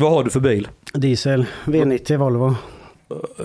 [0.00, 0.68] Vad har du för bil?
[0.94, 2.54] Diesel, V90 Volvo.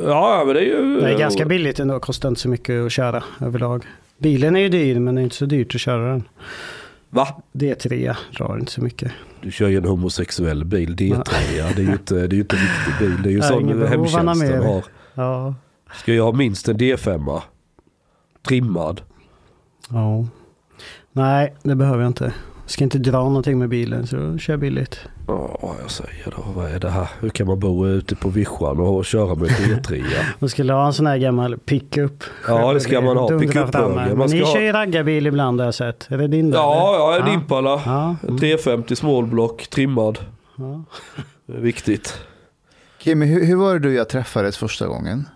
[0.03, 0.99] Ja, men det är ju...
[1.01, 3.85] Det är ganska billigt ändå, kostar inte så mycket att köra överlag.
[4.17, 6.23] Bilen är ju dyr men det är inte så dyrt att köra den.
[7.09, 7.27] Va?
[7.53, 9.11] D3 drar inte så mycket.
[9.41, 11.23] Du kör ju en homosexuell bil, D3.
[11.57, 11.65] Ja.
[11.75, 13.21] Det är ju inte, det är inte en riktig bil.
[13.23, 14.63] Det är ju Nej, sån hemtjänsten med.
[14.63, 14.83] har.
[15.13, 15.55] Ja.
[15.93, 17.41] Ska jag ha minst en D5?
[18.47, 19.01] Trimmad?
[19.89, 20.25] ja.
[21.11, 22.33] Nej, det behöver jag inte.
[22.67, 24.99] Ska inte dra någonting med bilen så kör billigt.
[25.27, 26.43] Ja, jag säger då.
[26.55, 27.09] Vad är det här?
[27.19, 30.03] Hur kan man bo ute på vischan och köra med D3?
[30.39, 32.23] Man skulle ha en sån här gammal pickup.
[32.47, 33.39] Ja, det ska man ha.
[33.39, 33.73] Pickup.
[34.17, 36.07] Man ska ni ha- kör ju raggarbil ibland har jag sett.
[36.11, 36.51] Är det din?
[36.51, 37.33] Ja, ja, en Ja.
[37.33, 37.81] Impala.
[37.85, 38.15] Ja.
[38.27, 40.19] En 350 small block, trimmad.
[40.55, 40.83] Ja.
[41.47, 42.17] Det är viktigt.
[42.99, 45.27] Kimmy, hur, hur var det du jag träffades första gången?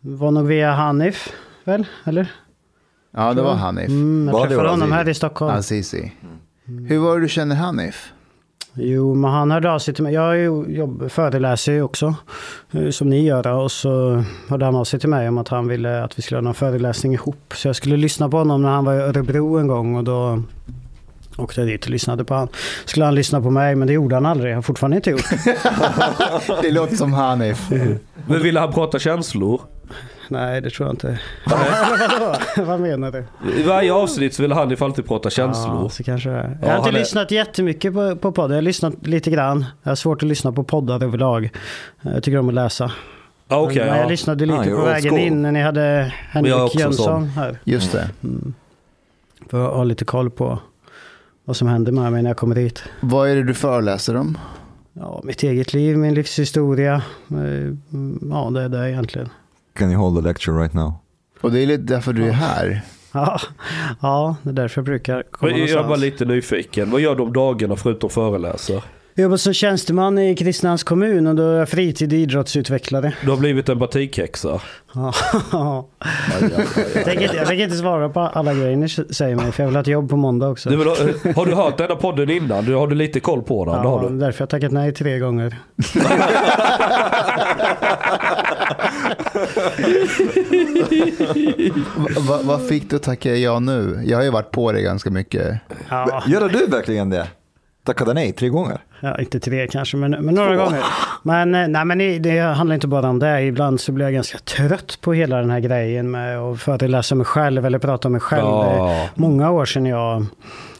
[0.00, 1.32] Var nog via Hanif,
[1.64, 1.86] väl?
[2.04, 2.32] Eller?
[3.16, 3.88] Ja, det var Hanif.
[3.88, 5.54] Mm, jag Var det träffade honom här i Stockholm.
[5.56, 6.12] Azizi.
[6.66, 8.12] Hur var det du känner Hanif?
[8.74, 10.14] Jo, men han hörde av sig till mig.
[10.14, 10.38] Jag
[10.70, 12.14] jobb, föreläser ju också,
[12.72, 13.46] eh, som ni gör.
[13.46, 16.36] Och så hörde han av sig till mig om att han ville att vi skulle
[16.38, 17.52] ha någon föreläsning ihop.
[17.54, 20.42] Så jag skulle lyssna på honom när han var i Örebro en gång och då
[21.36, 22.48] åkte jag dit och lyssnade på han.
[22.84, 24.52] Skulle han lyssna på mig, men det gjorde han aldrig.
[24.52, 25.30] Jag har fortfarande inte gjort.
[26.62, 27.70] Det låter som Hanif.
[28.26, 29.60] Men ville han prata känslor?
[30.28, 31.20] Nej, det tror jag inte.
[32.62, 33.24] Vad menar du?
[33.60, 35.82] I varje avsnitt så vill han ifall alltid prata känslor.
[35.82, 36.58] Ja, så kanske det är.
[36.62, 38.48] Ja, Jag har inte är- lyssnat jättemycket på, på poddar.
[38.48, 39.64] Jag har lyssnat lite grann.
[39.82, 41.50] Jag har svårt att lyssna på poddar överlag.
[42.02, 42.92] Jag tycker om att läsa.
[43.48, 44.08] Ja, Okej, Men jag ja.
[44.08, 45.20] lyssnade lite Ah, på vägen school.
[45.20, 47.28] in när ni hade jag är Henrik också Jönsson sån.
[47.28, 47.58] här.
[47.64, 48.08] Just det.
[48.24, 48.54] Mm.
[49.50, 50.58] För att ha lite koll på
[51.44, 52.82] vad som händer med mig när jag kommer dit.
[53.00, 54.38] Vad är det du föreläser om?
[54.92, 56.94] Ja, mitt eget liv, min livshistoria.
[57.30, 59.28] Eh, mm, Ja, det är det egentligen.
[59.76, 60.94] Can you hold a lecture right now?
[61.40, 62.80] Och det är lite därför du är här.
[63.12, 63.40] Ja,
[64.00, 66.00] ja det är därför jag brukar komma Jag var någonstans.
[66.00, 66.90] lite nyfiken.
[66.90, 68.82] Vad gör du om dagarna förutom föreläser?
[69.18, 73.12] Jag jobbar som tjänsteman i Kristinehamns kommun och då är jag fritid idrottsutvecklare.
[73.24, 74.60] Du har blivit en batikhäxa.
[74.94, 75.12] Ja.
[76.96, 79.86] Jag tänker inte- svara på alla grejer ni säger mig, för jag vill ha ett
[79.86, 80.70] jobb på måndag också.
[80.70, 80.96] Du vill, ha-
[81.36, 82.64] har du hört denna podden innan?
[82.64, 83.74] Du, har du lite koll på den?
[83.82, 84.18] det har Ja, du.
[84.18, 85.56] därför har jag tackat nej tre gånger.
[91.96, 94.02] Va- va- vad fick du att tacka ja nu?
[94.06, 95.58] Jag har ju varit på det ganska mycket.
[95.88, 97.26] Ja, Gör du verkligen det?
[97.86, 98.78] Tackade nej tre gånger?
[99.00, 100.82] ja, inte tre kanske, men, men några gånger.
[101.22, 103.42] Men, eh, nej, men det- handlar inte bara om det.
[103.42, 107.26] Ibland så blir jag ganska trött på hela den här grejen med att föreläsa mig
[107.26, 108.42] själv eller prata om mig själv.
[108.44, 109.08] Ja.
[109.14, 110.24] Många år sedan jag,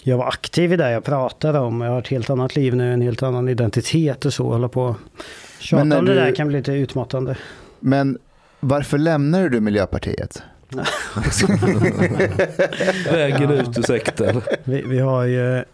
[0.02, 1.80] jag var aktiv i det jag pratade om.
[1.80, 4.48] Jag har ett helt annat liv nu, en helt annan identitet och så.
[4.52, 4.96] Hålla på
[5.58, 7.36] Tjata Men om det du- där kan bli lite utmattande.
[7.80, 8.18] Men
[8.60, 10.42] varför lämnar du Miljöpartiet?
[13.12, 14.42] Vägen ut ur sekten.
[14.64, 15.64] Vi, vi har ju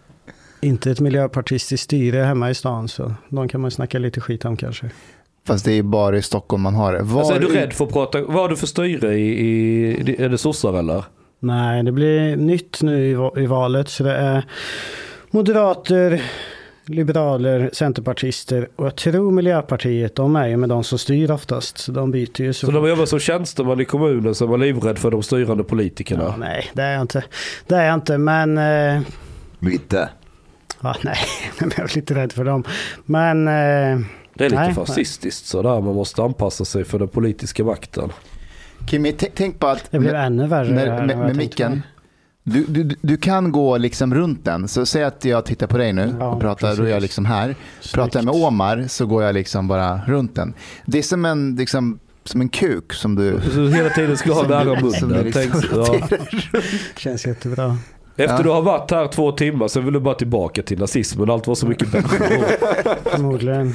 [0.63, 4.57] inte ett miljöpartistiskt styre hemma i stan så de kan man snacka lite skit om
[4.57, 4.89] kanske.
[5.47, 7.03] Fast det är bara i Stockholm man har det.
[7.03, 8.21] Var Alltså, är du rädd för att prata?
[8.21, 9.47] Vad har du för styre i...
[9.47, 11.03] i är det sossar eller?
[11.39, 14.45] Nej, det blir nytt nu i, i valet så det är
[15.31, 16.21] moderater,
[16.85, 21.77] liberaler, centerpartister och jag tror Miljöpartiet, de är ju med de som styr oftast.
[21.77, 22.65] Så de byter ju så.
[22.65, 26.23] Så man jobbar som tjänsteman i kommunen så är man livrädd för de styrande politikerna.
[26.23, 27.23] ja, nej, det är jag inte.
[27.67, 28.57] Det är jag inte, men...
[28.57, 29.01] Eh,
[29.59, 30.09] Lite.
[30.83, 31.17] Ja, nej,
[31.59, 32.63] men jag är lite rädd för dem.
[33.05, 33.47] Men...
[33.47, 35.81] Eh, Det är lite Nej, fascistiskt sådär.
[35.81, 38.09] Man måste anpassa sig för den politiska makten.
[38.89, 40.71] Kimmy, tänk på att det blir ännu värre.
[40.73, 41.81] med, med, med micken,
[42.43, 44.67] du, du, du kan gå liksom runt den.
[44.67, 47.01] Så säg att jag tittar på dig nu Ja, och pratar, då är jag precis.
[47.01, 47.55] liksom här.
[47.93, 48.47] Pratar jag med Snyggt.
[48.47, 50.53] Omar så går jag liksom bara runt den.
[50.85, 53.39] Det är som en, liksom, som en kuk som du...
[53.53, 55.23] Så hela tiden ska ha nära munnen.
[55.23, 56.07] liksom ja.
[56.97, 57.77] Känns jättebra.
[58.15, 58.43] Efter Ja.
[58.43, 61.29] du har varit här två timmar så vill du bara tillbaka till nazismen.
[61.29, 62.17] Allt var så mycket bättre.
[63.03, 63.73] Förmodligen.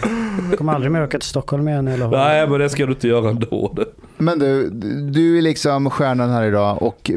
[0.49, 3.09] Jag kommer aldrig mer åka till Stockholm igen eller Nej men det ska du inte
[3.09, 3.75] göra ändå.
[4.19, 4.71] Men du,
[5.11, 7.11] du är liksom stjärnan här idag och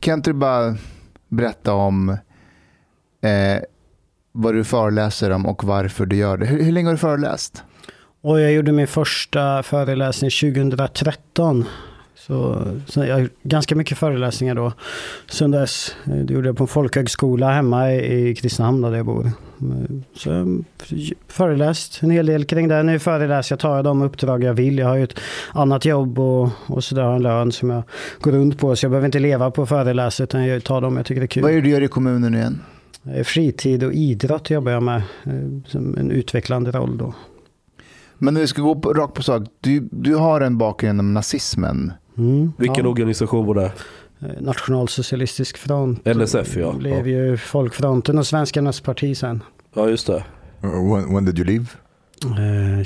[0.00, 0.74] kan inte du bara
[1.28, 2.08] berätta om
[3.22, 3.62] eh,
[4.32, 6.46] vad du föreläser om och varför du gör det?
[6.46, 7.62] Hur, hur länge har du föreläst?
[8.22, 11.64] Och jag gjorde min första föreläsning 2013.
[12.26, 14.72] Så, så jag ganska mycket föreläsningar då.
[15.30, 15.96] Sen dess.
[16.06, 19.26] eh, Det gjorde jag på en folkhögskola hemma i i Kristinehamn där jag bor.
[19.26, 19.32] Eh,
[20.16, 20.64] Så jag har
[21.28, 22.82] föreläst en hel del kring det.
[22.82, 24.78] Nu föreläser jag, tar jag de uppdrag jag vill.
[24.78, 25.18] Jag har ju ett
[25.52, 27.82] annat jobb och, och sådär, har en lön som jag
[28.20, 28.76] går runt på.
[28.76, 31.28] Så jag behöver inte leva på föreläsare utan jag tar dem jag tycker det är
[31.28, 31.42] kul.
[31.42, 32.60] Vad är det du gör i kommunen igen?
[33.24, 35.02] Fritid och idrott jobbar jag med.
[35.24, 35.32] eh,
[35.66, 37.14] Som en utvecklande roll då.
[38.18, 41.14] Men när vi ska gå på, rakt på sak, du, du har en bakgrund om
[41.14, 41.92] nazismen.
[42.20, 42.90] Mm, Vilken ja.
[42.90, 43.72] organisation var det?
[44.20, 46.04] Eh, Nationalsocialistisk front.
[46.06, 46.72] NSF ja.
[46.72, 49.42] blev ju Folkfronten och Svenskarnas parti sen.
[49.74, 50.24] Ja just det.
[50.64, 51.66] Uh, When, when did you leave?
[52.24, 52.84] Eh,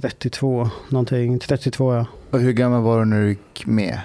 [0.00, 1.38] 32 någonting.
[1.38, 2.06] 32 ja.
[2.30, 4.00] Och hur gammal var du när du gick med?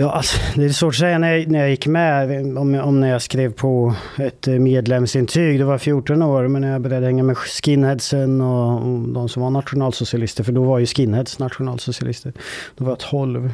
[0.00, 3.00] Ja, alltså, det är svårt att säga när jag, när jag gick med, om, om
[3.00, 5.58] när jag skrev på ett eh, medlemsintyg.
[5.58, 9.42] Det var 14 år, men när jag började hänga med skinheadsen och, och de som
[9.42, 12.32] var nationalsocialister, för då var ju skinheads nationalsocialister.
[12.76, 13.52] Då var jag 12,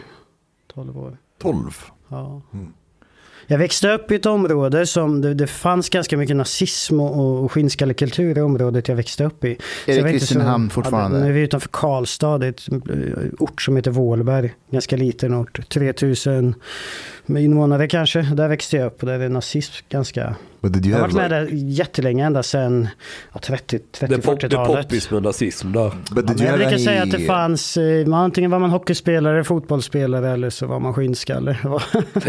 [0.75, 1.19] 12 år.
[1.39, 1.71] 12.
[2.09, 2.43] Ja.
[2.53, 2.73] Mm.
[3.47, 7.53] Jag växte upp i ett område som det, det fanns ganska mycket nazism och, och
[7.53, 9.59] skinnskallekultur i området jag växte upp i.
[9.87, 11.19] Är det Kristinehamn fortfarande?
[11.19, 14.55] Ja, nu är vi utanför Karlstad, det är ett eh, ort som heter Vålberg.
[14.71, 16.55] Ganska liten ort, 3000
[17.27, 18.23] invånare kanske.
[18.23, 20.37] Där växte jag upp och där är nazism ganska...
[20.75, 22.89] Jag har varit med like, där jättelänge, ända sedan
[23.33, 24.83] ja, 30, Det är 30-40-talet.
[24.83, 25.81] poppis med nazism där.
[25.81, 30.31] Ja, jag brukar any, säga att det fanns, eh, man, antingen var man hockeyspelare, fotbollsspelare
[30.31, 31.57] eller så var man skinnskalle.
[32.15, 32.25] but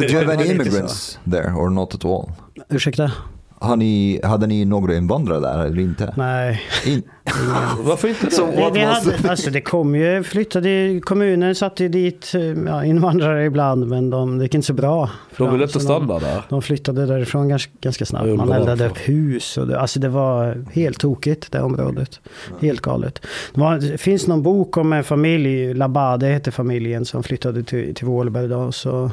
[0.00, 2.32] did you have any immigrants there or not at all?
[2.68, 3.12] Ursäkta?
[3.62, 6.14] Har ni, hade ni några invandrare där eller inte?
[6.16, 6.60] Nej.
[6.86, 7.02] In,
[7.80, 8.56] Varför inte det?
[8.56, 13.44] Det, det, hade, alltså det kom ju, flyttade, kommunen satte ju dit eh, ja, invandrare
[13.44, 15.10] ibland men de, det gick inte så bra.
[15.32, 16.34] för De vill dem, inte så stanna där.
[16.34, 18.26] De, de flyttade därifrån ganska, ganska snabbt.
[18.26, 22.20] Man eldade upp hus och det, alltså det var helt tokigt det området.
[22.60, 23.26] Helt galet.
[23.54, 27.94] Det, var, det finns någon bok om en familj, Labade heter familjen, som flyttade till,
[27.94, 28.72] till Vålberg då.
[28.72, 29.10] Så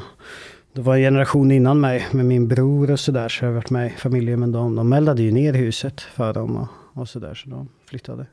[0.72, 3.28] det var en generation innan mig med min bror och sådär.
[3.28, 4.40] Så jag har varit med i familjen.
[4.40, 7.34] Men de, de eldade ju ner huset för dem och, och sådär.
[7.34, 8.26] Så de flyttade.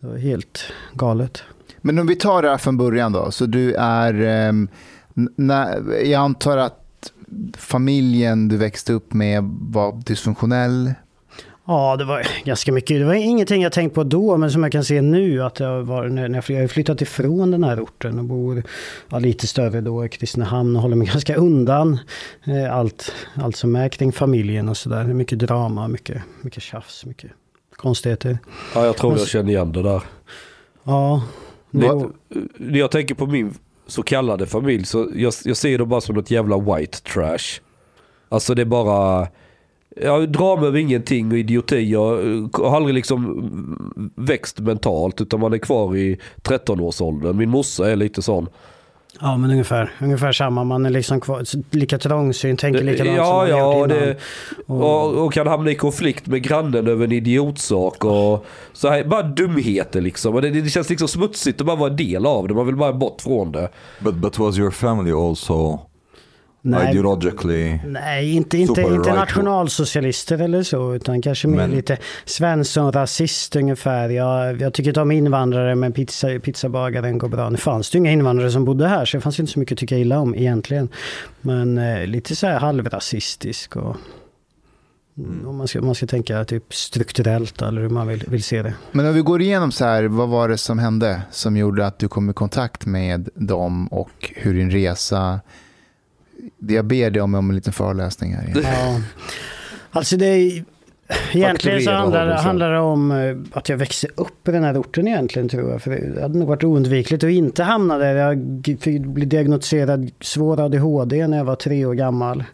[0.00, 1.42] Det var helt galet.
[1.80, 3.30] Men om vi tar det här från början då.
[3.30, 4.52] Så du är, Eh,
[5.36, 7.12] när, jag antar att
[7.56, 10.94] familjen du växte upp med var dysfunktionell.
[11.68, 12.98] Ja, det var ganska mycket.
[13.00, 15.82] Det var ingenting jag tänkt på då, men som jag kan se nu att jag
[15.82, 18.62] var, när jag har flyttat ifrån den här orten och bor
[19.08, 21.98] ja, lite större då i Kristinehamn och håller mig ganska undan
[22.46, 25.04] eh, allt, allt som är kring familjen och sådär.
[25.04, 27.30] Mycket drama, mycket, mycket tjafs, mycket
[27.76, 28.38] konstigheter.
[28.74, 30.02] Ja, jag tror jag känner igen det där.
[30.84, 31.22] Ja,
[31.70, 32.08] Det-
[32.56, 33.54] När jag tänker på min
[33.86, 37.60] så kallade familj så jag, jag ser det bara som något jävla white trash.
[38.28, 39.28] Alltså det är bara
[40.02, 41.90] ja, drama över ingenting och idioti.
[41.92, 42.02] Jag
[42.52, 47.36] har aldrig liksom växt mentalt utan man är kvar i 13-årsåldern.
[47.36, 48.48] Min morsa är lite sån.
[49.20, 50.64] ja, men ungefär, ungefär samma.
[50.64, 53.98] Man är liksom kvar, lika trångsynt, tänker likadant som ja, man har ja, gjort innan.
[53.98, 54.16] det,
[54.66, 58.04] och, och kan hamna i konflikt med grannen över en idiotsak.
[58.04, 60.34] Och så här, bara dumheter liksom.
[60.34, 62.54] Och det, det känns liksom smutsigt att bara vara en del av det.
[62.54, 63.68] Man vill bara bort från det.
[64.00, 65.80] but, but was your family also
[66.70, 66.90] Nej.
[66.90, 67.78] ideologically...
[67.86, 74.08] Nej, inte, inte, inte nationalsocialister eller så, utan kanske mer Men- lite Svensson-rasist ungefär.
[74.08, 77.50] Jag, jag tycker inte om invandrare, men pizza, pizzabagaren går bra.
[77.50, 79.72] Nu fanns det ju inga invandrare som bodde här, så det fanns inte så mycket
[79.72, 80.88] att tycka illa om egentligen.
[81.40, 83.96] Men eh, lite så här halvrasistisk och
[85.18, 85.48] Mm.
[85.48, 88.74] om man ska, man ska tänka typ strukturellt eller hur man vill, vill se det.
[88.92, 91.98] Men om vi går igenom så här, vad var det som hände som gjorde att
[91.98, 95.40] du kom i kontakt med dem och hur din resa...
[96.58, 98.52] Jag ber dig om, om en liten föreläsning här.
[98.62, 99.00] Ja.
[99.90, 100.64] Alltså det är,
[101.32, 105.08] egentligen så handlar, handlar det om eh, att jag växte upp i den här orten
[105.08, 105.82] egentligen tror jag.
[105.82, 108.14] För det hade nog varit oundvikligt att inte hamna där.
[108.14, 108.38] Jag
[109.00, 112.44] bli diagnostiserad svår ADHD när jag var tre år gammal.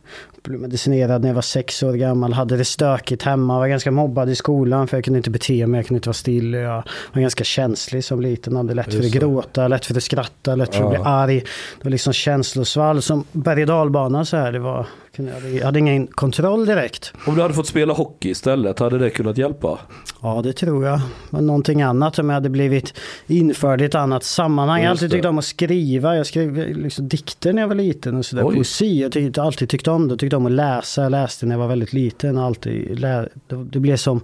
[0.42, 2.32] Blev medicinerad när jag var sex år gammal.
[2.32, 3.58] Hade det stökigt hemma.
[3.58, 5.78] Var ganska mobbad i skolan för jag kunde inte bete mig.
[5.78, 6.52] Jag kunde inte vara still.
[6.54, 6.82] Jag
[7.12, 8.56] var ganska känslig som liten.
[8.56, 10.98] Hade lätt för att gråta, lätt för att skratta, lätt för att Ja.
[10.98, 11.40] bli arg.
[11.78, 14.52] Det var liksom känslosvall som berg och dalbana så här.
[14.52, 17.12] Det var, jag hade- ingen kontroll direkt.
[17.26, 19.78] Om du hade fått spela hockey istället, hade det kunnat hjälpa?
[20.22, 21.00] Ja, det tror jag.
[21.30, 22.94] Men någonting annat om jag hade blivit
[23.26, 24.80] införd i ett annat sammanhang.
[24.80, 26.16] Jag har alltid tyckt om att skriva.
[26.16, 28.42] Jag skrev liksom dikter när jag var liten och sådär.
[28.42, 29.00] Poesi.
[29.02, 30.12] Jag tyckte, alltid tyckt om det.
[30.12, 31.02] Jag tyckte om att läsa.
[31.02, 32.38] Jag läste när jag var väldigt liten.
[32.38, 34.22] Alltid lä- det, det blev som en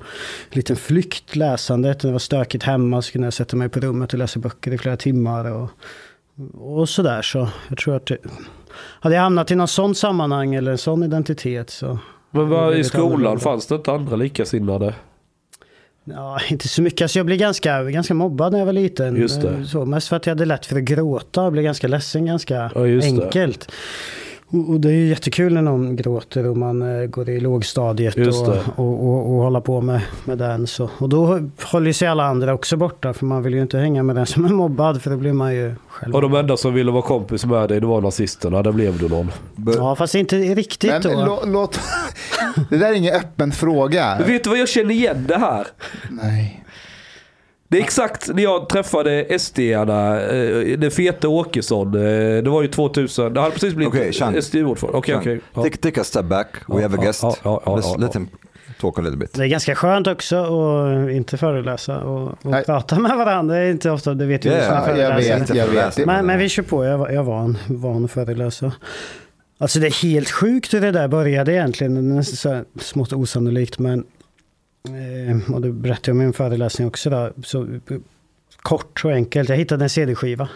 [0.57, 2.03] liten flykt läsandet.
[2.03, 4.73] När det var stökigt hemma så kunde jag sätta mig på rummet och läsa böcker
[4.75, 5.51] i flera timmar.
[5.53, 5.71] Och,
[6.55, 7.23] och sådär.
[7.23, 8.17] Så jag tror att det,
[9.01, 11.99] hade jag hamnat i någon sån sammanhang eller en sån identitet så
[12.31, 14.95] Men blir i skolan fanns det inte andra likasinnade?
[16.05, 17.03] Ja, inte så mycket.
[17.03, 19.17] Alltså jag blev ganska, ganska mobbad när jag var liten.
[19.17, 19.67] Just det.
[19.67, 22.71] Så, mest för att jag hade lätt för att gråta och blev ganska ledsen ganska
[22.75, 23.67] Ja, just det.
[24.51, 28.49] Och, det är ju jättekul när någon gråter och man eh, går i lågstadiet och,
[28.77, 30.67] och, och, och håller på med, med den.
[30.67, 30.91] Så.
[30.99, 34.17] Och då håller sig alla andra också borta för man vill ju inte hänga med
[34.17, 36.15] den som är mobbad för då blir man ju själv.
[36.15, 38.63] Och de enda som ville vara kompis med dig, det var nazisterna.
[38.63, 39.31] Där blev du någon.
[39.77, 41.25] Ja, fast inte riktigt Men då.
[41.25, 41.81] lå, låt...
[42.71, 44.17] Det där är ingen öppen fråga.
[44.19, 45.67] Men vet du vad jag känner igen det här?
[46.11, 46.65] Nej.
[47.71, 51.95] Det är exakt när jag träffade SD-arna, eh, den feta Åkesson.
[51.95, 52.03] eh,
[52.43, 54.43] Det var ju 2000, det hade precis blivit Okej, Sean.
[54.43, 54.99] SDU-ordförande.
[54.99, 55.41] Okej, okej.
[55.55, 55.63] Ja.
[55.83, 56.49] Take, a step back.
[56.69, 57.23] We Ja, have a guest.
[57.23, 58.29] ja, ja, ja, Let's, ja, let him
[58.81, 59.35] talk a little bit.
[59.35, 63.55] Det är ganska skönt också att inte föreläsa och, och prata med varandra.
[63.57, 65.39] Det är inte ofta, det vet ju Ja, jag föreläsare.
[65.41, 66.07] vet, jag vet.
[66.07, 68.73] Men, men vi kör på, jag, var- jag var en van att föreläsa.
[69.59, 72.09] Alltså det är helt sjukt hur det där började egentligen.
[72.15, 74.05] Det är så smått osannolikt men...
[74.89, 77.31] Eh, och det berättade jag om i min föreläsning också då.
[77.45, 77.67] Så,
[78.57, 79.49] kort och enkelt.
[79.49, 80.49] Jag hittade en CD-skiva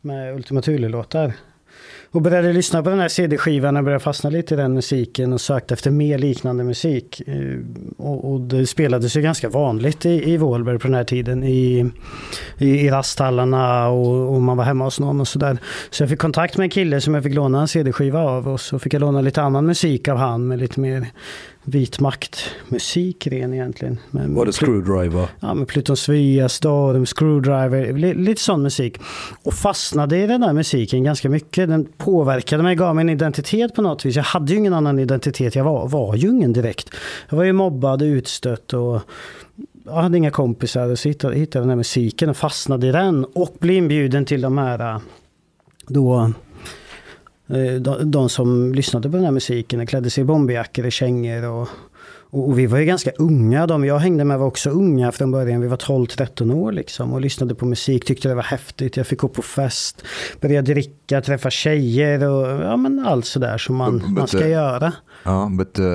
[0.00, 1.32] med Ultima Thule-låtar.
[2.10, 5.40] Och började lyssna på den här CD-skivan och började fastna lite i den musiken och
[5.40, 7.22] sökte efter mer liknande musik.
[7.26, 7.58] Eh,
[7.96, 11.44] Och, och det spelades ju ganska vanligt i, i Vålberg på den här tiden.
[11.44, 11.90] I,
[12.58, 15.58] i, i rasthallarna och, och man var hemma hos någon och sådär.
[15.90, 18.60] Så jag fick kontakt med en kille som jag fick låna en CD-skiva av och
[18.60, 21.06] så fick jag låna lite annan musik av han med lite mer
[21.64, 23.98] vit makt-musik ren egentligen.
[24.10, 25.28] Med, Var det Screwdriver?
[25.40, 28.98] Ja, med Pluton Svea, Storm, Screwdriver, li, lite sån musik.
[29.42, 31.68] Och fastnade i den där musiken ganska mycket.
[31.68, 34.16] Den påverkade mig, gav mig en identitet på något vis.
[34.16, 36.90] Jag hade ju ingen annan identitet, jag var, var ju ingen direkt.
[37.28, 39.00] Jag var ju mobbad, utstött och
[39.84, 40.94] jag hade inga kompisar.
[40.94, 43.24] Så hittade, hittade den här musiken och fastnade i den.
[43.24, 45.00] Och blev inbjuden till de här
[45.86, 46.32] då
[47.80, 51.44] de, de som lyssnade på den här musiken och klädde sig i bomberjackor och kängor.
[51.44, 51.68] Och,
[52.30, 53.66] och, och vi var ju ganska unga.
[53.66, 55.60] De jag hängde med var också unga från början.
[55.60, 58.96] Vi var 12-13 år liksom och lyssnade på musik, tyckte det var häftigt.
[58.96, 60.04] Jag fick gå på fest,
[60.40, 64.50] börja dricka, träffa tjejer och ja, men allt sådär som man, But- man ska uh,
[64.50, 64.92] göra.
[65.26, 65.86] Uh, but uh,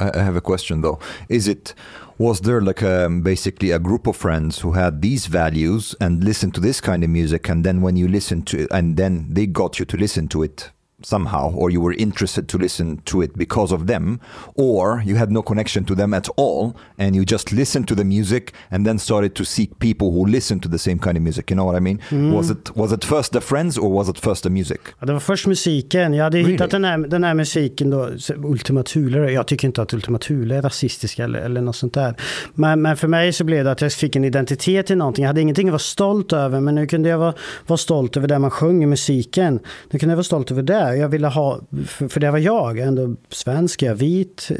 [0.00, 0.98] I have a question though.
[1.28, 1.74] Is it
[2.18, 6.54] was there like um, basically a group of friends who had these values and listened
[6.54, 9.46] to this kind of music, and then when you listen to it, and then they
[9.46, 10.70] got you to listen to it
[11.04, 14.18] somehow, or you were interested to listen to it because of them,
[14.54, 18.04] or you had no connection to them at all, and you just listened to the
[18.04, 21.50] music and then started to seek people who listen to the same kind of music.
[21.50, 21.98] You know what I mean?
[22.34, 24.80] Was it was it first the friends or was it first the music?
[25.00, 26.14] Ja, det var först musiken.
[26.14, 26.52] Jag hade Really?
[26.52, 28.08] hittat den här, den här musiken då,
[28.44, 29.32] Ultima Thule.
[29.32, 32.14] Jag tycker inte att Ultima Thule är rasistiska eller, eller något sånt där.
[32.54, 35.22] Men, men för mig så blev det att jag fick en identitet i någonting.
[35.22, 37.34] Jag hade ingenting att vara stolt över, men nu kunde jag vara,
[37.66, 39.60] vara stolt över det man sjöng i musiken.
[39.90, 40.93] Nu kunde jag vara stolt över det.
[40.96, 44.50] Jag ville ha, för, det var jag, ändå svensk, jag är vit.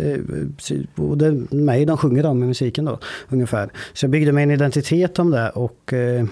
[0.96, 2.98] Och det är mig de sjunger om i musiken då,
[3.28, 3.70] ungefär.
[3.92, 6.24] Så jag byggde mig en identitet om det och eh,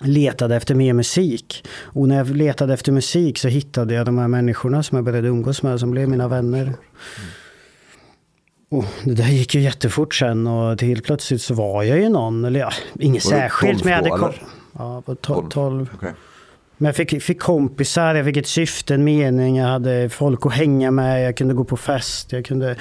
[0.00, 1.64] letade efter mer musik.
[1.82, 5.28] Och när jag letade efter musik så hittade jag de här människorna som jag började
[5.28, 6.72] umgås med, som blev mina vänner.
[8.70, 12.08] Och det där gick ju jättefort sen och till helt plötsligt så var jag ju
[12.08, 13.78] någon, eller ja, inget Var särskilt.
[13.82, 14.42] 12 Men jag hade eller?
[14.72, 15.88] Ja, på to- 12.
[15.94, 16.10] Okay.
[16.76, 20.52] Men jag fick, fick kompisar, jag fick ett syfte, en mening, jag hade folk att
[20.52, 22.76] hänga med, jag kunde gå på fest, jag kunde...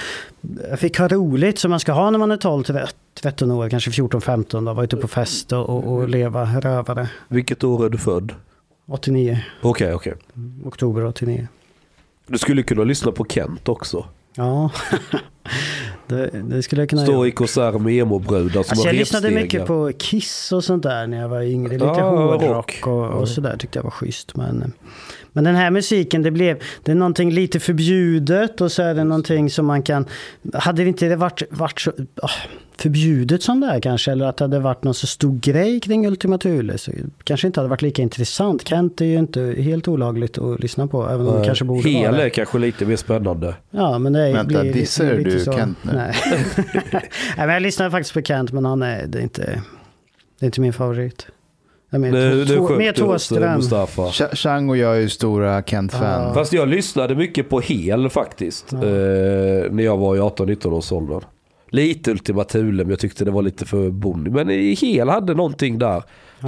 [0.69, 2.79] Jag fick ha roligt som man ska ha när man är 12 till
[3.21, 7.07] 13 år, kanske 14-15 då, vara ute på fest och, och, och leva rövare.
[7.27, 8.33] Vilket år är du född?
[8.87, 10.13] 89, Okej, okej.
[10.65, 11.47] oktober 89.
[12.27, 14.05] Du skulle kunna lyssna på Kent också.
[14.35, 14.71] Ja,
[16.07, 17.27] det, det skulle jag kunna Stå göra.
[17.27, 21.07] i konsert med emo-brudar som Alltså har jag lyssnade mycket på Kiss och sånt där
[21.07, 21.73] när jag var yngre.
[21.73, 22.87] Lite Ja, hårdrock rock.
[22.87, 24.35] och, och sådär tyckte jag var schysst.
[24.35, 24.73] Men,
[25.33, 29.03] men den här musiken, det blev det är någonting lite förbjudet och så är det
[29.03, 30.05] någonting som man kan...
[30.53, 32.29] Hade det inte det varit, varit så ah,
[32.77, 36.07] förbjudet som det är kanske, eller att det hade varit någon så stor grej kring
[36.07, 36.91] Ultima Thule, så
[37.23, 38.67] kanske inte hade varit lika intressant.
[38.67, 42.11] Kent är ju inte helt olagligt att lyssna på, även om det kanske borde Hel
[42.11, 42.29] vara är det.
[42.29, 43.55] kanske lite mer spännande.
[43.71, 45.51] Ja, men det är, Vänta, blir, dissar blir lite du så.
[45.53, 45.91] Kent nu?
[45.93, 46.15] Nej.
[46.91, 47.01] Nej,
[47.37, 49.61] men jag lyssnar faktiskt på Kent, men han är, det är inte,
[50.39, 51.27] det är inte min favorit.
[51.99, 54.29] Mer du oss, eh, Thåström.
[54.33, 56.21] Chang och jag är ju stora Kent-fan.
[56.27, 56.33] Ja.
[56.33, 58.65] Fast jag lyssnade mycket på Hel faktiskt.
[58.71, 58.77] Ja.
[58.77, 61.21] Eh, när jag var i 18-19 års åldern.
[61.69, 64.29] Lite Ultima Thule men jag tyckte det var lite för bonny.
[64.29, 66.03] Men i Hel hade någonting där.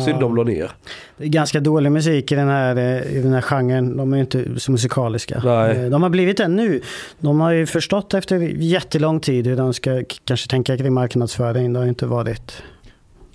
[0.06, 0.72] Synd de la ner.
[1.18, 3.98] Det är ganska dålig musik i den, här, eh, i den här genren.
[3.98, 5.42] De är inte så musikaliska.
[5.46, 5.78] Nej.
[5.78, 6.82] Eh, De har blivit det nu.
[7.20, 11.74] De har ju förstått efter jättelång tid hur de ska kanske tänka kring marknadsföring.
[11.74, 12.64] Det har inte varit...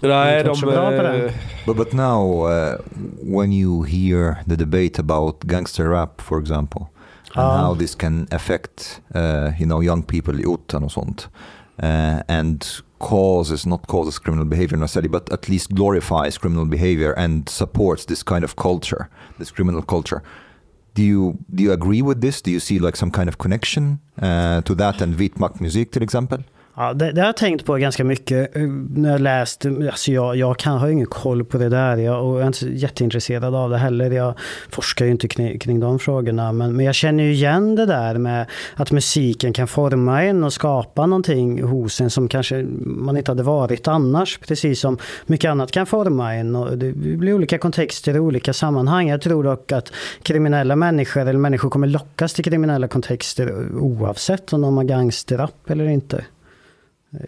[0.09, 0.49] Nej, inte de...
[0.49, 1.26] varit så bra på det.
[1.26, 1.33] eh,
[1.66, 2.75] But but now, uh,
[3.37, 6.80] when you hear the debate about gangster rap, for example,
[7.35, 7.66] and Ah.
[7.66, 11.28] how this can affect, uh, you know, young people i orten och sånt,
[11.83, 12.64] uh, and
[12.99, 18.23] causes not causes criminal behavior necessarily, but at least glorifies criminal behavior and supports this
[18.23, 19.07] kind of culture,
[19.38, 20.21] this criminal culture.
[20.95, 22.42] Do you do you agree with this?
[22.42, 26.02] Do you see like some kind of connection uh, to that and vitmak music, for
[26.02, 26.38] exempel?
[26.75, 28.62] Ja, det, det har jag tänkt på ganska mycket eh,
[28.95, 29.65] när jag läst.
[29.65, 32.47] Eh, alltså jag, jag kan, har ingen koll på det där jag, och jag är
[32.47, 34.11] inte jätteintresserad av det heller.
[34.11, 34.35] Jag
[34.69, 36.53] forskar ju inte kring, kring de frågorna.
[36.53, 40.53] Men, men jag känner ju igen det där med att musiken kan forma en och
[40.53, 44.39] skapa någonting hos en som kanske man inte hade varit annars.
[44.39, 46.57] Precis som mycket annat kan forma en.
[46.57, 49.09] Och det blir olika kontexter och olika sammanhang.
[49.09, 54.61] Jag tror dock att kriminella människor eller människor kommer lockas till kriminella kontexter oavsett om
[54.61, 56.25] de har gangsterrap eller inte.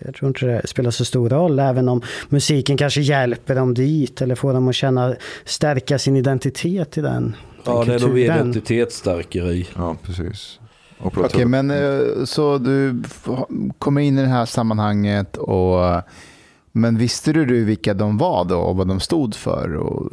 [0.04, 4.22] Jag tror inte det spelar så stor roll, även om musiken kanske hjälper dem dit
[4.22, 7.36] eller får dem att känna, stärka sin identitet i den.
[7.64, 9.68] Ja, det är nog identitetsstärkeri.
[9.76, 10.60] Ja, precis.
[10.98, 13.02] Okej, pratar- men eh, så du
[13.78, 16.02] kommer in i det här sammanhanget och
[16.72, 19.76] men visste du du vilka de var då och vad de stod för?
[19.76, 20.12] Och,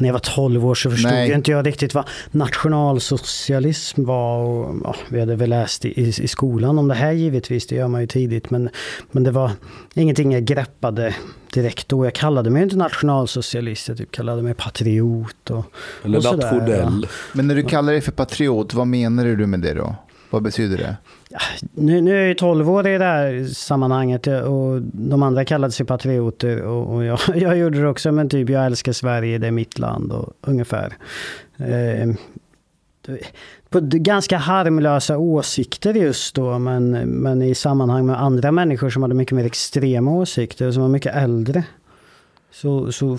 [0.00, 1.28] När jag var 12 år så förstod Nej.
[1.28, 4.38] jag inte jag riktigt vad nationalsocialism var.
[4.38, 7.88] Och, ja, vi hade väl läst i, i skolan om det här givetvis, det gör
[7.88, 8.50] man ju tidigt.
[8.50, 8.68] Men,
[9.10, 9.50] men det var
[9.94, 11.14] ingenting jag greppade
[11.54, 12.06] direkt då.
[12.06, 15.50] Jag kallade mig inte nationalsocialist, jag typ kallade mig patriot.
[15.50, 15.64] Och,
[16.04, 17.06] Eller och sådär, nationell.
[17.32, 19.96] men när du kallar dig för patriot, vad menar du med det då?
[20.30, 20.96] Vad betyder det?
[21.72, 25.72] Nu, nu är jag ju 12 år i det här sammanhanget och de andra kallade
[25.72, 28.12] sig patrioter och, och jag, jag gjorde det också.
[28.12, 30.96] Men typ jag älskar Sverige, det är mitt land och ungefär.
[31.58, 32.08] Eh,
[33.68, 39.14] på ganska harmlösa åsikter just då men, men i sammanhang med andra människor som hade
[39.14, 41.64] mycket mer extrema åsikter som var mycket äldre.
[42.52, 43.18] Så, så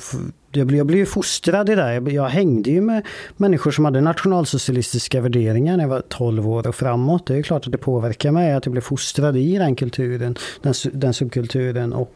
[0.51, 1.93] jag, blev, jag blev ju fostrad i det.
[1.93, 3.05] Jag, jag hängde ju med
[3.38, 7.25] människor som hade nationalsocialistiska värderingar när jag var 12 år och framåt.
[7.25, 10.35] Det är ju klart att det påverkar mig att jag blev fostrad i den kulturen,
[10.61, 12.13] den, den subkulturen och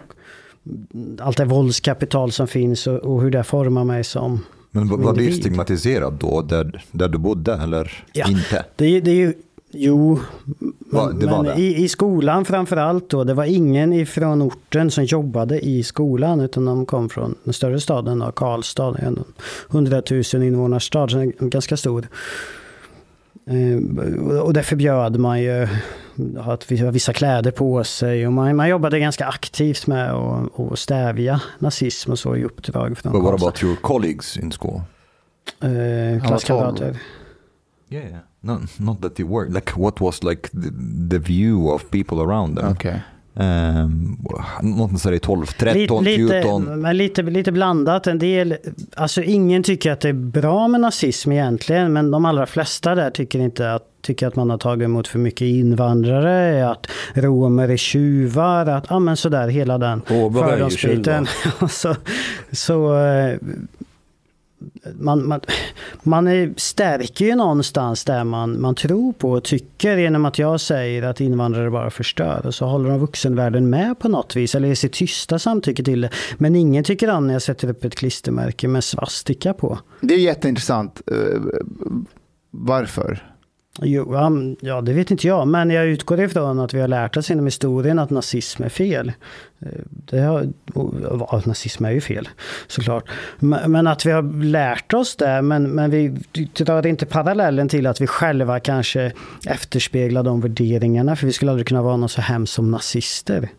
[1.20, 5.14] allt det våldskapital som finns och, och hur det formar mig som Men var, var
[5.14, 8.28] du stigmatiserad då, där, där du bodde, eller Ja.
[8.30, 8.66] inte?
[8.76, 9.34] Det, det är ju,
[9.78, 10.20] jo,
[10.92, 11.62] Va- men, det var men det?
[11.62, 13.24] I, i skolan framför allt då.
[13.24, 17.80] Det var ingen ifrån orten som jobbade i skolan utan de kom från den större
[17.80, 18.96] staden, då, Karlstad.
[19.00, 19.24] En
[19.72, 20.02] 100
[20.34, 22.08] 000 invånarstad, så den är ganska stor.
[23.48, 25.68] Eh, och- det förbjöd man ju
[26.38, 30.80] att har vissa kläder på sig och man, man jobbade ganska aktivt med att att
[30.80, 34.82] stävja nazism och så i uppdrag från But what about your colleagues in school?
[35.62, 36.98] Eh, klasskamrater.
[37.90, 38.20] Yeah, yeah.
[38.46, 39.50] No, not that you were.
[39.50, 40.70] Like, what was like the,
[41.10, 42.72] the view of people around them?
[42.72, 43.02] Okej.
[43.38, 44.18] Um,
[44.62, 46.82] not necessarily 12, 13, lite, 14.
[46.82, 48.08] Men lite, lite blandat.
[48.08, 48.58] En del,
[48.96, 53.10] alltså ingen tycker att det är bra med nazism egentligen, men de allra flesta där
[53.10, 57.78] tycker inte att tycker att man har tagit emot för mycket invandrare, att romer är
[57.78, 61.28] tjuvar, att ja men sådär hela den ju fördomsbiten.
[61.70, 61.96] så,
[62.52, 63.38] så eh,
[65.00, 65.42] man, man,
[66.04, 70.62] man är, stärker ju någonstans där man, man tror på och tycker genom att jag
[70.62, 72.46] säger att invandrare bara förstör.
[72.46, 76.02] Och så håller de vuxenvärlden med på något vis, eller ger sitt tysta samtycke till
[76.02, 76.10] det.
[76.38, 79.80] Men ingen tycker om när jag sätter upp ett klistermärke med svastika på.
[80.02, 81.02] Det är jätteintressant.
[81.12, 81.42] Eh,
[82.52, 83.35] varför?
[83.82, 87.18] Jo, um, ja, det vet inte jag, men jag utgår ifrån att vi har lärt
[87.18, 89.12] oss inom historien att nazism är fel.
[89.60, 90.48] Eh, det har,
[91.04, 92.30] ja, nazism är ju fel,
[92.68, 93.10] såklart.
[93.40, 96.18] Men, att vi har lärt oss det, men, men vi
[96.54, 99.12] drar inte parallellen till att vi själva kanske
[99.48, 103.50] efterspeglar de värderingarna, för vi skulle aldrig kunna vara något så hemskt som nazister.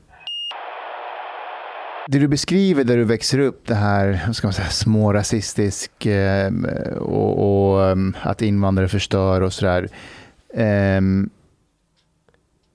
[2.08, 6.52] Det du beskriver där du växer upp, det här ska man säga, smårasistisk eh,
[6.98, 9.88] och, och em, att invandrare förstör och sådär.
[10.54, 11.30] Em,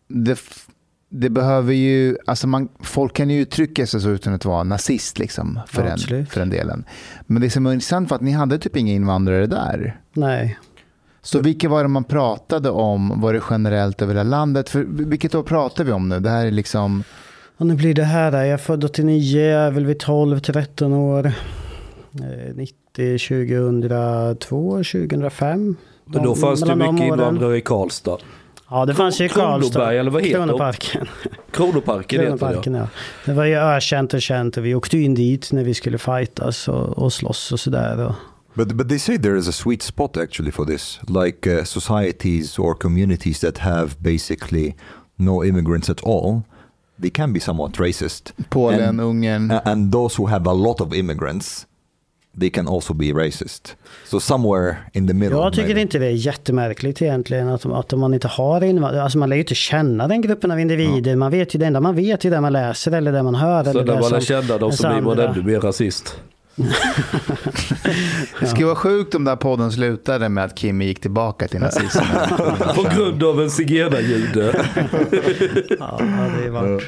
[0.08, 0.40] det,
[1.10, 5.20] det behöver ju, alltså man, folk kan ju uttrycka sig så utan att vara nazist
[5.20, 6.84] liksom, för, Ja, den, för den delen.
[7.28, 10.00] Men det som är intressant var att ni hade typ inga invandrare där.
[10.14, 10.60] Nej.
[11.22, 13.22] Så vilka var det man pratade om?
[13.22, 14.70] Var det generellt över hela landet?
[14.70, 16.20] För vilket år pratar vi om nu?
[16.20, 17.04] Det här är liksom...
[17.62, 18.44] Och nu blir det här, där.
[18.44, 21.26] jag är född 89, jag är väl vid 12-13 år.
[21.26, 25.76] Eh, 90, 2002, 2005.
[26.06, 28.18] Men då fanns det mycket invandrare i Karlstad.
[28.70, 29.72] Ja, det fanns ju i Karlstad.
[29.72, 30.48] Kronoberg, eller vad heter de?
[30.48, 31.08] Kronoparken.
[31.52, 32.88] Kronoparken heter det Kronoparken, ja.
[33.26, 36.68] Det var ju ökänt och känt och vi åkte in dit när vi skulle fightas
[36.68, 38.14] och, och slåss och sådär.
[38.54, 42.60] But but they say there is a sweet spot actually for this, like uh, societies
[42.60, 44.76] or communities that have basically
[45.16, 46.42] no immigrants at all.
[47.02, 49.62] They can be somewhat racist, Polen, And- Ungern.
[49.66, 51.68] And those who have a lot of immigrants,
[52.40, 53.76] they can also be racist.
[54.06, 55.38] So somewhere in the middle.
[55.38, 55.82] jag tycker maybe.
[55.82, 59.04] inte det är jättemärkligt egentligen att, att man inte har invandrare.
[59.04, 61.16] Alltså man lär ju inte känna den gruppen av individer.
[61.16, 63.64] Man vet ju det enda man vet är det man läser eller det man hör.
[63.64, 66.16] Så eller när det man lär känna dem så blir man ännu mer rasist.
[68.40, 71.60] Det skulle vara sjukt om den här podden slutade med att Kim gick tillbaka till
[71.60, 72.06] nazismen.
[72.76, 74.66] På grund av en zigenarjude.
[75.80, 76.00] Ja,
[76.38, 76.84] det är varit.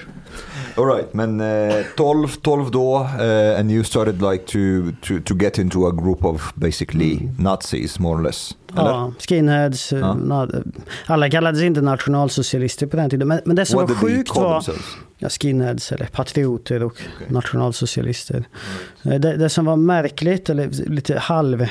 [0.78, 5.36] All right, men uh, 12, 12 då, uh, and you started like to, to, to
[5.36, 8.56] get into a group of basically Nazis, more or less.
[8.78, 8.90] Eller?
[8.90, 9.92] Ja, skinheads.
[9.92, 9.98] Ja.
[10.14, 10.64] na-
[11.06, 13.28] Alla kallades inte nationalsocialister på den tiden.
[13.28, 14.64] Men, men det som What var sjukt var
[15.18, 17.28] ja, skinheads eller patrioter och Okej.
[17.30, 18.44] nationalsocialister.
[19.04, 21.66] Eh, Det, det som var märkligt eller lite halv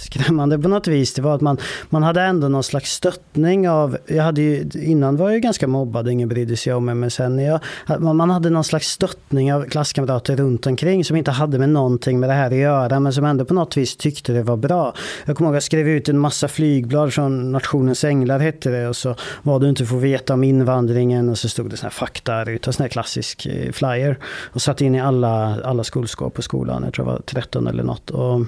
[0.00, 1.58] skrämmande på något vis, det var att man,
[1.90, 5.66] man hade ändå någon slags stöttning av, jag hade ju, innan var jag ju ganska
[5.66, 7.60] mobbad, ingen brydde sig om mig, men sen jag,
[8.00, 12.28] man hade någon slags stöttning av klasskamrater runt omkring som inte hade med någonting med
[12.28, 14.94] det här att göra, men som ändå på något vis tyckte det var bra.
[15.24, 18.88] Jag kommer ihåg att jag skrev ut en massa flygblad från Nationens Änglar hette det,
[18.88, 21.90] och så vad du inte får veta om invandringen, och så stod det sån här
[21.90, 24.18] fakta En sån här klassisk eh, flyer,
[24.52, 27.82] och satt in i alla, alla skolskåp på skolan, jag tror jag var 13 eller
[27.82, 28.10] något.
[28.10, 28.40] Och,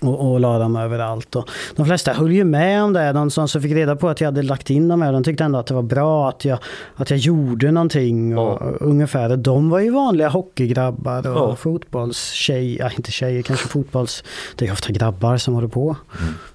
[0.00, 1.36] och, och la dem överallt.
[1.36, 3.12] Och de flesta höll ju med om det.
[3.12, 5.58] De som, fick reda på att jag hade lagt in dem här, de tyckte ändå
[5.58, 6.58] att det var bra att jag,
[6.94, 8.38] att jag gjorde någonting.
[8.38, 8.72] Och, Ja.
[8.80, 9.36] ungefär.
[9.36, 11.56] De var ju vanliga hockeygrabbar och Ja.
[11.56, 14.24] fotbollstjejer, ja, inte tjejer, kanske fotbolls...
[14.56, 15.96] Det är ofta grabbar som håller på.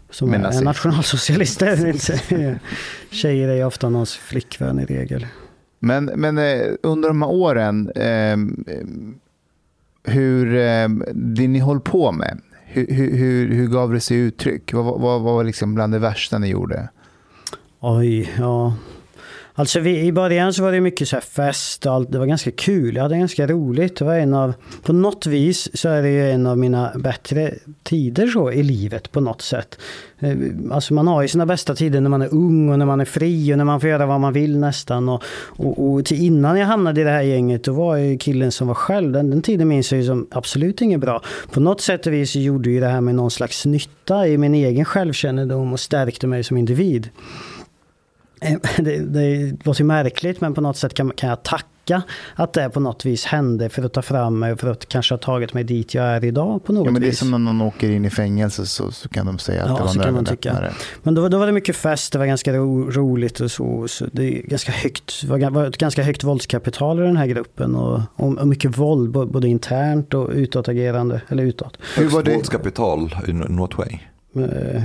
[0.10, 0.64] Som Men är nazist.
[0.64, 1.94] nationalsocialister.
[3.12, 5.28] Tjejer är ju ofta någons flickvän i regel.
[5.80, 8.38] Men, men eh, under de här åren, eh,
[10.04, 12.42] hur, eh, det ni höll på med,
[12.74, 14.74] hur, hur, hur, gav det sig uttryck?
[14.74, 16.90] Vad, vad, vad var liksom bland det värsta ni gjorde?
[17.80, 18.74] Oj, ja.
[19.54, 22.12] Alltså vi, i början så var det mycket så här fest och allt.
[22.12, 22.96] Det var ganska kul.
[22.96, 23.98] Jag hade ganska roligt.
[23.98, 27.54] Det var en av, på något vis så är det ju en av mina bättre
[27.84, 29.80] tider så i livet på något sätt.
[30.20, 30.38] Eh,
[30.72, 33.06] alltså man har ju sina bästa tider när man är ung och när man är
[33.06, 35.10] fri och när man får göra vad man vill nästan.
[35.10, 38.18] Och, och, och till innan jag hamnade i det här gänget då var jag ju
[38.18, 39.12] killen som var själv.
[39.12, 41.22] Den, den tiden minns jag ju som absolut inget bra.
[41.52, 44.56] På något sätt och vis gjorde ju det här med någon slags nytta i min
[44.56, 47.10] egen självkännedom och stärkte mig som individ.
[48.42, 51.68] Eh, Det, det låter ju märkligt men på något sätt kan, kan jag tacka
[52.36, 55.14] att det på något vis hände för att ta fram mig och för att kanske
[55.14, 57.20] ha tagit mig dit jag är idag på något Ja, men det är vis.
[57.20, 59.82] som när någon åker in i fängelse så, så kan de säga att Ja, det
[59.82, 60.50] var så kan man tycka.
[60.50, 60.74] ögonöppnare.
[61.04, 63.88] Men då, då var det mycket fest, det var ganska ro, roligt och så.
[63.88, 67.76] så det, är ganska högt, var, var ett ganska högt våldskapital i den här gruppen
[67.76, 71.22] och, och, och mycket våld både internt och utåtagerande.
[71.28, 71.78] Eller utåt.
[71.98, 72.34] Hur var det?
[72.34, 73.88] Våldskapital in, in what way?
[73.92, 74.00] Eh,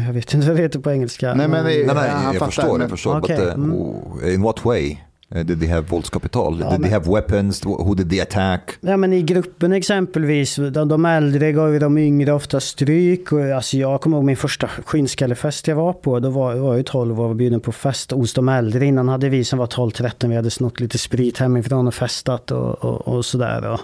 [0.07, 1.35] Jag vet inte vad det heter på engelska.
[1.35, 3.19] Nej, men Nej, nej, jag fattar, förstår, men- jag förstår.
[3.19, 3.71] Okej, But uh, mm.
[3.77, 4.97] w- in what way
[5.37, 6.59] uh, did they have våldskapital?
[6.61, 7.65] Ja, did men- they have weapons?
[7.67, 8.71] Who did they attack?
[8.81, 13.33] Ja men i gruppen exempelvis, de, de äldre gav ju de yngre ofta stryk.
[13.33, 16.21] Och, alltså jag kommer ihåg min första skinnskallefest jag var på.
[16.21, 18.87] Då var, var jag ju 12 och var bjuden på fest hos de äldre.
[18.87, 22.85] Innan hade vi som var 12-13, vi hade snott lite sprit hemifrån och festat och,
[22.85, 23.67] och, och sådär.
[23.73, 23.81] Och,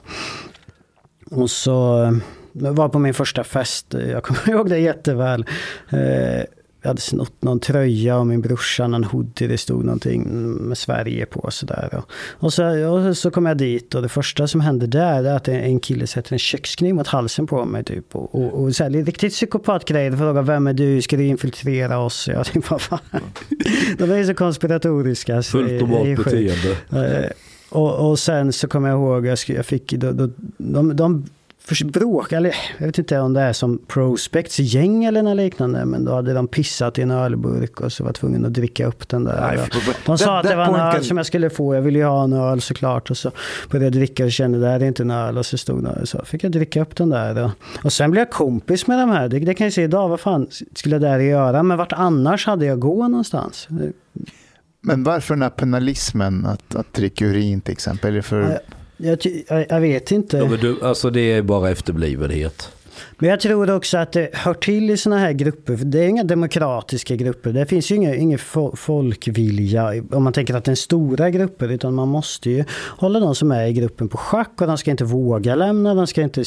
[1.40, 2.12] och så eh,
[2.52, 5.46] jag var på min första fest, jag kommer ihåg det jätteväl.
[5.90, 6.44] Eh,
[6.82, 9.46] jag hade snott någon tröja och min brorsa någon hoodie.
[9.46, 10.24] Det stod någonting
[10.68, 12.02] med Sverige på och sådär.
[12.30, 15.48] Och, så, och så kom jag dit och det första som hände där är att
[15.48, 17.84] en kille sätter en kökskniv mot halsen på mig.
[17.84, 20.16] Typ, och, och, och så här, riktigt psykopatgrejer.
[20.16, 21.02] Frågar vem är du?
[21.02, 22.28] Ska du infiltrera oss?
[22.32, 22.98] Jag tänkte, vad fan.
[23.98, 25.42] De är så konspiratoriska.
[25.42, 26.76] så Fullt normalt beteende.
[26.92, 27.30] Eh,
[27.68, 31.24] och, och sen så kommer jag ihåg, jag, fick, de, de, de, de
[31.84, 36.04] bråk, eller jag vet inte om det är som Prospects gäng eller något liknande, men
[36.04, 39.24] då hade de pissat i en ölburk och så var tvungen att dricka upp den
[39.24, 39.40] där.
[39.40, 41.74] Nej, Och de sa that- att det var en öl can- som jag skulle få,
[41.74, 43.10] jag ville ju ha en öl såklart.
[43.10, 43.30] Och så
[43.70, 46.06] började jag dricka och kände det här är inte en öl och så stod det
[46.06, 47.44] så fick jag dricka upp den där.
[47.44, 47.50] Och,
[47.84, 50.20] och sen blev jag kompis med de här, det, det kan jag se idag, vad
[50.20, 51.62] fan skulle jag där göra?
[51.62, 53.68] Men vart annars hade jag gå någonstans?
[54.80, 58.10] Men varför den här penalismen att, att dricka urin till exempel?
[58.12, 58.40] Är det för...
[58.50, 58.58] Jag,
[58.96, 60.36] jag, jag, jag vet inte.
[60.36, 62.72] Ja, men du, alltså det är bara efterblivenhet.
[63.22, 65.76] Men jag tror också att det hör till i sådana här grupper.
[65.76, 67.52] För det är inga demokratiska grupper.
[67.52, 68.38] Det finns ju ingen, ingen
[68.74, 71.68] folkvilja om man tänker att det är stora grupper.
[71.68, 72.64] Utan man måste ju
[72.98, 74.60] hålla de som är i gruppen på schack.
[74.60, 76.44] Och de ska inte våga lämna, de ska inte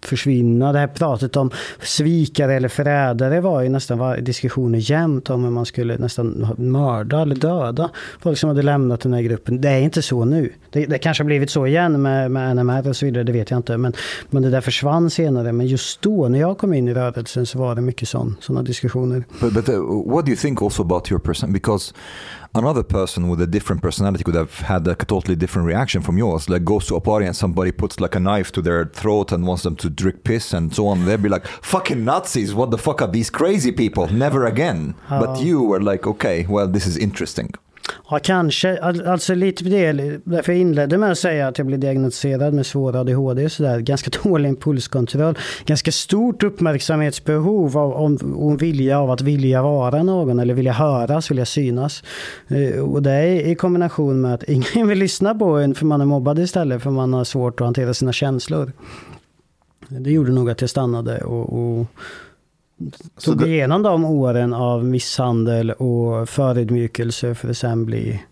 [0.00, 0.72] försvinna.
[0.72, 1.50] Det här pratet om
[1.82, 7.22] svikare eller förrädare var ju nästan var diskussioner jämt om hur man skulle nästan mörda
[7.22, 9.60] eller döda folk som hade lämnat den här gruppen.
[9.60, 10.52] Det är inte så nu.
[10.70, 13.50] Det, det kanske har blivit så igen med, med NMR och så vidare, det vet
[13.50, 13.76] jag inte.
[13.76, 13.92] Men,
[14.30, 15.52] men det där försvann senare.
[15.52, 19.24] Men just då, när jag kom in i rörelsen, så var det mycket sådana diskussioner.
[19.40, 19.74] But, but uh,
[20.12, 21.52] what do you think also about your person?
[21.52, 21.94] Because
[22.52, 26.48] another person with a different personality could have had a totally different reaction from yours.
[26.48, 29.46] Like goes to a party and somebody puts like a knife to their throat and
[29.46, 31.04] wants them to drink piss and so on.
[31.04, 32.54] They'd be like, "Fucking Nazis!
[32.54, 34.06] What the fuck are these crazy people?
[34.12, 37.50] Never again." But you were like, "Okay, well, this is interesting."
[38.10, 38.78] Ja, kanske.
[38.82, 42.96] Alltså lite del, därför jag inledde med att säga att jag blev diagnostiserad med svår
[42.96, 43.80] ADHD och sådär.
[43.80, 45.38] Ganska dålig impulskontroll.
[45.66, 51.30] Ganska stort uppmärksamhetsbehov av, om, om vilja av att vilja vara någon eller vilja höras,
[51.30, 52.02] vilja synas.
[52.48, 56.00] Eh, och det är i kombination med att ingen vill lyssna på en för man
[56.00, 58.72] är mobbad istället för man har svårt att hantera sina känslor.
[59.88, 61.86] Det gjorde nog att jag stannade och, och
[63.24, 68.22] tog det- igenom de åren av misshandel och förödmjukelse för att sen bli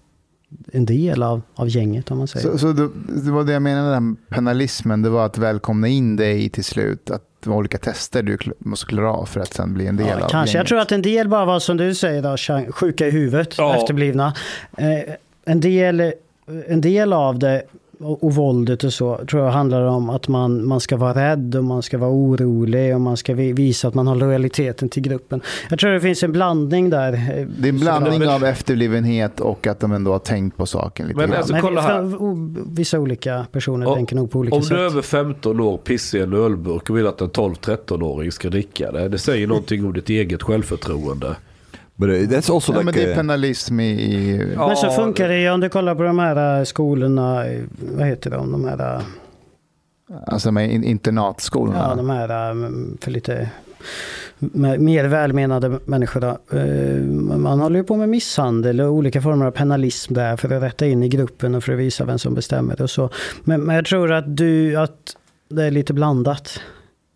[0.72, 2.48] en del av, av gänget om man säger.
[2.50, 2.88] Så, så det,
[3.24, 7.10] det var det jag menade med penalismen, det var att välkomna in dig till slut.
[7.10, 10.06] Att det var olika tester du måste klara av för att sen bli en del
[10.08, 10.36] Ja, av kanske.
[10.36, 10.68] Jag gänget.
[10.68, 12.22] tror att en del bara var som du säger,
[12.66, 13.76] då, sjuka i huvudet, Ja.
[13.76, 14.34] efterblivna.
[14.76, 16.12] Eh, en, del,
[16.66, 17.62] en del av det
[18.04, 21.56] och, och våldet och så tror jag handlar om att man, man ska vara rädd
[21.56, 25.02] och man ska vara orolig och man ska vi- visa att man har lojaliteten till
[25.02, 25.40] gruppen.
[25.70, 27.12] Jag tror det finns en blandning där.
[27.58, 31.06] Det är en blandning Men- av efterblivenhet och att de ändå har tänkt på saken
[31.06, 31.38] lite Men grann.
[31.38, 32.74] alltså, kolla här.
[32.76, 34.70] vissa olika personer Och- tänker nog på olika Om sätt.
[34.70, 38.48] du är över 15 år pissar i en ölburk och vill att en 12-13-åring ska
[38.50, 39.08] dricka det.
[39.08, 41.36] Det säger någonting om ditt eget självförtroende.
[42.06, 43.90] But uh, that's also ja, men like det är penalism i...
[43.90, 47.44] i Ja, Men så funkar det ju om du kollar på de här äh, skolorna,
[47.96, 49.02] vad heter de, de här, äh,
[50.26, 51.78] Alltså med in- internatskolorna.
[51.90, 52.56] ja, de här äh,
[53.00, 53.48] för lite
[54.78, 56.24] mer välmenande människor.
[56.24, 57.02] Eh,
[57.36, 60.86] Man håller ju på med misshandel och olika former av penalism där för att rätta
[60.86, 63.10] in i gruppen och för att visa vem som bestämmer och så.
[63.44, 65.16] Men, men jag tror att du, att
[65.48, 66.60] det är lite blandat.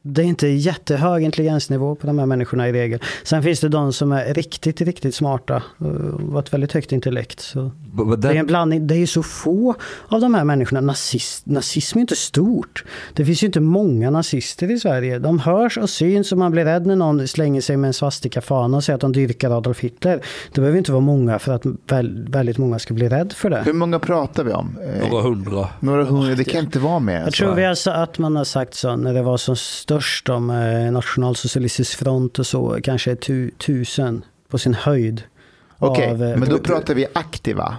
[0.09, 3.01] Det är inte jättehög intelligensnivå på de här människorna i regel.
[3.25, 7.41] Sen finns det de som är riktigt, riktigt smarta och har ett väldigt högt intellekt.
[7.41, 7.71] Så.
[7.95, 8.87] but, but Det är that, en blandning.
[8.87, 9.75] Det är ju så få
[10.09, 10.81] av de här människorna.
[10.81, 12.85] Nazist, nazism är ju inte stort.
[13.15, 15.19] Det finns ju inte många nazister i Sverige.
[15.19, 18.77] De hörs och syns och man blir rädd när någon slänger sig med en svastikafana
[18.77, 20.21] och säger att de dyrkar Adolf Hitler.
[20.53, 23.63] Det behöver inte vara många för att väl, väldigt många ska bli rädd för det.
[23.65, 24.77] Hur många pratar vi om?
[25.03, 25.69] Eh, Några hundra.
[25.81, 27.21] Några hundra, det kan inte vara mer.
[27.21, 29.96] Jag tror vi sa- att man har sagt så när det var som störst
[30.29, 35.23] om eh, nationalsocialistisk front och så, kanske tu, tusen på sin höjd.
[35.79, 37.77] Okej, av, eh, men då pratar vi aktiva.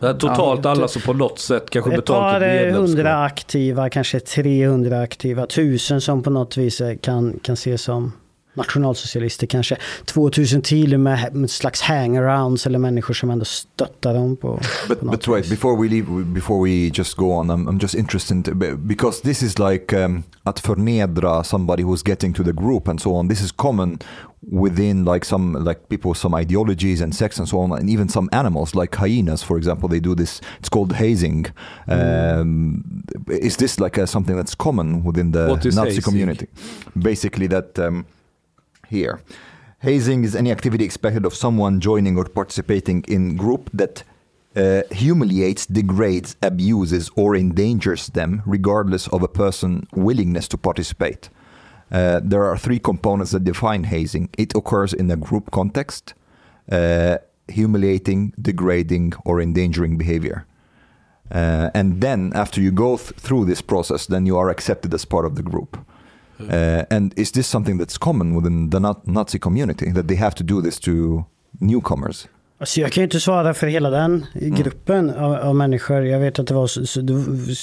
[0.00, 2.88] Är totalt Ja, alla som på något sätt kanske Ett betalat par ett eh, medlemskap.
[2.88, 8.12] hundra aktiva, kanske 300 aktiva, tusen som på något vis eh, kan, kan ses som
[8.58, 14.60] nationalsocialister, kanske 2000 till med ett slags hangarounds eller människor som ändå stöttar dem på,
[14.88, 15.50] But, på något but right vis.
[15.50, 19.58] before we leave, before we just go on, I'm, I'm just interested because this is
[19.58, 23.28] like um, att förnedra somebody who's getting to the group and so on.
[23.28, 23.98] This is common
[24.40, 28.08] within like some like people with some ideologies and sects and so on, and even
[28.08, 29.88] some animals like hyenas, for example.
[29.88, 30.40] They do this.
[30.60, 31.46] It's called hazing.
[31.88, 36.02] Um, is this like a, something that's common within the Nazi hazing?
[36.02, 36.46] community?
[36.94, 37.78] Basically, that.
[37.78, 38.04] Um,
[38.88, 39.22] here.
[39.80, 44.02] Hazing is any activity expected of someone joining or participating in group that
[44.56, 51.28] uh, humiliates, degrades, abuses, or endangers them, regardless of a person's willingness to participate.
[51.92, 54.28] Uh, there are three components that define hazing.
[54.36, 56.14] It occurs in a group context,
[56.70, 60.44] uh, humiliating, degrading, or endangering behavior.
[61.30, 65.04] Uh, and then, after you go th- through this process, then you are accepted as
[65.04, 65.78] part of the group.
[66.40, 70.34] Uh, and is this something that's common within the Na- Nazi community that they have
[70.34, 70.90] to do this to
[71.60, 72.28] newcomers?
[72.60, 76.04] Alltså jag kan ju inte svara för hela den gruppen av, av människor.
[76.04, 77.00] Jag vet att det var så, så,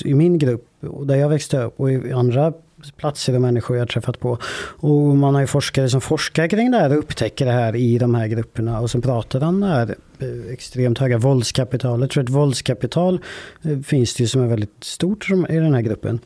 [0.06, 0.68] i min grupp,
[1.06, 2.54] där jag växte upp och i andra
[2.98, 4.38] platser och människor jag träffat på.
[4.78, 7.98] Och man har ju forskare som forskar kring det här och upptäcker det här i
[7.98, 12.02] de här grupperna och som pratar om det här eh, extremt höga våldskapitalet.
[12.02, 13.20] Jag tror att våldskapital
[13.64, 16.20] eh, finns det ju som är väldigt stort i den här gruppen.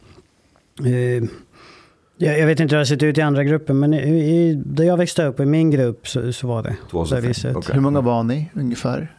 [2.21, 4.53] Jag, jag vet inte hur det har sett ut i andra grupper men i, i,
[4.65, 7.55] där jag växte upp i min grupp så, så var det på det viset.
[7.55, 7.73] Okay.
[7.73, 9.13] Hur många var ni ungefär?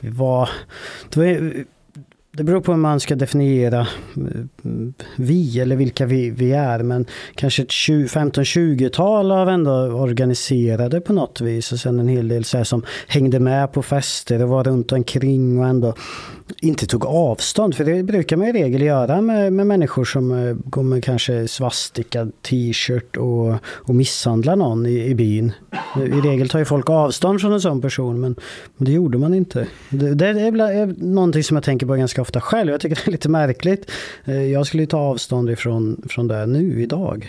[0.00, 0.48] Vi var,
[1.10, 1.52] det, var,
[2.32, 4.70] det beror på hur man ska definiera eh,
[5.16, 6.82] vi eller vilka vi, vi är.
[6.82, 11.72] Men kanske ett 20 15-20-tal av ändå organiserade på något vis.
[11.72, 14.92] Och sen en hel del så här som hängde med på fester och var runt
[14.92, 15.94] omkring och ändå
[16.60, 17.74] inte tog avstånd.
[17.74, 21.48] För det brukar man i regel göra med, med människor som eh, går med kanske
[21.48, 25.52] svastika t-shirt och, och misshandlar någon i, i byn.
[25.96, 28.36] I regel tar ju folk avstånd från en sån person men,
[28.76, 29.66] men det gjorde man inte.
[29.90, 32.70] Det, det är, är någonting som jag tänker på ganska ofta själv.
[32.70, 33.90] Jag tycker det är lite märkligt.
[34.24, 37.28] Eh, jag skulle ju ta avstånd ifrån från det nu idag.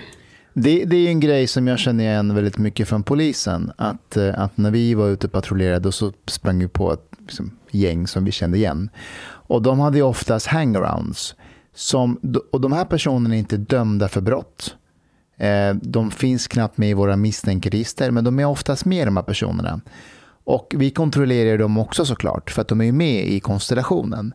[0.60, 3.72] Det, det är en grej som jag känner igen väldigt mycket från polisen.
[3.76, 7.52] Att, eh, att när vi var ute och patrullerade så sprang vi på ett liksom,
[7.72, 8.90] gäng som vi kände igen.
[9.24, 11.36] Och de hade ju oftast hangarounds.
[11.76, 12.20] Som,
[12.52, 14.76] och de här personerna är inte dömda för brott.
[15.38, 19.24] Eh, de finns knappt med i våra misstänkerister, men de är oftast med de här
[19.24, 19.82] personerna.
[20.44, 24.34] Och vi kontrollerar dem också såklart, för att de är med i konstellationen.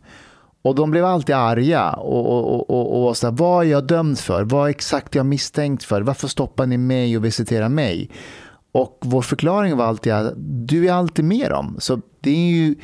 [0.63, 4.19] Och de blev alltid arga och, och, och, och så här, vad är jag dömd
[4.19, 4.45] för?
[4.45, 6.03] Vad är exakt jag misstänkt för?
[6.03, 8.11] Varför stoppar ni mig och visiterar mig?
[8.73, 10.33] Och vår förklaring var alltid att
[10.69, 11.77] du är alltid med dem.
[11.79, 12.75] Så det är ju...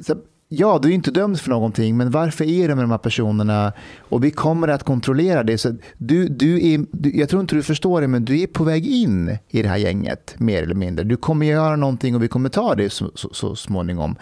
[0.00, 0.16] Så,
[0.48, 3.72] ja, du är inte dömd för någonting, men varför är du med de här personerna?
[3.98, 5.58] Och vi kommer att kontrollera det.
[5.58, 8.64] Så du, du är, du, jag tror inte du förstår det, men du är på
[8.64, 11.04] väg in i det här gänget, mer eller mindre.
[11.04, 14.16] Du kommer göra någonting och vi kommer ta det så, så, så småningom.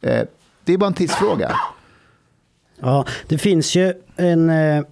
[0.00, 0.22] Eh,
[0.64, 1.56] det är bara en tidsfråga.
[2.82, 4.82] Ja, det finns ju en eh,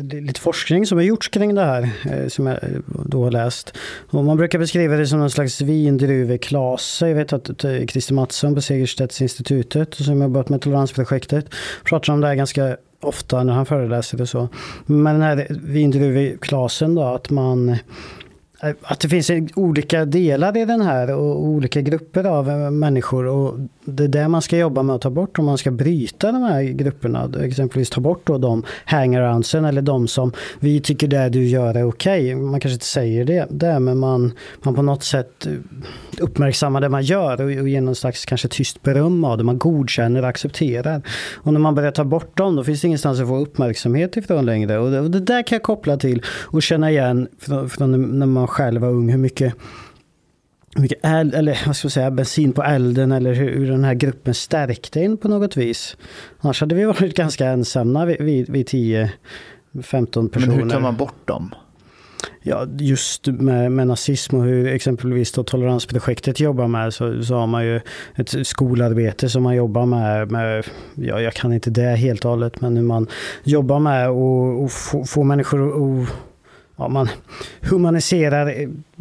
[0.00, 2.68] lite forskning som har gjorts kring det här, eh, som jag eh,
[3.04, 3.72] då har läst.
[4.10, 7.08] Och man brukar beskriva det som någon slags vindruveklase.
[7.08, 11.46] Jag vet att eh, Christer Mattsson på Segerstedtinstitutet, som har jobbat med toleransprojektet,
[11.84, 14.48] pratar om det här ganska ofta när han föreläser och så.
[14.86, 17.76] Men den här vindruveklasen då, att man
[18.62, 23.26] Eh, att det finns olika delar i den här och olika grupper av eh, människor.
[23.26, 26.32] Och det är det man ska jobba med att ta bort om man ska bryta
[26.32, 27.30] de här grupperna.
[27.42, 31.88] Exempelvis ta bort då de hangaroundsen eller de som vi tycker det du gör är
[31.88, 32.34] okej.
[32.34, 32.44] Okay.
[32.44, 35.52] Man kanske inte säger det, det men man, man på något sätt eh,
[36.20, 39.44] uppmärksammar det man gör och, och ger någon slags kanske tyst beröm av det.
[39.44, 41.02] Man godkänner och accepterar.
[41.34, 44.46] Och när man börjar ta bort dem då finns det ingenstans att få uppmärksamhet ifrån
[44.46, 44.78] längre.
[44.78, 48.26] Och det, och det där kan jag koppla till och känna igen från, från när
[48.26, 49.54] man själv var ung hur mycket
[50.78, 53.94] mycket eld, eller vad ska jag säga, bensin på elden eller hur, hur den här
[53.94, 55.96] gruppen stärkte in på något vis.
[56.40, 59.08] Annars hade vi varit ganska ensamma vid, vid 10-15
[59.72, 60.30] personer.
[60.32, 61.54] Men hur tar man bort dem?
[62.42, 67.46] Ja, just med, med nazism och hur exempelvis då toleransprojektet jobbar med så, så har
[67.46, 67.80] man ju
[68.14, 72.60] ett skolarbete som man jobbar med, med ja, jag kan inte det helt och hållet,
[72.60, 73.06] men hur man
[73.42, 75.68] jobbar med att få, få människor
[76.02, 76.08] att
[76.76, 77.08] ja, man
[77.60, 78.46] humaniserar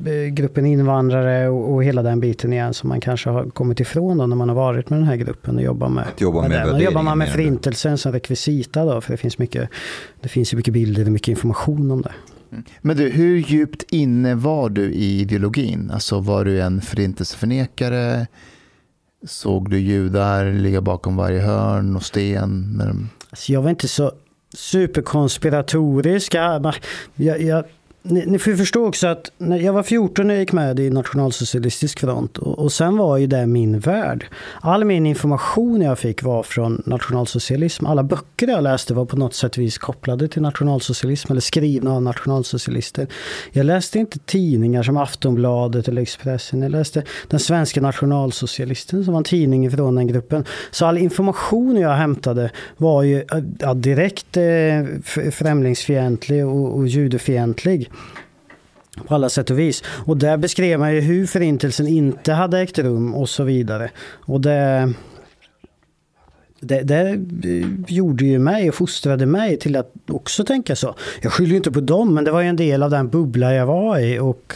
[0.06, 4.18] eh, gruppen invandrare och, och, hela den biten igen som man kanske har kommit ifrån
[4.18, 6.66] då när man har varit med den här gruppen och jobbar med, jobba med, med
[6.66, 6.76] den.
[6.76, 9.70] Och jobbar man med förintelsen som rekvisita då, för det finns mycket,
[10.22, 12.14] det finns ju mycket bilder och mycket information om det.
[12.52, 12.64] Mm.
[12.82, 15.92] Men du, hur djupt inne var du i ideologin?
[15.94, 18.28] Alltså var du en förintelseförnekare?
[19.28, 23.10] Såg du judar ligga bakom varje hörn och sten?
[23.30, 24.12] Alltså jag var inte så
[24.56, 26.74] superkonspiratoriska.
[27.16, 27.64] Jag, jag,
[28.08, 30.90] ni, ni får förstå också att när jag var 14 när jag gick med i
[30.90, 34.26] Nationalsocialistisk front och, och sen var ju det min värld.
[34.62, 37.86] All min information jag fick var från nationalsocialism.
[37.86, 42.02] Alla böcker jag läste var på något sätt vis kopplade till nationalsocialism eller skrivna av
[42.02, 43.08] nationalsocialister.
[43.52, 46.62] Jag läste inte tidningar som Aftonbladet eller Expressen.
[46.62, 50.46] Jag läste Den svenska nationalsocialisten som var en tidning från den gruppen.
[50.72, 53.24] Så all information jag hämtade var ju
[53.60, 54.44] ja, direkt eh,
[55.32, 57.92] främlingsfientlig och, och judefientlig
[59.08, 59.84] på alla sätt och vis.
[60.06, 63.92] Och där beskrev man ju hur förintelsen inte hade ägt rum och så vidare.
[64.08, 64.94] Och det,
[66.60, 67.20] det, det
[67.88, 70.96] gjorde ju mig och fostrade mig till att också tänka så.
[71.22, 73.66] Jag skyller inte på dem, men det var ju en del av den bubbla jag
[73.66, 74.20] var i.
[74.20, 74.54] Och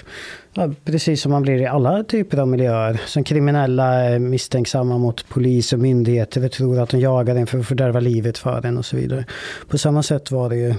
[0.54, 3.02] ja, precis som man blir i alla typer av miljöer.
[3.06, 7.60] Som kriminella är misstänksamma mot polis och myndigheter och tror att de jagar en för
[7.60, 9.26] att fördärva livet för en och så vidare.
[9.68, 10.74] På samma sätt var det ju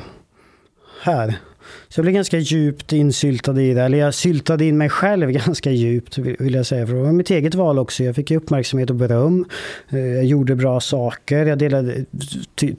[1.03, 1.35] här.
[1.93, 3.83] Så jag blev ganska djupt insyltad i det.
[3.83, 6.87] Eller jag syltade in mig själv ganska djupt vill jag säga.
[6.87, 8.05] För det var mitt eget val också.
[8.05, 9.45] Jag fick uppmärksamhet och beröm.
[9.89, 11.47] Eh, jag gjorde bra saker.
[11.47, 12.05] Jag delade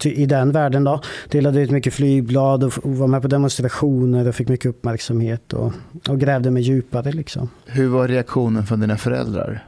[0.04, 1.02] i den världen då.
[1.30, 5.54] Delade ut mycket flygblad och var med på demonstrationer och fick mycket uppmärksamhet.
[5.54, 5.74] Och,
[6.10, 7.50] och grävde mig djupare liksom.
[7.66, 9.66] Hur var reaktionen från dina föräldrar?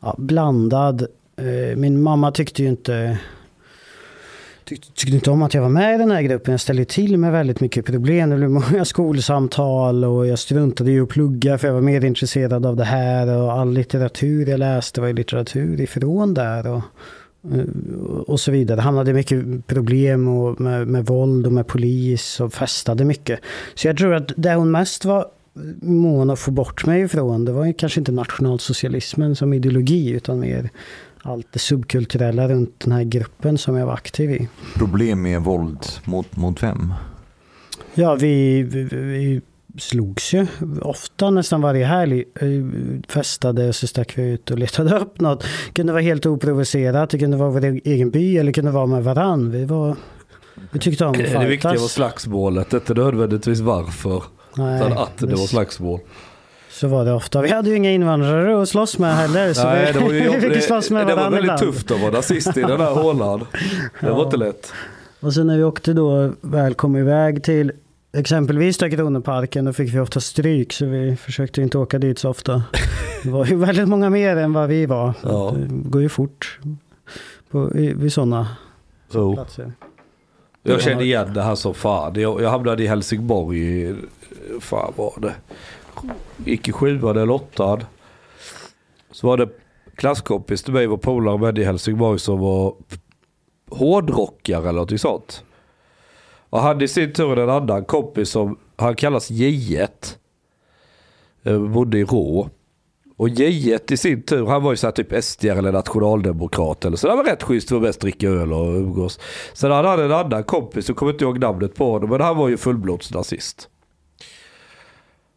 [0.00, 1.06] Ja, blandad.
[1.36, 3.18] Eh, min mamma tyckte ju inte
[4.68, 6.52] tyckte, tyckte inte om att jag var med i den här gruppen.
[6.52, 8.30] Jag ställde till med väldigt mycket problem.
[8.30, 12.66] Det blev många skolsamtal och jag struntade i att plugga för jag var mer intresserad
[12.66, 13.36] av det här.
[13.36, 16.66] Och all litteratur jag läste var litteratur ifrån där.
[16.66, 16.82] Och,
[17.54, 17.64] eh,
[18.26, 18.80] och så vidare.
[18.80, 23.40] Hamnade mycket problem och med, med våld och med polis och festade mycket.
[23.74, 25.26] Så jag tror att det hon mest var
[25.82, 30.70] mån att få bort mig ifrån, det var kanske inte nationalsocialismen som ideologi utan mer
[31.28, 34.48] allt det subkulturella runt den här gruppen som jag var aktiv i.
[34.74, 36.94] Problem med våld mot, mot vem?
[37.94, 39.40] Ja, vi, vi, vi
[39.78, 40.46] slogs ju
[40.82, 42.24] ofta, nästan varje helg.
[43.08, 45.40] Festade och så stack vi ut och letade upp något.
[45.40, 48.86] Det kunde vara helt oprovocerat, det kunde vara vår egen by eller det kunde vara
[48.86, 49.50] med varann.
[49.50, 49.96] Vi, var,
[50.70, 54.22] vi tyckte om att Det viktiga var slagsmålet, inte nödvändigtvis varför.
[54.56, 56.00] Nej, utan att det var slagsmål.
[56.80, 57.42] Så var det ofta.
[57.42, 59.52] Vi hade ju inga invandrare att slåss med heller.
[59.52, 61.60] Så Nej, vi, det var ju vi fick slåss med Det var väldigt ibland.
[61.60, 63.44] tufft att vara nazist i den här hålan.
[64.00, 64.72] Det var inte lätt.
[65.20, 67.72] Och sen när vi åkte då, väl kom iväg till
[68.12, 72.62] exempelvis Kronoparken, då fick vi ofta stryk så vi försökte inte åka dit så ofta.
[73.22, 75.12] Det var ju väldigt många mer än vad vi var.
[75.22, 75.54] Ja.
[75.56, 76.58] Det går ju fort
[77.50, 78.48] på, i, vid sådana
[79.12, 79.34] Så.
[79.34, 79.72] platser.
[80.62, 82.20] Jag kände igen det här som fan.
[82.20, 83.94] Jag, jag hamnade i Helsingborg,
[84.60, 85.34] fan var det?
[86.36, 87.84] Gick i sjuan eller åttan.
[89.10, 89.48] Så var det
[89.96, 92.74] klasskompis till mig, var polare med i Helsingborg som var
[93.70, 95.44] hårdrockare eller något sånt.
[96.50, 100.16] Och han i sin tur en annan kompis som, han kallas J1.
[101.42, 102.50] Eh, bodde i Rå.
[103.16, 107.08] Och J1 i sin tur, han var ju såhär typ SD eller nationaldemokrat eller så.
[107.08, 109.20] Det var rätt schysst, var mest dricka öl och umgås.
[109.52, 112.36] Sen hade han en annan kompis, jag kommer inte ihåg namnet på honom, men han
[112.36, 113.68] var ju fullblodsnazist.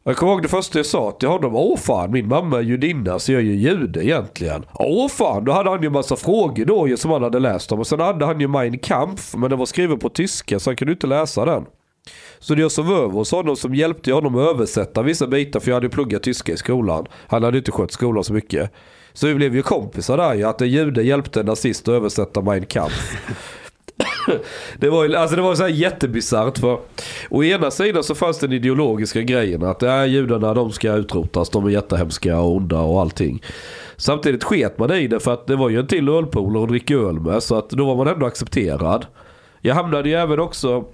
[0.04, 1.56] Jag kommer ihåg det första jag sa till honom.
[1.56, 4.66] Åh fan, min mamma är judinna så jag är ju jude egentligen.
[4.74, 7.80] Åh fan, då hade han ju massa frågor då ju som han hade läst om.
[7.80, 10.76] Och sen hade han ju Mein Kampf, men den var skriven på tyska så han
[10.76, 11.66] kunde inte läsa den.
[12.40, 15.68] Så det jag sov över hos honom som hjälpte honom att översätta vissa bitar för
[15.68, 17.06] jag hade ju pluggat tyska i skolan.
[17.28, 18.72] Han hade inte skött skolan så mycket.
[19.14, 20.44] Så vi blev ju kompisar där ju.
[20.44, 23.18] Att en jude hjälpte en nazist att översätta Mein Kampf.
[24.78, 26.80] det var ju alltså det var så här jättebisarrt för
[27.30, 31.66] å ena sidan så fanns den ideologiska grejen att äh, judarna de ska utrotas, de
[31.66, 33.44] är jättehemska och onda och allting.
[33.98, 36.94] Samtidigt sket man i det för att det var ju en till ölpolare att dricka
[36.94, 39.06] öl med så att då var man ändå accepterad.
[39.62, 40.86] Jag hamnade ju även också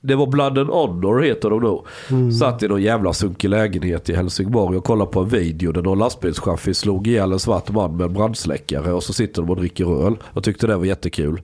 [0.00, 1.86] det var Blood and Honor heter de nog.
[2.32, 5.98] Satt i någon jävla sunkig lägenhet i Helsingborg och kollade på en video där någon
[5.98, 10.06] lastbilschaffis slog ihjäl en svart man med en brandsläckare och så sitter de och dricker
[10.06, 10.16] öl.
[10.34, 11.42] Jag tyckte det var jättekul.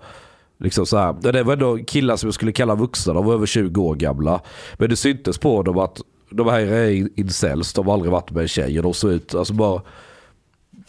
[0.59, 1.33] Liksom så här.
[1.33, 4.41] Det var ändå killar som jag skulle kalla vuxna, de var över 20 år gamla.
[4.79, 6.01] Men det syntes på dem att
[6.31, 9.35] de här är incels, de har aldrig varit med en tjej och de såg ut,
[9.35, 9.83] alltså bara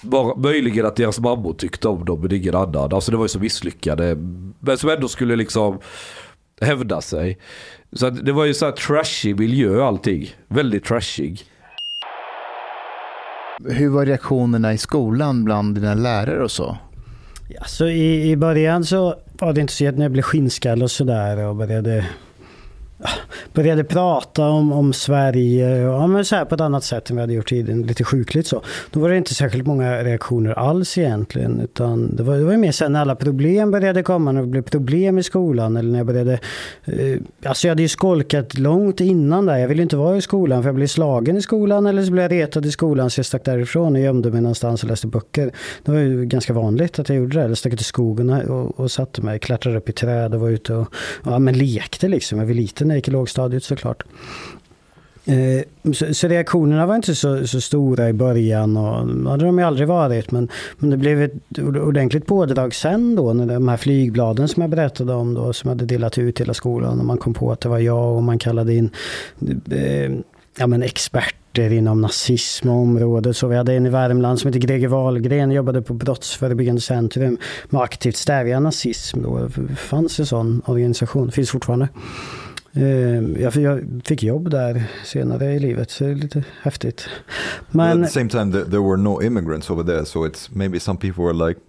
[0.02, 2.94] bara, möjligen att deras mammor tyckte om dem men ingen annan.
[2.94, 4.16] Alltså det var ju så misslyckade.
[4.60, 5.80] Men som ändå skulle liksom
[6.62, 7.38] hävda sig.
[7.94, 10.30] Så att det var ju så här trashig miljö allting.
[10.48, 11.44] Väldigt trashig.
[13.66, 16.78] Hur var reaktionerna i skolan bland dina lärare och så?
[17.50, 19.16] Ja, så i, i början så
[19.46, 22.06] var det inte så att när jag blev skinnskall och sådär och började
[23.54, 27.22] började prata om, om Sverige ja, men så här på ett annat sätt än vi
[27.22, 28.62] hade gjort tidigare, lite sjukligt så.
[28.92, 32.72] Då var det inte särskilt många reaktioner alls egentligen, utan det var, det var mer
[32.72, 36.08] sen när alla problem började komma, när det blev problem i skolan eller när jag
[36.08, 36.40] började...
[36.86, 40.64] Eh, alltså jag hade ju skolkat långt innan där, jag ville inte vara i skolan
[40.64, 43.26] för jag blev slagen i skolan eller så blev jag retad i skolan så jag
[43.26, 45.52] stack därifrån och gömde mig någonstans och läste böcker.
[45.84, 48.80] Det var ju ganska vanligt att jag gjorde det, eller stack ut i skogen och,
[48.80, 50.88] och satte mig, klättrade upp i träd och var ute och
[51.26, 52.40] ja, men lekte liksom.
[52.40, 54.04] Jag var liten när jag gick i lågstadiet såklart.
[55.28, 59.60] Eh, så, så reaktionerna var inte så, så stora i början och det hade de
[59.60, 60.32] ju aldrig varit.
[60.32, 64.70] Men, men det blev ett ordentligt pådrag sen då när de här flygbladen som jag
[64.70, 67.70] berättade om då som hade delat ut hela skolan och man kom på att det
[67.70, 68.90] var jag och man kallade in
[69.72, 70.12] eh,
[70.58, 73.38] ja, men experter inom nazism och området.
[73.38, 77.38] Så vi hade en i Värmland som heter Greger Wahlgren, jobbade på Brottsförebyggande centrum
[77.70, 79.22] med aktivt stävja nazism.
[79.24, 79.50] Då.
[79.56, 81.88] Det fanns en sån organisation, finns fortfarande.
[82.74, 83.54] Ehm, jag
[84.06, 87.10] fick jobb där senare i livet, så det är lite häftigt.
[87.72, 90.98] Men, at the same time, there were no immigrants over there, so it's maybe some
[90.98, 91.60] people were like,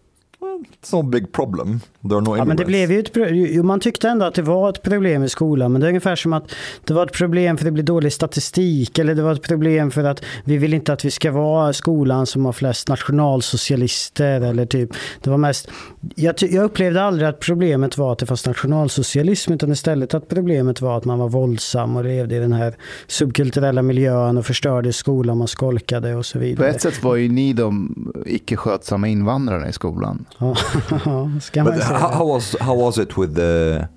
[0.93, 1.81] no big problem.
[2.03, 2.37] There are no.
[2.37, 5.25] Ja, men det blev ju ett, jo, man tyckte ändå att det var ett problem
[5.25, 6.51] i skolan, men det är ungefär som att
[6.85, 9.91] det var ett problem för att det blir dålig statistik, eller det var ett problem
[9.91, 14.67] för att vi vill inte att vi ska vara skolan som har flest nationalsocialister, eller
[14.67, 14.91] typ,
[15.23, 15.69] det var mest,
[16.15, 20.81] jag, jag upplevde aldrig att problemet var att det fanns nationalsocialism, utan istället att problemet
[20.81, 22.75] var att man var våldsam och levde i den här
[23.07, 26.71] subkulturella miljön och förstörde skolan, man skolkade och så vidare.
[26.71, 27.95] På ett sätt var ju ni de
[28.27, 30.25] icke skötsamma invandrarna i skolan.
[30.39, 30.48] Ja,
[31.41, 31.99] ska But säga.
[31.99, 33.89] how, how was how was it with the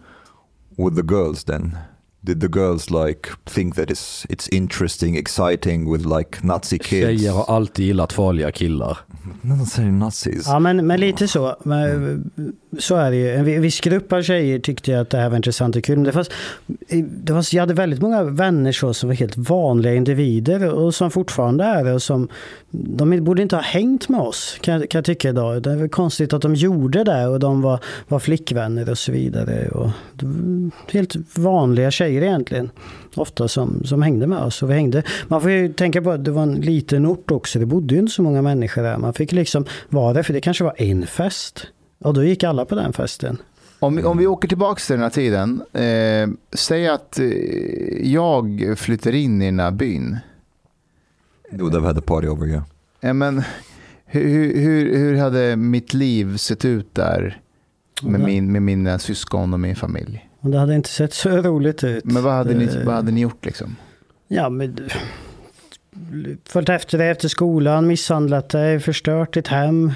[0.77, 1.77] with the girls then?
[2.23, 7.21] Did the girls like think that it's it's interesting, exciting with like Nazi kids?
[7.21, 8.97] Tjejer har alltid gillat farliga killar.
[9.41, 10.47] Not saying Nazis.
[10.47, 11.55] Ja, men, men lite så.
[11.63, 12.31] Men,
[12.79, 13.31] så är det ju.
[13.31, 15.95] En viss grupp av tjejer tyckte att det här var intressant och kul.
[15.95, 16.29] Men det fanns,
[16.99, 21.11] det fanns, jag hade väldigt många vänner så som var helt vanliga individer och som
[21.11, 21.93] fortfarande är det.
[21.93, 22.27] Och som,
[22.71, 25.63] de borde inte ha hängt med oss, kan, kan jag tycka idag.
[25.63, 29.69] Det är konstigt att de gjorde det och de var, var flickvänner och så vidare.
[29.69, 29.89] Och,
[30.91, 32.71] helt vanliga tjejer egentligen.
[33.15, 34.63] Ofta som, som hängde med oss.
[34.63, 35.03] Och vi hängde.
[35.27, 37.59] Man får ju tänka på att det var en liten ort också.
[37.59, 38.97] Det bodde ju inte så många människor där.
[38.97, 41.67] Man fick liksom vara där, för det kanske var en fest.
[41.99, 43.37] Och då gick alla på den festen.
[43.79, 45.61] Om, om vi åker tillbaka till den här tiden.
[45.73, 47.27] Eh, säg att eh,
[48.11, 50.17] jag flyttar in i den här byn.
[51.51, 52.63] You would have had a party over here.
[53.01, 53.43] Eh, men,
[54.05, 57.41] hur, hur, hur hade mitt liv sett ut där
[58.01, 60.27] med, min, med mina syskon och min familj?
[60.41, 62.05] Och det hade inte sett så roligt ut.
[62.05, 63.75] Men vad hade ni, Eh, vad hade ni gjort liksom?
[64.27, 64.77] Ja, men...
[66.45, 69.91] Följt efter dig efter skolan, misshandlat dig, förstört ditt hem.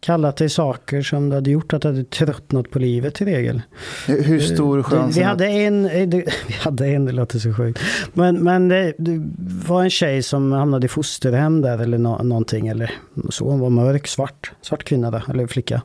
[0.00, 3.62] Kallat dig saker som du hade gjort att du hade tröttnat på livet i regel.
[4.06, 5.16] Hur, hur stor chans?
[5.16, 6.08] Vi hade en, eh,
[6.46, 7.80] vi hade en, det låter så sjukt.
[8.12, 9.32] Men, men det, det
[9.68, 12.68] var en tjej som hamnade i fosterhem där eller nå, någonting.
[12.68, 12.90] Eller
[13.30, 15.82] så, hon var mörk, svart, svart kvinna där, eller flicka.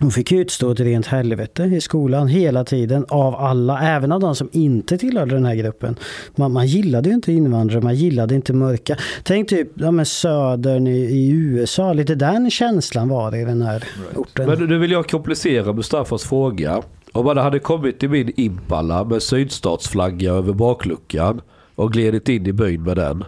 [0.00, 4.34] Hon fick utstå ett rent helvete i skolan hela tiden av alla, även av de
[4.34, 5.96] som inte tillhörde den här gruppen.
[6.36, 8.96] Man, man gillade ju inte invandrare, man gillade inte mörka.
[9.22, 13.62] Tänk typ ja, men södern i, i USA, lite den känslan var det i den
[13.62, 13.84] här
[14.16, 14.46] orten.
[14.46, 16.82] Men nu vill jag komplicera Mustafas fråga.
[17.12, 21.40] Om man hade kommit i min Impala med sydstatsflagga över bakluckan
[21.74, 23.24] och glidit in i byn med den.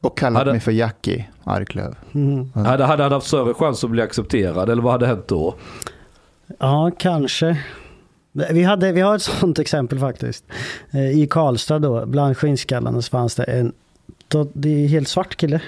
[0.00, 1.94] Och kallat hade- mig för Jackie Arklöv.
[2.14, 2.52] Mm.
[2.54, 5.54] Hade, hade han haft större chans att bli accepterad eller vad hade hänt då?
[6.62, 7.58] Ja, kanske.
[8.50, 10.44] Vi, hade, vi har ett sånt exempel faktiskt.
[10.90, 13.72] Eh, I Karlstad då, bland skinnskallarna så fanns det en
[14.28, 15.60] då, det är helt svart kille.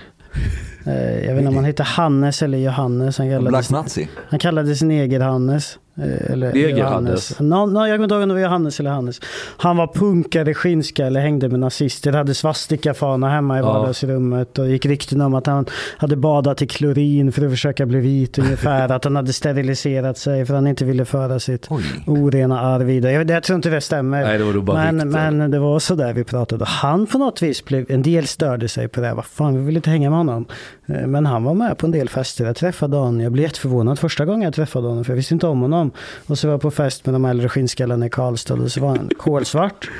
[0.86, 3.18] Eh, Jag vet inte om han heter Hannes eller Johannes.
[3.18, 4.08] Han Black kallades, Nazi.
[4.28, 5.76] han kallades Neger-Hannes.
[5.76, 6.78] eh, Eller Neger-Hannes.
[6.78, 7.40] Johannes.
[7.40, 9.20] Nå, nå, jag kommer inte ihåg om det var Johannes eller Hannes.
[9.56, 13.72] Han var punkare, skinnskalle, hängde med nazister, hade svastikafana hemma i Ja.
[13.72, 14.58] vardagsrummet.
[14.58, 15.66] Och gick rykten om att han
[15.96, 18.88] hade badat i klorin för att försöka bli vit ungefär.
[18.92, 21.84] att han hade steriliserat sig för att han inte ville föra sitt Oj.
[22.06, 23.12] orena arv vidare.
[23.12, 24.22] Jag, jag tror inte det stämmer.
[24.24, 25.36] Nej, det men, rykten.
[25.38, 26.64] men det var så där vi pratade.
[26.64, 29.14] Han på något vis blev, en del störde sig på det.
[29.14, 30.44] Vad fan, vi vill inte hänga med honom.
[30.86, 32.44] Eh, Men han var med på en del fester.
[32.44, 33.20] Jag träffade honom.
[33.20, 35.04] Jag blev jätteförvånad första gången jag träffade honom.
[35.04, 35.83] För jag visste inte om honom.
[36.26, 38.54] Och så var jag på fest med de äldre skinnskallarna i Karlstad.
[38.54, 39.90] Och så var han kolsvart.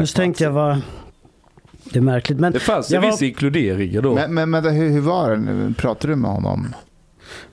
[0.00, 0.80] Och så tänkte jag, vad...
[1.92, 2.40] Det är märkligt.
[2.40, 4.14] Men Det fanns jag en var- viss inkludering då.
[4.14, 5.36] Men, men, men hur, hur var det?
[5.36, 5.74] nu?
[5.78, 6.74] Pratade du med honom?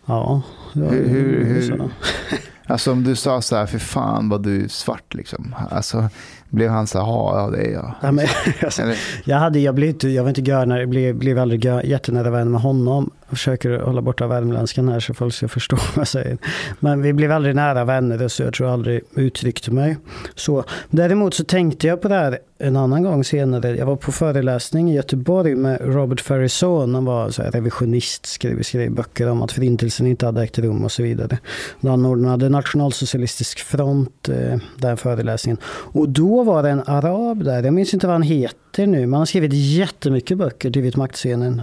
[0.05, 0.41] ja,
[0.73, 1.89] var- Hur- hur- hur- så.
[2.67, 5.55] Alltså om du sa så här, för fan vad du är svart liksom.
[5.71, 6.09] Alltså
[6.49, 7.93] blev han så här, ja ja, det är jag.
[8.01, 8.25] Ja, men,
[8.63, 8.81] alltså,
[9.25, 12.51] Jag, hade, jag, blev inte, jag var inte görnare, jag blev, blev aldrig jättenära vän
[12.51, 13.09] med honom.
[13.29, 16.37] Jag försöker hålla borta värmländskan här så folk ska förstå vad jag säger.
[16.79, 19.97] Men vi blev aldrig nära vänner så jag tror jag aldrig uttryckte mig.
[20.35, 23.77] Så, däremot så tänkte jag på det här en annan gång senare.
[23.77, 26.95] Jag var på föreläsning i Göteborg med Robert Ferrison.
[26.95, 30.83] Han var så här revisionist, skrev, skrev böcker om att förintelsen inte hade ägt rum
[30.83, 31.37] och så vidare.
[31.81, 35.57] Han anordnade Nationalsocialistisk front, eh, den föreläsningen.
[35.67, 39.13] Och då var det en arab där, jag minns inte vad han heter nu, men
[39.13, 41.61] han har skrivit jättemycket böcker till vitmaktscenen.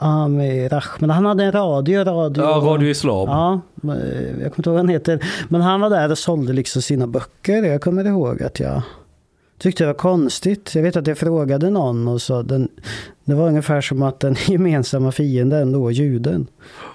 [0.00, 2.44] Amir Ahmed, han hade en radio, radio.
[2.44, 3.28] Ja, Radio Islam.
[3.28, 3.60] Ja,
[3.94, 5.24] eh, jag kommer inte ihåg vad han heter.
[5.48, 7.62] Men han var där och sålde liksom sina böcker.
[7.62, 8.82] Jag kommer ihåg att jag
[9.58, 10.74] tyckte det var konstigt.
[10.74, 12.68] Jag vet att jag frågade någon och sa den,
[13.24, 16.46] det var ungefär som att den gemensamma fienden då, juden.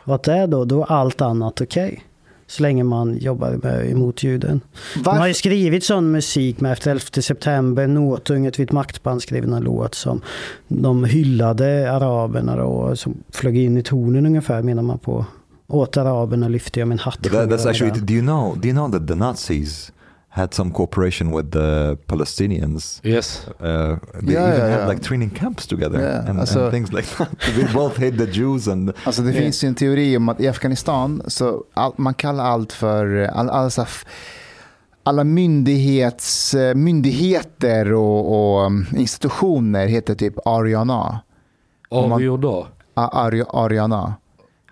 [0.04, 2.04] Att det är då, då är allt annat okej.
[2.48, 4.62] Så länge man jobbar med, emot juden.
[4.96, 7.88] De har ju varför, skrivit sån musik med efter 11 september.
[7.88, 10.22] Nåtunget vid ett maktband skrev en låt som
[10.68, 15.26] de hyllade araberna då, och som flög in i tornen ungefär menar man på.
[15.68, 17.24] Åt araberna lyfte jag min hatt.
[17.24, 18.00] That, that's actually.
[18.00, 18.58] Do you know?
[18.58, 19.92] Do you know that the Nazis
[20.36, 23.00] had some cooperation with the Palestinians?
[23.04, 23.46] Yes.
[23.48, 24.90] Uh, they Yeah, even yeah, had yeah.
[24.90, 27.30] like training camps together Yeah, and, also- and things like that.
[27.56, 30.48] they both hate the Jews and alltså det finns ju en teori om att i
[30.48, 34.06] Afghanistan så all, man kallar allt för all, all, så här f-
[35.04, 41.20] alla myndighets, eh, myndigheter och, och um, institutioner heter typ Ariana.
[41.90, 42.68] Om man- Avgjord då?
[42.94, 44.14] A- Ari, Ariana.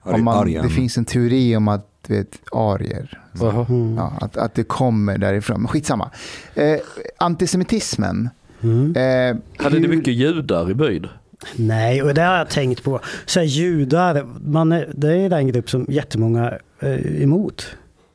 [0.03, 0.63] Om man, Aryan.
[0.63, 3.19] det finns en teori om att du vet, arier.
[3.41, 3.95] Mm.
[3.97, 5.59] ja, att, att det kommer därifrån.
[5.61, 6.09] Men skitsamma.
[6.55, 6.77] Eh,
[7.17, 8.29] antisemitismen.
[8.63, 8.95] Mm.
[8.95, 11.07] Eh, Hade ni hur- mycket judar i byn?
[11.55, 12.99] Nej, och det har jag tänkt på.
[13.25, 17.65] Så här, judar, man är, det är den grupp som jättemånga är emot.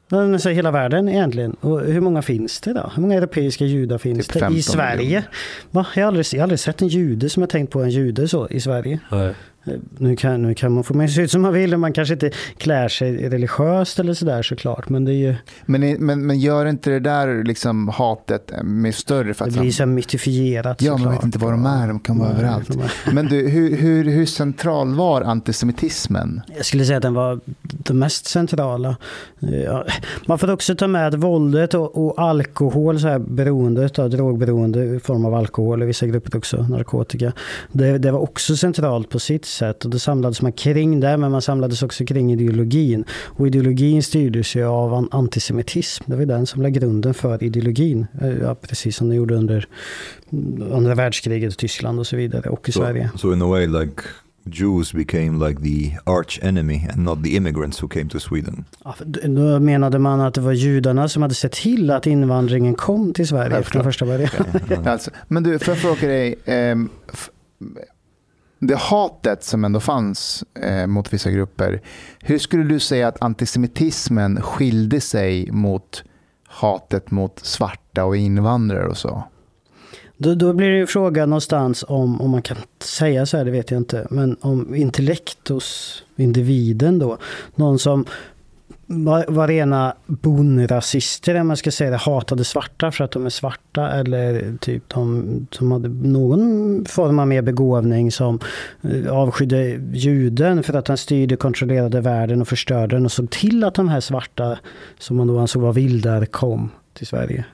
[0.08, 1.52] Men så här, hela världen egentligen.
[1.52, 2.90] Och hur många finns det då?
[2.94, 5.24] Hur många europeiska judar finns Typ det 15 i Sverige?
[5.70, 5.86] Va?
[5.94, 8.28] Jag, har aldrig, jag har aldrig sett en jude som har tänkt på en jude
[8.28, 9.00] så i Sverige.
[9.10, 9.34] Nej.
[9.66, 11.92] Eh, Nu kan, nu kan man få med sig ut som man vill och man
[11.92, 14.88] kanske inte klär sig religiöst eller sådär såklart.
[14.88, 15.34] Men det, är ju,
[15.66, 19.34] Men, men, men gör inte det där liksom hatet med större?
[19.34, 21.16] För det att blir så mytifierat Ja, man såklart.
[21.18, 22.70] vet inte var de är, de kan vara Nej, överallt.
[23.12, 26.40] Men du, hur, hur, hur central var antisemitismen?
[26.56, 28.96] Jag skulle säga att den var det mest centrala.
[29.38, 29.84] Ja,
[30.26, 34.84] Man får också ta med att våldet och, och alkohol, så här beroendet av drogberoende
[34.84, 37.32] i form av alkohol, i vissa grupper också narkotika.
[37.72, 41.30] Det, det var också centralt på sitt sätt och då samlades man kring det, men
[41.30, 43.04] man samlades också kring ideologin.
[43.24, 46.04] Och ideologin styrdes ju av an- antisemitism.
[46.06, 48.06] Det var den som lade grunden för ideologin.
[48.22, 49.66] Eh, Ja, precis som det gjorde under
[50.32, 53.10] mm, andra världskriget i Tyskland och så vidare och i so, Sverige.
[53.16, 54.02] so in a way like
[54.48, 58.64] Jews became like the arch enemy and not the immigrants who came to Sweden.
[58.84, 58.94] Ja,
[59.24, 63.28] Då menade man att det var judarna som hade sett till att invandringen kom till
[63.28, 63.84] Sverige från Självklart.
[63.84, 64.28] första början.
[64.86, 66.34] Alltså, men du, får jag fråga dig.
[67.12, 67.30] f-
[68.58, 71.80] det hatet som ändå fanns eh, mot vissa grupper.
[72.20, 76.04] Hur skulle du säga att antisemitismen skilde sig mot
[76.46, 79.24] hatet mot svarta och invandrare och så?
[80.16, 83.50] Då, då blir det ju fråga någonstans om, om man kan säga så här, det
[83.50, 87.18] vet jag inte, men om intellekt hos individen då.
[87.54, 88.04] Någon som
[88.86, 93.30] var, var rena bonrasister, om man ska säga det, hatade svarta för att de är
[93.30, 98.38] svarta eller typ de som hade någon form av mer begåvning som
[98.82, 103.64] eh, avskydde juden för att han styrde, kontrollerade världen och förstörde den och såg till
[103.64, 104.58] att de här svarta
[104.98, 107.44] som man då ansåg var vildar kom till Sverige.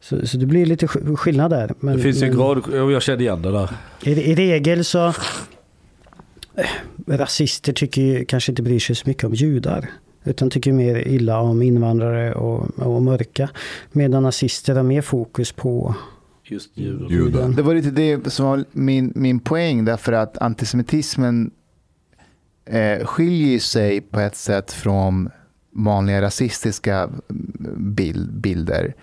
[0.00, 1.74] Så, så det blir lite sk- skillnad där.
[1.80, 3.68] Men, Det finns ju men- grad, ja, jag känner igen det där.
[4.02, 5.06] i, I regel så...
[5.08, 5.14] eh,
[7.06, 9.88] Rasister tycker ju kanske inte bryr sig så mycket om judar.
[10.24, 13.50] Utan tycker mer illa om invandrare och, och mörka.
[13.92, 15.94] Medan nazister har mer fokus på
[16.44, 17.10] Just judar.
[17.10, 17.54] juden.
[17.54, 21.50] Det var lite det som var min, min poäng därför att antisemitismen
[22.64, 25.30] eh, skiljer sig på ett sätt från
[25.70, 27.10] vanliga rasistiska
[27.76, 28.94] bild, bilder.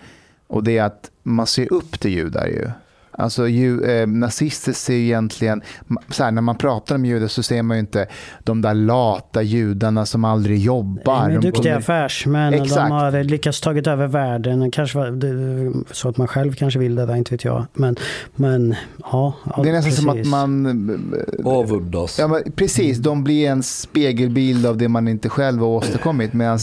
[0.46, 2.70] Och det är att man ser upp till judar ju.
[3.12, 5.62] Alltså ju, eh, nazister ser ju egentligen,
[6.08, 8.06] så här, när man pratar om judar så ser man ju inte
[8.44, 11.28] de där lata judarna som aldrig jobbar.
[11.28, 14.70] De är duktiga affärsmän de har lyckats tagit över världen.
[14.70, 17.66] Kanske var det, så att man själv kanske vill det där, inte vet jag.
[17.74, 17.96] Men,
[18.36, 20.30] men ja, ja Det är nästan som att precis.
[20.30, 22.18] man Avundas.
[22.18, 26.32] Ja, precis, de blir en spegelbild av det man inte själv har åstadkommit.
[26.32, 26.58] Medan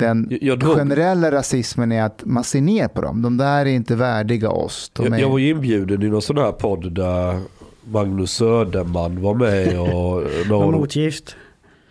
[0.00, 3.22] den Jag- jag drog- generella rasismen är att man ser ner på dem.
[3.22, 4.90] De där är inte värdiga oss.
[4.94, 5.10] De är...
[5.10, 7.40] Jag, jag var ju inbjuden i någon sån här podd där
[7.84, 10.22] Magnus Söderman var med och...
[10.48, 10.74] Var någon...
[10.74, 11.36] motgift.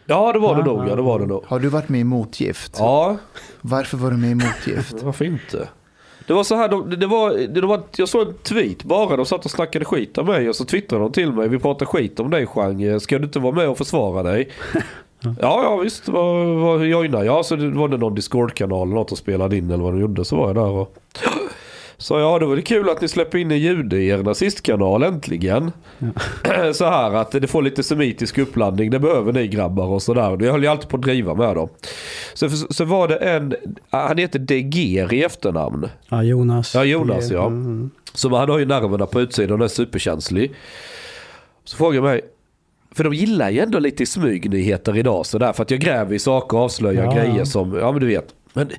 [0.05, 1.43] Ja det var det nog, ja det var det nog.
[1.47, 2.76] Har du varit med i Motgift?
[2.80, 3.18] Ja,
[3.62, 4.95] Varför var du med i Motgift?
[5.03, 5.68] varför inte?
[6.28, 9.26] Det var så här, de, det var, det var, jag såg en tweet bara, de
[9.26, 12.20] satt och snackade skit om mig och så twittrade de till mig, vi pratar skit
[12.20, 14.49] om dig Chang, ska du inte vara med och försvara dig?
[15.22, 17.45] Ja, ja visst, vad, vad joina jag?
[17.45, 20.26] Så det var det någon Discord-kanal eller något och spelade in eller vad de gjorde,
[20.26, 20.95] så var jag där och
[21.97, 25.03] så ja, det var det kul att ni släpper in en jude i er nazistkanal
[25.03, 25.72] äntligen.
[26.74, 30.38] Så här att det får lite semitisk uppladdning, det behöver ni grabbar och sådär.
[30.43, 31.70] Jag höll ju alltid på att driva med dem.
[32.34, 33.55] Så, så var det en,
[33.89, 35.88] han heter Deger i efternamn.
[36.09, 36.76] Ja, Jonas.
[36.76, 37.45] Ja, Jonas, ja.
[37.45, 37.89] Mm.
[38.13, 40.55] Så han har ju nerverna på utsidan och är superkänslig.
[41.63, 42.22] Så frågar jag mig,
[43.00, 45.54] för de gillar ju ändå lite smygnyheter idag sådär.
[45.54, 47.12] För att jag gräver i saker och avslöjar Ja.
[47.14, 48.26] grejer som, ja men du vet.
[48.54, 48.70] Men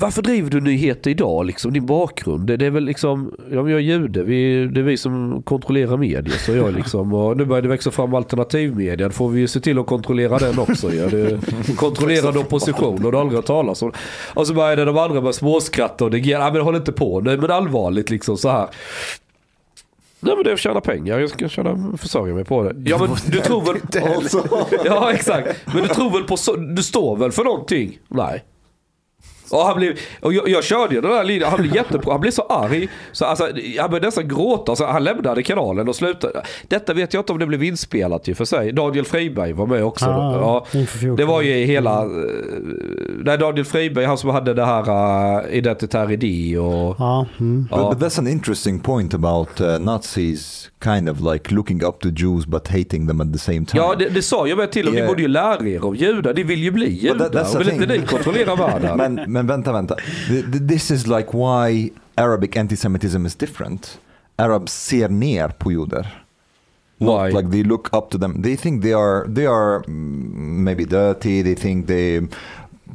[0.00, 1.72] varför driver du nyheter idag liksom?
[1.72, 2.46] Din bakgrund?
[2.46, 5.96] Det, det är väl liksom, ja jag är jude, vi, det är vi som kontrollerar
[5.96, 6.32] media.
[6.38, 9.08] Så jag liksom, och nu börjar det växa fram alternativmedia.
[9.08, 10.94] Då får vi ju se till att kontrollera den också.
[10.94, 11.06] Ja.
[11.08, 11.40] Det,
[11.76, 13.92] kontrollerad opposition och har aldrig hört talas om.
[14.34, 17.36] Och så började de andra med småskratta och det, ja men håll inte på nu,
[17.36, 18.68] men allvarligt liksom så här.
[20.20, 22.90] Nej men det är att tjäna pengar, jag ska tjäna, försörja mig på det.
[22.90, 23.80] Ja men du tror väl...
[24.84, 25.48] Ja exakt.
[25.74, 27.98] Men du tror väl på, så- du står väl för någonting?
[28.08, 28.44] Nej.
[29.50, 32.20] Och, han blev, och jag, jag körde ju den där linjen, han blev jättebra, han
[32.20, 32.88] blev så arg.
[33.12, 33.44] Så alltså,
[33.78, 36.42] han började nästan gråta, så han lämnade kanalen och slutade.
[36.68, 38.72] Detta vet jag inte om det blev inspelat och för sig.
[38.72, 40.04] Daniel Friberg var med också.
[40.06, 40.36] Ah,
[40.72, 40.78] ja.
[40.78, 41.16] inför 14.
[41.16, 42.08] Det var ju hela, eh,
[43.24, 44.90] nej Daniel Friberg, han som hade det här
[45.46, 46.96] uh, identitär idé och...
[46.98, 47.68] Ja, mm.
[47.70, 47.76] Ja.
[47.76, 52.08] But, but that's an interesting point about uh, Nazis kind of like looking up to
[52.10, 53.82] Jews but hating them at the same time.
[53.82, 54.90] Ja, det, det sa jag med till.
[54.90, 55.08] Ni Yeah.
[55.08, 56.34] borde ju lära er om judar.
[56.34, 57.28] Ni vill ju bli judar.
[57.28, 58.96] that- vill inte ni kontrollera världen?
[58.96, 59.96] men, men vänta, vänta.
[60.28, 63.98] Th- th- This is like why Arabic antisemitism is different.
[64.36, 66.22] Arabs ser ner på judar.
[66.98, 67.32] Not Why?
[67.32, 68.42] like they look up to them.
[68.42, 71.42] They think they are they are mm, maybe dirty.
[71.42, 72.20] They think they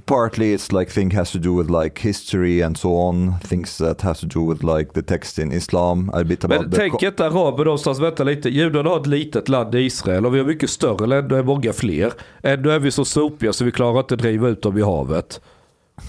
[0.05, 3.33] partly it's like thing has to do with like history and so on.
[3.43, 6.09] Things that has to do with like the text in Islam.
[6.13, 8.49] A bit about Men tänk ett araber någonstans, vänta lite.
[8.49, 11.73] Judarna har ett litet land i Israel och vi har mycket större länder, är många
[11.73, 12.13] fler.
[12.43, 15.41] Ändå är vi så sopiga så vi klarar inte att driva ut dem i havet.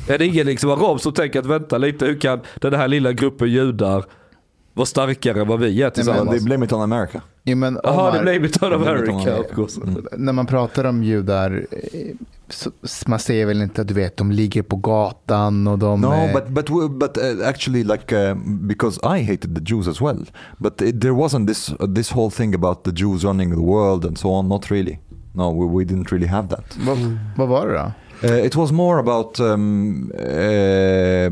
[0.09, 3.13] Är det ingen liksom arab som tänker att vänta lite, hur kan den här lilla
[3.13, 4.05] gruppen judar
[4.75, 6.45] vara starkare än vad vi är So they tillsammans?
[6.45, 7.21] blame it on America.
[7.45, 9.55] Jo, men Omar, det blev it on Det blev it on America.
[9.55, 9.81] Course.
[9.81, 10.07] Mm.
[10.17, 12.15] när man pratar om judar, eh,
[12.49, 12.71] så,
[13.07, 16.01] man säger väl inte att du vet, de ligger på gatan och de...
[16.01, 19.89] No, eh, but but w- but uh, actually, like uh, because I hated the Jews
[19.89, 20.27] as well,
[20.59, 24.05] but it, there wasn't this uh, this whole thing about the Jews running the world
[24.05, 24.49] and so on.
[24.49, 24.99] Not really.
[25.35, 26.77] No, we, we didn't really have that.
[26.87, 26.99] vad,
[27.37, 27.93] vad var det då?
[28.25, 31.29] Uh, it was more about um, uh,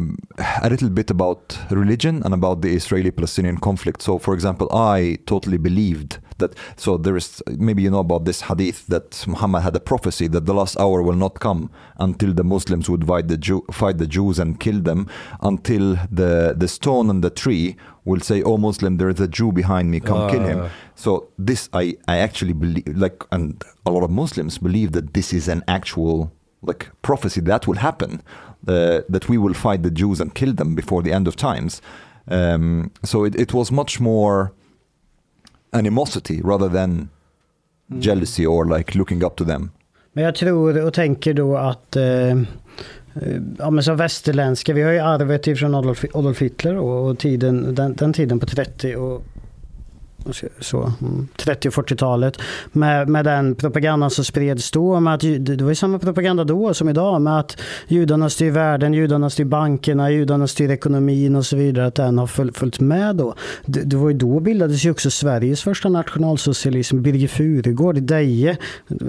[0.62, 4.03] a little bit about religion and about the Israeli-Palestinian conflict.
[4.03, 8.41] So, for example, I totally believed that so there is maybe you know about this
[8.41, 12.43] hadith that Muhammad had a prophecy that the last hour will not come until the
[12.43, 15.07] Muslims would fight the Jew, fight the Jews and kill them
[15.43, 17.76] until the the stone on the tree
[18.07, 20.70] will say oh Muslim there is a Jew behind me come kill him Ah.
[20.95, 25.32] so this I I actually believe like and a lot of Muslims believe that this
[25.34, 26.32] is an actual
[26.62, 28.22] like prophecy that will happen
[28.68, 31.82] uh, that we will fight the Jews and kill them before the end of times.
[32.26, 34.52] Um, so it, it was much more
[35.72, 37.08] animosity rather than
[37.98, 39.70] jealousy or like looking up to them.
[40.12, 42.36] Men jag tror och tänker då att eh, eh,
[43.58, 47.74] Ja men som västerländska, vi har ju arvet ifrån Adolf, Adolf Hitler och, och tiden,
[47.74, 49.22] den, den tiden på 30 och och
[50.61, 50.93] så-
[51.37, 52.39] 30 och 40-talet
[52.73, 55.01] med, med den propagandan som spreds då.
[55.01, 57.57] Med att, det var ju samma propaganda då som idag med att
[57.89, 61.87] judarna styr världen, judarna styr bankerna, judarna styr ekonomin och så vidare.
[61.87, 63.35] Att den har föl- följt med då.
[63.66, 67.03] Det, det var ju då bildades ju också Sveriges första nationalsocialism.
[67.03, 68.57] Birger Furugård i Deje,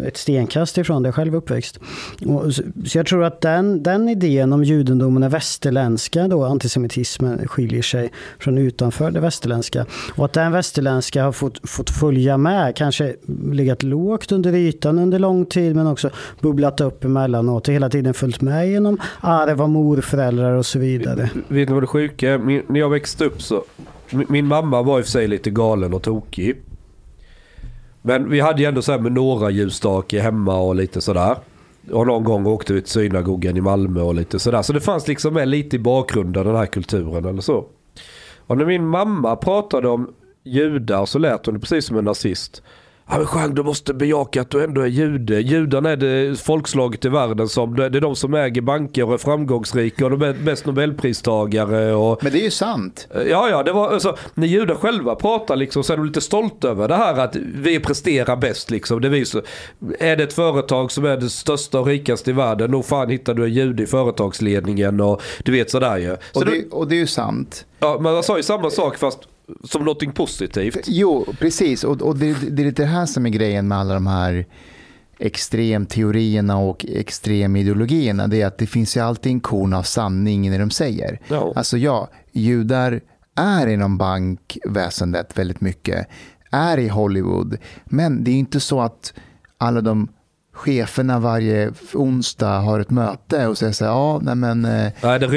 [0.07, 1.79] ett stenkast ifrån där jag själv uppväxt.
[2.25, 7.47] Och, så, så jag tror att den, den idén om judendomen, är västerländska då, antisemitismen
[7.47, 9.85] skiljer sig från utanför det västerländska.
[10.15, 13.15] Och att den västerländska har fått, fått följa med, kanske
[13.51, 18.13] legat lågt under ytan under lång tid men också bubblat upp emellanåt och hela tiden
[18.13, 21.29] följt med genom arv av morföräldrar och så vidare.
[21.47, 22.37] Vet ni vad det sjuka är?
[22.37, 23.63] Min, när jag växte upp så...
[24.09, 26.55] Min, min mamma var i och för sig lite galen och tokig.
[28.01, 31.35] Men vi hade ju ändå så här med några ljusstake hemma och lite sådär.
[31.91, 34.61] Och någon gång åkte vi till synagogan i Malmö och lite sådär.
[34.61, 37.65] Så det fanns liksom med lite i bakgrunden den här kulturen eller så.
[38.47, 40.13] Och när min mamma pratade om
[40.43, 42.61] judar så lät hon precis som en nazist.
[43.09, 45.41] Ja men Jean, du måste bejaka att du ändå är jude.
[45.41, 49.17] Judarna är det folkslaget i världen som, det är de som äger banker och är
[49.17, 53.07] framgångsrika och de är bäst nobelpristagare och Men det är ju sant.
[53.29, 56.69] Ja, ja, det var alltså, när judar själva pratar liksom så är de lite stolta
[56.69, 59.01] över det här att vi presterar bäst liksom.
[59.01, 59.41] Det är, vi så,
[59.99, 63.33] är det ett företag som är det största och rikaste i världen, nog fan hittar
[63.33, 66.17] du en jude i företagsledningen och du vet sådär ju.
[66.31, 67.65] Så Och det, det, och det är ju sant.
[67.79, 69.19] ja, men man sa ju samma sak fast
[69.63, 70.79] som någonting positivt.
[70.87, 71.83] Jo, precis.
[71.83, 74.45] Och, och det, det är lite det här som är grejen med alla de här
[75.19, 78.27] extremteorierna och extremideologierna.
[78.27, 81.19] Det är att det finns ju alltid en korn av sanning i det de säger.
[81.27, 81.53] Ja.
[81.55, 83.01] Alltså ja, judar
[83.35, 86.07] är inom bankväsendet väldigt mycket,
[86.51, 89.13] är i Hollywood, men det är inte så att
[89.57, 90.07] alla de
[90.61, 95.19] cheferna varje onsdag har ett möte och säger så här, ja, nej men, eh, Nej,
[95.19, 95.27] det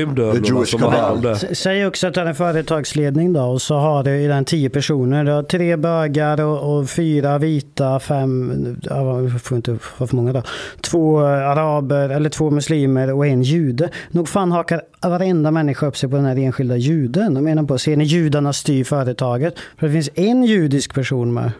[0.48, 1.30] Jewish som har hand om det.
[1.30, 4.44] S- Säg också att det är en företagsledning då och så har du i den
[4.44, 5.24] tio personer.
[5.24, 8.52] Du har tre bögar och, och fyra vita, fem,
[8.82, 10.42] ja, jag får inte ha för många då.
[10.80, 13.88] Två araber eller två muslimer och en jude.
[14.10, 17.34] Nog fan hakar varenda människa upp sig på den här enskilda juden.
[17.34, 19.54] Jag menar på, ser ni judarna styr företaget?
[19.78, 21.50] För det finns en judisk person med.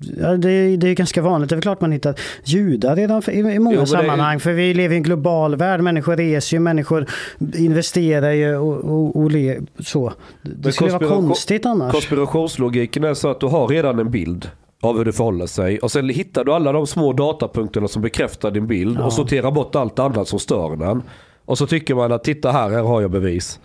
[0.00, 1.50] Ja, det, är, det är ganska vanligt.
[1.50, 4.40] Det är klart man hittar judar redan för- i, i många Jo, det är- sammanhang.
[4.40, 5.80] För vi lever i en global värld.
[5.80, 7.06] Människor reser ju, människor
[7.54, 10.12] investerar ju och, och, och le, så.
[10.42, 11.92] Det Men skulle vara konstigt annars.
[11.92, 14.50] Konspirationslogiken är så att du har redan en bild
[14.82, 15.78] av hur det förhåller sig.
[15.78, 19.04] Och sen hittar du alla de små datapunkterna som bekräftar din bild Ja.
[19.04, 21.02] och sorterar bort allt annat som stör den.
[21.44, 23.58] Och så tycker man att titta här, här har jag bevis.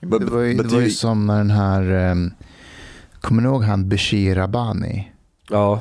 [0.00, 2.30] Det var ju, det var ju som när den här, um,
[3.20, 5.10] kommer ni ihåg han Bashir Abani?
[5.50, 5.80] Ja,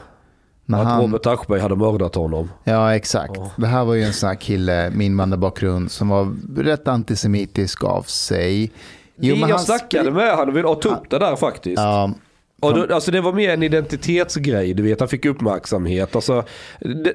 [0.66, 2.52] När att han, Robert Aschberg hade mördat honom.
[2.64, 3.34] Ja, exakt.
[3.36, 3.52] Ja.
[3.58, 8.02] Det här var ju en sån här kille med invandrarbakgrund som var rätt antisemitisk av
[8.04, 8.72] sig.
[9.16, 11.78] Jo, men jag han snackade med honom och tog upp det där faktiskt.
[11.78, 12.12] Ja,
[12.62, 15.00] Och då, alltså det var mer en identitetsgrej, du vet.
[15.00, 16.16] Han fick uppmärksamhet.
[16.16, 16.44] Alltså,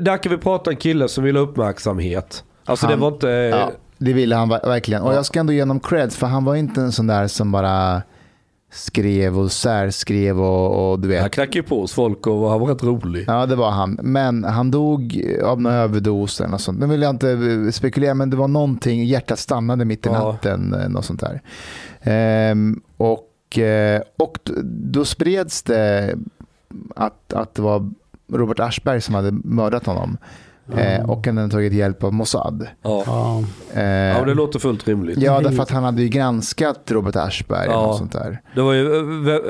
[0.00, 2.44] där kan vi prata en kille som vill ha uppmärksamhet.
[2.64, 3.28] Alltså Han- det var inte...
[3.28, 5.02] ja, det ville han ver- verkligen.
[5.02, 7.52] Och jag ska ändå ge honom creds för han var inte en sån där som
[7.52, 8.02] bara
[8.70, 11.32] skrev och särskrev och, och du Han vet.
[11.32, 13.24] knackade ju på hos folk och han var rätt rolig.
[13.26, 13.98] Ja, det var han.
[14.02, 16.78] Men han dog av någon överdos eller något sånt.
[16.80, 19.04] Nu vill jag inte eh, spekulera, men det var någonting.
[19.04, 20.12] Hjärtat stannade mitt i Ja.
[20.32, 20.74] natten.
[20.74, 21.40] eh, Något sånt där.
[22.00, 26.14] Ehm, och, eh, och då spreds det
[26.96, 27.90] att, att det var
[28.32, 30.16] Robert Aschberg som hade mördat honom.
[30.76, 32.66] Eh, och han hade tagit hjälp av Mossad.
[32.82, 33.02] Ja.
[33.06, 33.44] Ja.
[33.74, 35.18] Eh, ja, det låter fullt rimligt.
[35.18, 37.66] ja, därför att han hade ju granskat Robert Aschberg.
[37.70, 37.86] Ja.
[37.86, 38.40] Och sånt där.
[38.54, 39.02] Det var ju eh,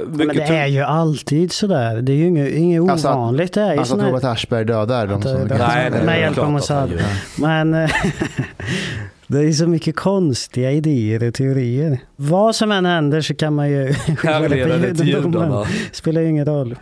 [0.08, 2.02] Men det är ju alltid sådär.
[2.02, 3.52] Det är ju inget, inget Alltså att- ovanligt.
[3.52, 5.48] Det är ju Alltså att såna här- Robert Aschberg dödar de Att det- som...
[5.48, 6.90] det- Nej, nej, med hjälp av att Mossad.
[7.38, 7.70] Men
[9.26, 11.98] det är så mycket konstiga idéer och teorier.
[12.16, 15.48] Vad som än händer så kan man ju skylla det till judendomen.
[15.48, 15.64] judarna.
[15.92, 16.76] Spelar ju ingen roll.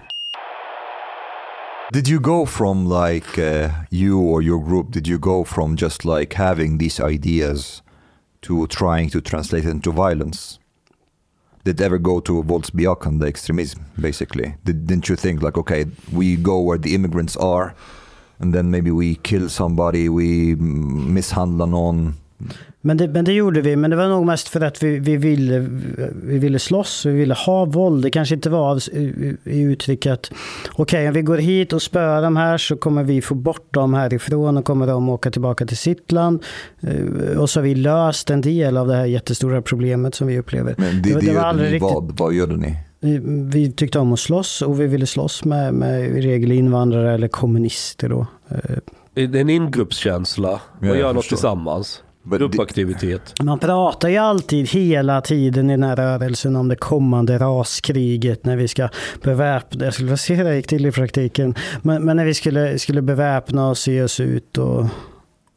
[1.93, 4.91] Did you go from like uh, you or your group?
[4.91, 7.83] Did you go from just like having these ideas
[8.43, 10.59] to trying to translate it into violence?
[11.67, 14.55] did ever go to Volksbjörk and the extremism basically?
[14.65, 17.75] Did, didn't you think like okay, we go where the immigrants are
[18.39, 22.15] and then maybe we kill somebody, we mishandle någon?
[22.87, 25.17] Men det, men det gjorde vi, men det var nog mest för att vi, vi,
[25.17, 25.59] ville,
[26.23, 28.03] vi ville slåss, vi ville ha våld.
[28.03, 30.31] Det kanske inte var av, i, i uttryck att
[30.73, 33.75] okej, okay, om vi går hit och spöar de här så kommer vi få bort
[33.75, 36.45] dem härifrån och kommer de åka tillbaka till sitt land.
[36.81, 40.39] Eh, och så har vi löst en del av det här jättestora problemet som vi
[40.39, 40.75] upplever.
[40.79, 41.83] Men det, det, det, var aldrig riktigt...
[41.95, 42.19] vad?
[42.19, 42.77] Vad gjorde ni?
[43.51, 47.29] Vi tyckte om att slåss och vi ville slåss med, med i regel invandrare eller
[47.29, 48.09] kommunister.
[48.09, 48.27] Då.
[48.49, 48.77] Eh,
[49.15, 50.61] det är en ingruppskänsla.
[50.81, 52.03] Man ja, gör något tillsammans.
[52.31, 53.43] Gruppaktivitet.
[53.43, 58.57] Man pratar ju alltid hela tiden i den här rörelsen om det kommande raskriget när
[58.57, 58.89] vi ska
[59.23, 62.35] beväpna, jag skulle vilja se hur det gick till i praktiken, men, men när vi
[62.35, 64.87] skulle, skulle beväpna oss, ge oss ut och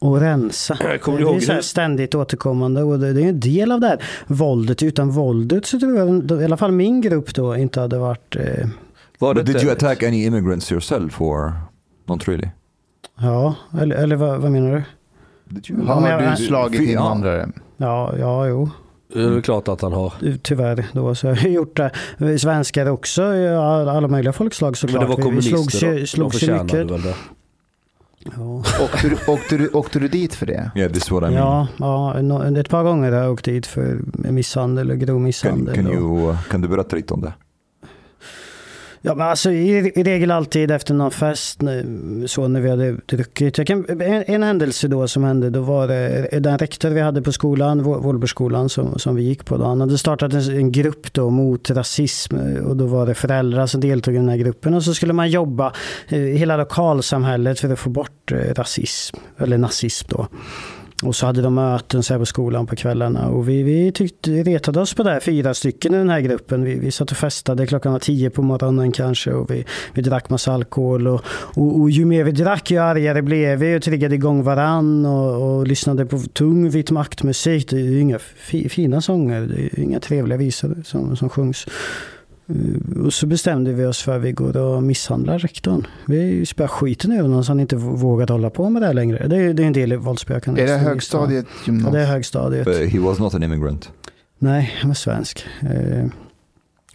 [0.02, 0.78] och rensa.
[0.80, 4.84] det är så ständigt återkommande och det, är en del av det här våldet.
[4.84, 8.36] Utan våldet så tror jag, i alla fall min grupp då, inte hade varit...
[8.36, 8.68] Eh...
[9.20, 11.54] Var det did you attack any immigrants yourself or
[12.06, 12.48] not really?
[13.20, 14.84] Ja, eller, eller vad, vad menar du?
[15.88, 17.50] Har du slagit invandrare?
[17.78, 18.70] Ja, ja, jo.
[19.14, 20.14] Det är klart att han har.
[20.42, 21.78] Tyvärr, då så jag har gjort
[22.18, 22.40] det.
[22.40, 25.02] Svenskar också, alla möjliga folkslag såklart.
[25.02, 26.92] Men det var kommunister, vi slogs, de mycket.
[26.92, 27.16] väl det?
[28.38, 28.64] Ja.
[28.84, 30.72] Åkte, du, åkte, du, åkte du dit för det?
[30.76, 31.68] Yeah, this what I mean.
[31.80, 35.76] Ja, ja, ett par gånger har jag åkt dit för misshandel och grov misshandel.
[35.76, 37.34] Kan, kan, you, kan du berätta lite om det?
[39.02, 41.60] Ja, men alltså i, i regel alltid efter någon fest,
[42.26, 43.58] så när vi hade druckit.
[43.58, 47.22] Jag kan, en, en händelse då som hände, då var det den rektor vi hade
[47.22, 49.66] på skolan, Vålbergsskolan som, som vi gick på då.
[49.66, 52.36] Han hade startat en, en, grupp då mot rasism
[52.66, 55.30] och då var det föräldrar som deltog i den här gruppen och så skulle man
[55.30, 55.74] jobba
[56.08, 60.28] eh, i hela lokalsamhället för att få bort eh, rasism, eller nazism då.
[61.04, 63.28] Och så hade de möten så här på skolan på kvällarna.
[63.30, 66.64] Och vi, vi tyckte, retade oss på det här, fyra stycken i den här gruppen.
[66.64, 69.32] Vi, vi satt och festade, klockan var tio på morgonen kanske.
[69.32, 71.08] Och vi, vi drack massa alkohol.
[71.08, 73.78] Och, och, och ju mer vi drack, ju argare blev vi.
[73.78, 75.06] Och triggade igång varann.
[75.06, 77.70] Och, och lyssnade på tung vit maktmusik.
[77.70, 79.42] Det är ju inga fi, fina sånger.
[79.42, 81.66] Det är inga trevliga visor som, som sjungs.
[82.50, 85.88] Eh, och så bestämde vi oss för att vi går och misshandlar rektorn.
[86.06, 89.28] Vi spöar skiten ur honom så han inte vågar hålla på med det längre.
[89.28, 90.62] Det är, det är en del i våldsspökande.
[90.62, 91.46] Är det högstadiet?
[91.66, 92.66] Ja, det är högstadiet.
[92.66, 93.92] But he was not an immigrant?
[94.40, 95.46] Nej, han var svensk.
[95.62, 96.06] Eh,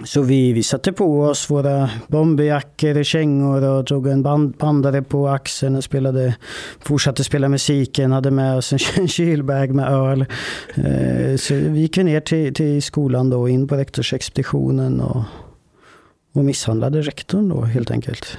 [0.05, 5.03] så vi, vi satte på oss våra bomberjackor och kängor och drog en band, bandare
[5.03, 6.37] på axeln och spelade,
[6.81, 10.25] fortsatte spela musiken, hade med oss en kylbag med öl.
[10.75, 15.23] Eh, så vi gick ner till, till skolan då, in på rektorsexpeditionen och
[16.35, 18.39] och misshandlade rektorn då helt enkelt.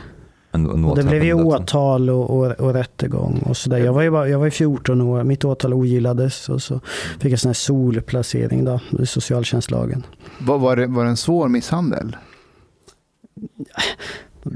[0.52, 3.78] And, och det blev ju åtal och, och, och rättegång och sådär.
[3.78, 6.80] Jag var ju bara, jag var 14 år, mitt åtal ogillades och så
[7.20, 10.04] fick jag sån här solplacering då, i socialtjänstlagen.
[10.39, 12.16] Var, var, det, var det en svår misshandel?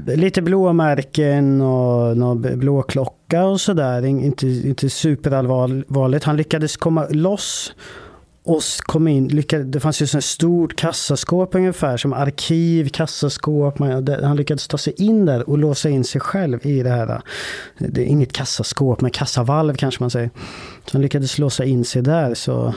[0.06, 4.04] Lite blåmärken och någon blåklocka och sådär.
[4.04, 6.24] Inte, inte superallvarligt.
[6.24, 7.72] Han lyckades komma loss
[8.50, 13.78] oss kom in, lyckade, det fanns ju ett stort kassaskåp ungefär, som arkiv, kassaskåp.
[13.78, 17.08] Man, han lyckades ta sig in där och låsa in sig själv i det här.
[17.08, 17.20] Eh,
[17.76, 20.30] det är inget kassaskåp, men kassavalv kanske man säger.
[20.84, 22.34] Så han lyckades låsa in sig där.
[22.34, 22.74] så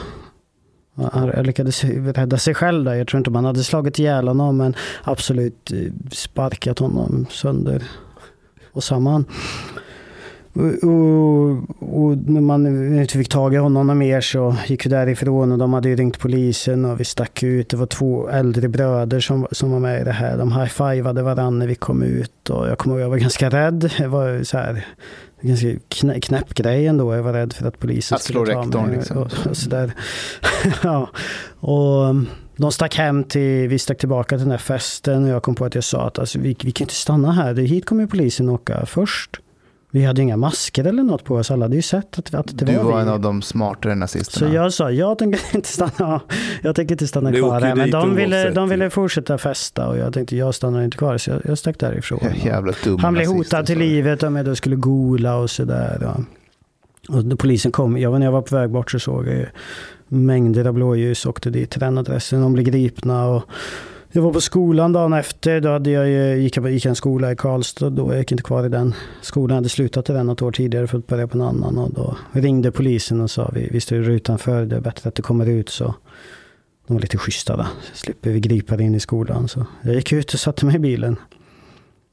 [1.12, 2.94] han lyckades rädda sig själv där.
[2.94, 7.82] Jag tror inte man hade slagit ihjäl honom, men absolut eh, sparkat honom sönder
[8.72, 9.24] och samman.
[10.54, 12.66] Och, och, när man
[13.00, 16.18] inte fick tag i honom mer så gick vi därifrån och de hade ju ringt
[16.18, 17.68] polisen och vi stack ut.
[17.68, 20.38] Det var två äldre bröder som, som var med i det här.
[20.38, 23.90] De high-fivade varandra när vi kom ut och jag kommer ihåg jag var ganska rädd.
[23.98, 24.86] Jag var så här,
[25.40, 27.14] ganska knä, knäpp grej ändå.
[27.14, 28.96] Jag var rädd för att polisen att skulle ta rektorn, mig.
[28.96, 29.18] Liksom.
[29.18, 29.70] Och, och så
[30.82, 31.08] ja.
[31.60, 32.26] Och um,
[32.56, 35.64] de stack hem till, vi stack tillbaka till den här festen och jag kom på
[35.64, 37.54] att jag sa att alltså, vi, vi kan inte stanna här.
[37.54, 39.40] Hit kommer polisen åka först.
[39.94, 41.50] Vi hade inga masker eller något på oss.
[41.50, 43.02] Alla hade ju sett att, att det du var Du var vi.
[43.02, 44.48] en av de smartare nazisterna.
[44.48, 46.20] Så jag sa, jag tänker inte stanna,
[46.62, 47.74] jag tänker inte stanna kvar här.
[47.74, 51.18] Men de ville, de ville fortsätta festa och jag tänkte, jag stannar inte kvar.
[51.18, 52.18] Så jag, jag stack därifrån.
[52.44, 56.14] Jävla dum Han blev hotad till livet om jag då skulle gola och sådär.
[57.08, 59.46] Och, och polisen kom, jag, när jag var på väg bort så såg jag
[60.08, 62.40] mängder av blåljus åkte dit till den adressen.
[62.40, 63.42] De blev gripna och
[64.16, 65.60] jag var på skolan dagen efter.
[65.60, 67.90] Då hade jag, gick jag gick en skola i Karlstad.
[67.90, 69.48] Då jag gick inte kvar i den skolan.
[69.48, 71.78] Jag hade slutat i den något år tidigare för att börja på en annan.
[71.78, 74.66] Och då ringde polisen och sa vi, vi står utanför.
[74.66, 75.68] Det är bättre att du kommer ut.
[75.68, 75.94] Så
[76.86, 77.56] de var lite schyssta.
[77.56, 77.62] Då.
[77.62, 79.48] Så slipper vi gripa dig in i skolan.
[79.48, 81.16] Så jag gick ut och satte mig i bilen.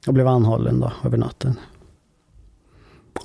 [0.07, 1.55] Och blev anhållen då över natten.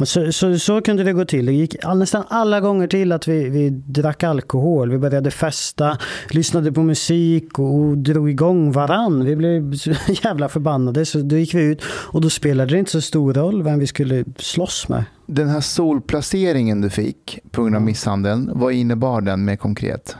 [0.05, 1.47] Så, så, så kunde det gå till.
[1.47, 4.91] Det gick nästan alla gånger till att vi, vi drack alkohol.
[4.91, 5.99] Vi började festa,
[6.31, 9.25] lyssnade på musik och, och drog igång varann.
[9.25, 9.93] Vi blev så
[10.25, 11.05] jävla förbannade.
[11.07, 13.87] Så då gick vi ut och då spelade det inte så stor roll vem vi
[13.87, 15.05] skulle slåss med.
[15.27, 20.17] Den här solplaceringen du fick på grund av misshandeln, vad innebar den mer konkret?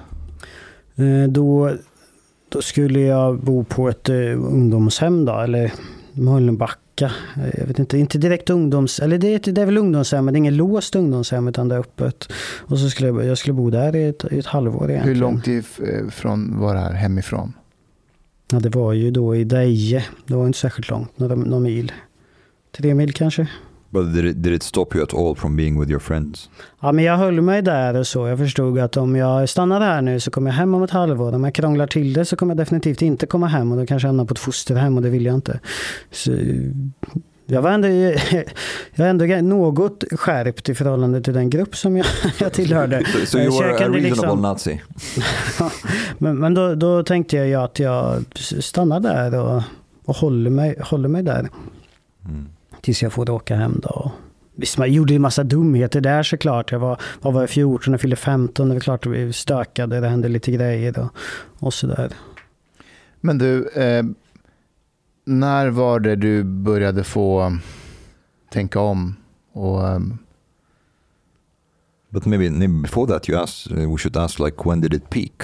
[0.97, 1.75] Eh, Då,
[2.49, 5.73] då skulle jag bo på ett eh, ungdomshem då, eller
[6.13, 6.75] Mölnbacka.
[7.03, 7.11] Eh,
[7.59, 9.01] Jag vet inte, inte direkt ungdoms...
[9.01, 11.75] Eller det, är- det är väl ungdomshem, men det är inget låst ungdomshem utan det
[11.75, 12.33] är öppet.
[12.59, 15.15] Och så skulle jag, jag skulle bo där i ett, i ett halvår egentligen.
[15.17, 15.47] Hur långt
[16.09, 17.53] ifrån var det här hemifrån?
[18.53, 20.05] Ja, det var ju då i Deje.
[20.27, 21.93] Det var inte särskilt långt, några, några mil.
[22.77, 23.47] Tre mil kanske.
[23.97, 26.51] But did it, did it stop you at all from being with your friends?
[26.81, 28.27] Ja, men jag höll mig där och så.
[28.29, 31.35] Jag förstod att om jag stannar här nu så kommer jag hem om ett halvår.
[31.35, 34.07] Om jag krånglar till det så kommer jag definitivt inte komma hem och då kanske
[34.07, 35.61] jag hamnar på ett fosterhem och det vill jag inte.
[36.11, 36.31] Så,
[37.47, 38.45] jag var ändå, jag
[38.97, 42.07] var ändå något skärpt i förhållande till den grupp som jag,
[42.39, 43.05] jag tillhörde.
[43.05, 44.81] So, so you Så jag were a kunde reasonable liksom- Nazi.
[46.19, 48.25] Men, men då, då tänkte jag ju att jag
[48.61, 49.63] stannar där och,
[50.05, 51.49] och håller, mig, håller mig där.
[52.25, 52.47] Mm.
[52.87, 54.13] Tills jag får åka hem då.
[54.55, 56.73] Visst, man gjorde ju massa dumheter där såklart.
[56.73, 58.69] Jag var, vad var jag, 14 och fyllde 15.
[58.69, 60.01] Det var klart att vi stökade.
[60.01, 61.09] Det hände lite grejer och,
[61.59, 62.13] och sådär.
[63.21, 64.05] Men du, eh,
[65.25, 67.59] när var det du började få
[68.51, 69.17] tänka om?
[69.53, 70.19] Och, ehm,
[72.09, 75.11] But maybe, maybe before that, you asked, uh, we should ask like when did it
[75.11, 75.43] peak?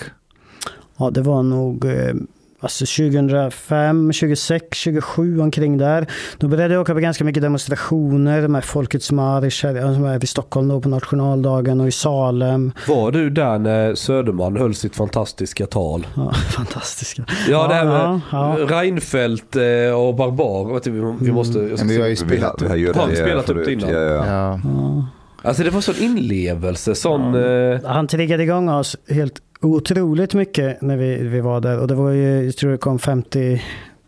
[0.97, 2.14] Ja, det var nog eh,
[2.63, 6.07] alltså 2005, 2006, 2027 omkring där.
[6.39, 10.27] Då började jag åka på ganska mycket demonstrationer med Folkets marsch här, som är i
[10.27, 12.73] Stockholm då på nationaldagen och i Salem.
[12.89, 16.07] Var du där när Söderman höll sitt fantastiska tal?
[16.17, 17.25] Ja, fantastiska.
[17.49, 18.67] Ja, det här med Ja, ja.
[18.69, 19.63] Reinfeldt eh,
[19.95, 20.91] och Barbar.
[20.91, 21.59] Vi, vi måste...
[21.59, 23.51] Jag ska Men vi har ju spelat vi har, vi har Har vi gjort spelat
[23.51, 23.91] upp det innan?
[23.91, 24.27] Ja, ja.
[24.27, 24.61] ja.
[24.65, 25.07] Ja.
[25.45, 27.35] Alltså det var sån inlevelse, sån...
[27.35, 31.79] Eh, Han triggade igång oss helt otroligt mycket när vi, vi var där.
[31.79, 33.63] Och det var ju, jag tror det kom 50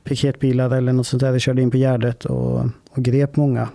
[0.05, 1.33] piketbilar eller något sånt där.
[1.33, 3.69] Det körde in på Gärdet och, och grep många.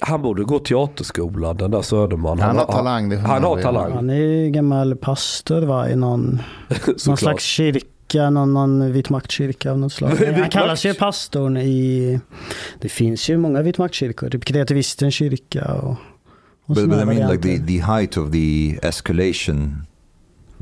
[0.00, 2.40] han borde gå teaterskolan, den där Söderman.
[2.40, 3.08] Han har talang.
[3.08, 3.92] Det Han man har talang.
[3.92, 6.42] Han är ju gammal pastor va, i någon,
[7.06, 10.10] någon slags kyrka, någon, någon vit maktkyrka av något slag.
[10.36, 12.20] Han kallas ju pastorn i...
[12.80, 15.96] Det finns ju många vit maktkyrkor, typ kreativistens kyrka och,
[16.66, 19.86] och But, but I mean, like the, the height of the escalation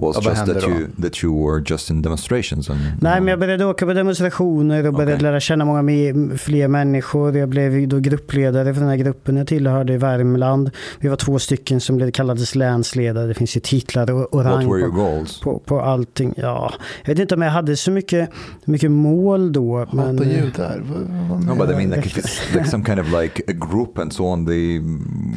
[0.01, 2.70] was Ja, just that you, that you were just in demonstrations.
[2.70, 5.22] And, Nej, men jag började åka på demonstrationer och började Okej.
[5.22, 7.36] lära känna många mer, fler människor.
[7.36, 10.70] Jag blev då gruppledare för den här gruppen jag tillhörde i Värmland.
[11.01, 13.26] Vi var två stycken som blev, kallades länsledare.
[13.26, 15.40] Det finns ju titlar och, och What rang were your på, goals?
[15.40, 16.34] på, på allting.
[16.36, 16.72] Ja,
[17.05, 18.30] jag vet inte om jag hade så mycket,
[18.64, 19.86] mycket mål då.
[19.92, 20.82] Men, judar.
[20.84, 23.53] Vad, vad No, but I mean, like if it's like some kind of like a
[23.70, 24.80] group and so on, the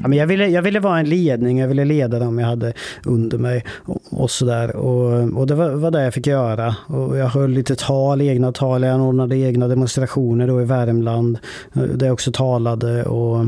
[0.02, 2.74] Ja, men jag, ville, jag ville vara en ledning, jag ville leda dem jag hade
[3.06, 4.53] under mig och, och sådär.
[4.76, 6.76] Och, och det var, var det jag fick göra.
[6.88, 11.38] Och jag höll lite tal, egna tal, jag anordnade egna demonstrationer då i Värmland.
[11.74, 13.46] Eh, där jag också talade och,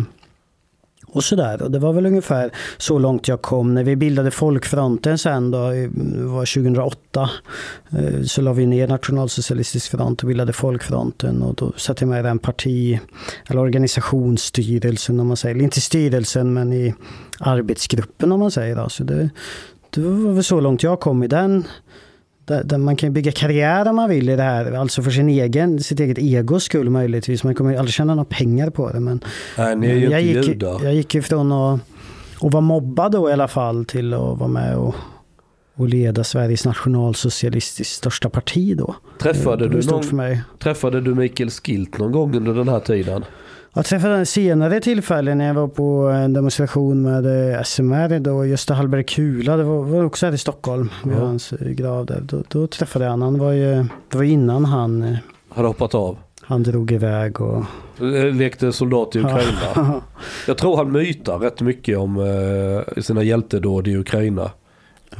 [1.15, 1.61] och sådär.
[1.61, 3.73] Och det var väl ungefär så långt jag kom.
[3.73, 5.89] När vi bildade Folkfronten sen då, det
[6.23, 7.29] var 2008,
[7.89, 11.41] eh, så la vi ner Nationalsocialistisk front och bildade Folkfronten.
[11.41, 12.99] Och då satte jag med i den parti,
[13.47, 15.55] eller organisationsstyrelsen om man säger.
[15.55, 16.93] Eller inte styrelsen men i
[17.39, 18.89] arbetsgruppen om man säger.
[18.89, 19.03] så.
[19.03, 19.29] det,
[19.89, 21.67] det var väl så långt jag kom i den.
[22.45, 24.71] Där, där man kan bygga karriär om man vill i det här.
[24.71, 27.43] Alltså för sin egen, sitt eget egos skull möjligtvis.
[27.43, 28.99] Man kommer aldrig tjäna några pengar på det.
[28.99, 29.23] Men
[29.57, 30.83] Nej, ni är ju jag, gick, judar.
[30.83, 31.79] jag gick ifrån att,
[32.41, 34.95] att vara mobbad då i alla fall till att vara med och,
[35.75, 38.95] och leda Sveriges nationalsocialistiskt största parti då.
[39.19, 43.25] Träffade det var du, någon, träffade du Mikael Skilt någon gång under den här tiden?
[43.77, 48.45] Jag träffade honom senare tillfälle när jag var på en demonstration med eh, SMR då,
[48.45, 51.19] Gösta Hallberg Kula, det var, var också här i Stockholm, vid Ja.
[51.19, 52.21] hans eh, grav där.
[52.21, 53.29] Då, då träffade jag honom.
[53.33, 55.15] Han var ju, det var innan han, eh,
[55.49, 56.17] Hade hoppat av?
[56.41, 57.63] han drog iväg och...
[58.33, 59.41] Lekte soldat i Ukraina.
[59.75, 60.01] Ja.
[60.47, 62.17] Jag tror han mytar rätt mycket om
[63.01, 64.51] sina hjältedåd i Ukraina.
[65.09, 65.17] Ja.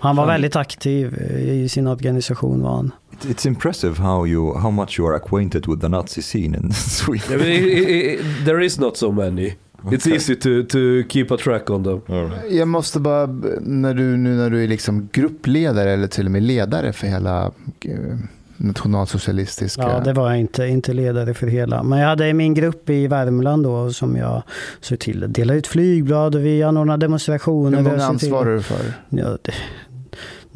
[0.00, 2.92] Han var Han- väldigt aktiv i sin organisation var han.
[3.16, 6.72] It's, it's impressive how you how much you are acquainted with the Nazi scene in
[7.00, 7.40] Sweden.
[7.40, 9.56] I- i- i- There is not so many.
[9.90, 10.14] It's Okay.
[10.16, 12.00] easy to, to keep a track on them.
[12.50, 13.26] Jag måste bara,
[13.60, 17.44] när du, nu när du är liksom gruppledare eller till och med ledare för hela
[17.84, 18.16] eh,
[18.56, 19.82] nationalsocialistiska.
[19.82, 21.82] Ja, det var jag inte, inte ledare för hela.
[21.82, 24.42] Men jag hade min grupp i Värmland då som jag
[24.80, 27.76] såg till att dela ut flygblad och vi anordnade demonstrationer.
[27.78, 28.92] Hur många ansvarar du för?
[29.08, 29.52] Ja, det,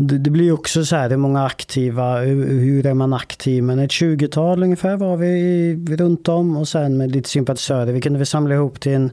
[0.00, 3.62] det, det blir också så här, hur många aktiva, hur, hur är man aktiv?
[3.62, 7.92] Men ett 20-tal ungefär var vi runt om och sen med lite sympatisörer.
[7.92, 9.10] Vi kunde väl samla ihop till en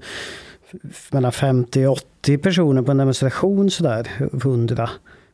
[1.12, 4.90] mellan 50 och 80 personer på en demonstration sådär, 100.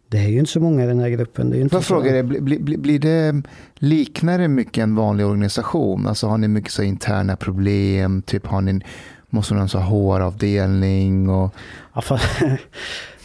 [0.07, 1.49] Det är ju inte så många i den här gruppen.
[1.49, 1.87] Det är inte jag så...
[1.87, 3.41] fråga dig, blir, blir, blir det,
[3.75, 6.07] liknar det mycket en vanlig organisation?
[6.07, 8.21] Alltså har ni mycket så interna problem?
[8.21, 8.81] Typ har ni,
[9.29, 11.29] måste ni ha HR-avdelning?
[11.29, 11.53] Och,
[11.93, 12.19] Ja, fa-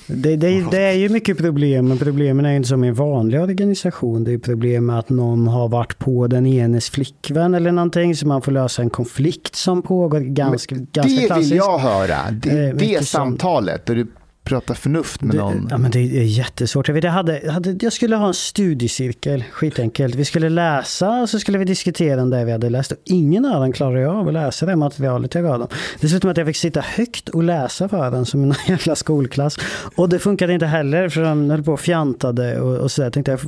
[0.08, 2.94] det, det, det är ju mycket problem, men problemen är ju inte som i en
[2.94, 4.24] vanlig organisation.
[4.24, 8.16] Det är ju problem med att någon har varit på den enes flickvän eller någonting,
[8.16, 11.52] så man får lösa en konflikt som pågår ganska, ganska det klassiskt.
[11.52, 12.16] vill jag höra.
[12.30, 14.06] Det, Eh, det samtalet där du
[14.48, 15.68] pratar förnuft med Det, någon.
[15.70, 16.88] ja, men det är jättesvårt.
[16.88, 20.14] Jag, vet, jag, hade, hade, jag skulle ha en studiecirkel, skitenkelt.
[20.14, 22.92] Vi skulle läsa och så skulle vi diskutera det vi hade läst.
[22.92, 25.68] Och ingen av dem klarade av att läsa det materialet jag gav dem.
[26.00, 29.56] Dessutom att jag fick sitta högt och läsa för den som en jävla skolklass.
[29.96, 33.10] Och det funkade inte heller för de höll på och fjantade och, och sådär.
[33.10, 33.40] Tänkte jag,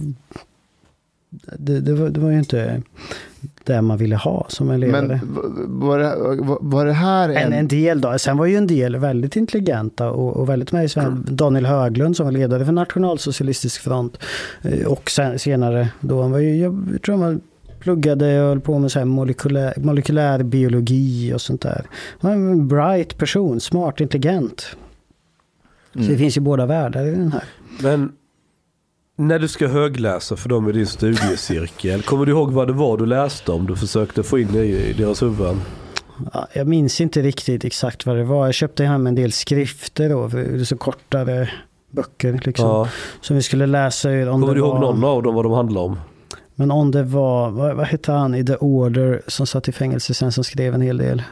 [1.58, 2.82] det, det, var, det var ju inte
[3.64, 4.90] det man ville ha som elev.
[4.90, 5.18] Men v-
[5.66, 7.52] var det, var, var det här En, en...
[7.52, 8.18] en del då.
[8.18, 12.16] Sen var ju en del väldigt intelligenta och, och väldigt med i Sven- Daniel Höglund
[12.16, 14.18] som var ledare för Nationalsocialistisk front.
[14.62, 17.40] Eh, Och sen, senare då, han var ju, jag tror han
[17.80, 21.86] pluggade och höll på med så här molekylär, molekylär biologi och sånt där.
[22.20, 24.60] Han var en bright person, smart, intelligent.
[25.92, 26.18] Så det Mm.
[26.18, 27.44] finns ju båda världar i den här.
[27.82, 28.12] Men
[29.20, 32.96] när du ska högläsa för dem i din studiecirkel, kommer du ihåg vad det var
[32.96, 33.66] du läste om?
[33.66, 35.60] Du försökte få in det i deras huvuden.
[36.32, 38.46] Ja, jag minns inte riktigt exakt vad det var.
[38.46, 40.30] Jag köpte hem en del skrifter då,
[40.64, 41.50] så kortare
[41.90, 42.68] böcker liksom.
[42.68, 42.88] Ja.
[43.20, 44.28] Som vi skulle läsa ur.
[44.28, 44.80] Om Kommer du ihåg var...
[44.80, 45.98] någon av dem vad de handlar om?
[46.54, 50.14] Men om det var, vad, vad hette han i The Order som satt i fängelse
[50.14, 51.22] sen som skrev en hel del?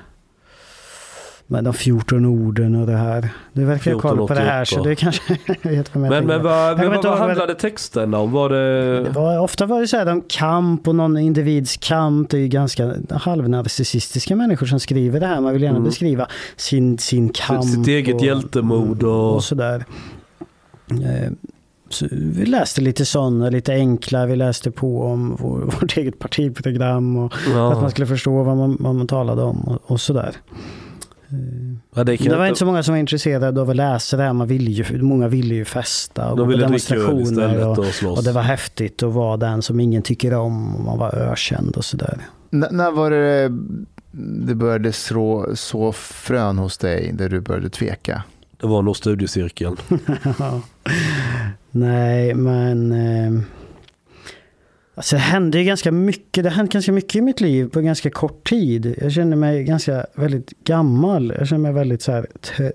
[1.50, 3.28] Med de 14 orden och det här.
[3.52, 4.88] Du verkar ha koll på det här så 1488.
[4.88, 8.32] det kanske vet vad jag Men, men vad, men vad, vad handlade texterna om?
[8.32, 9.02] Var det...
[9.04, 12.30] det var, ofta var det så här om kamp och någon individs kamp.
[12.30, 15.40] Det är ju ganska halvnarcissistiska människor som skriver det här.
[15.40, 15.88] Man vill gärna Mm.
[15.88, 16.26] beskriva
[16.56, 17.64] sin, sin kamp.
[17.64, 19.84] sitt eget och, hjältemod och- och sådär.
[20.90, 21.30] Eh,
[21.90, 24.26] Så vi läste lite sådana, lite enkla.
[24.26, 27.72] Vi läste på om vår, vårt eget partiprogram och Ja.
[27.72, 30.32] att man skulle förstå vad man, vad man talade om och, och sådär.
[31.94, 34.32] Ja, det, Det var inte så många som var intresserade av att läsa det här.
[34.32, 37.68] Man ville ju, många ville ju festa och gå De på ville dricka öl demonstrationer.
[37.68, 37.78] Och,
[38.12, 41.14] och och det var häftigt att vara den som ingen tycker om och man var
[41.14, 42.18] ökänd och sådär.
[42.52, 43.48] N- när var det
[44.46, 48.22] det började så, så frön hos dig där du började tveka?
[48.60, 49.76] Det var nog studiecirkeln.
[51.70, 52.92] Nej, men...
[52.92, 53.40] Eh,
[54.98, 56.44] alltså det hände ganska mycket.
[56.44, 58.94] Det hände ganska mycket i mitt liv på ganska kort tid.
[59.00, 61.34] Jag känner mig ganska väldigt gammal.
[61.38, 62.26] Jag känner mig väldigt så här,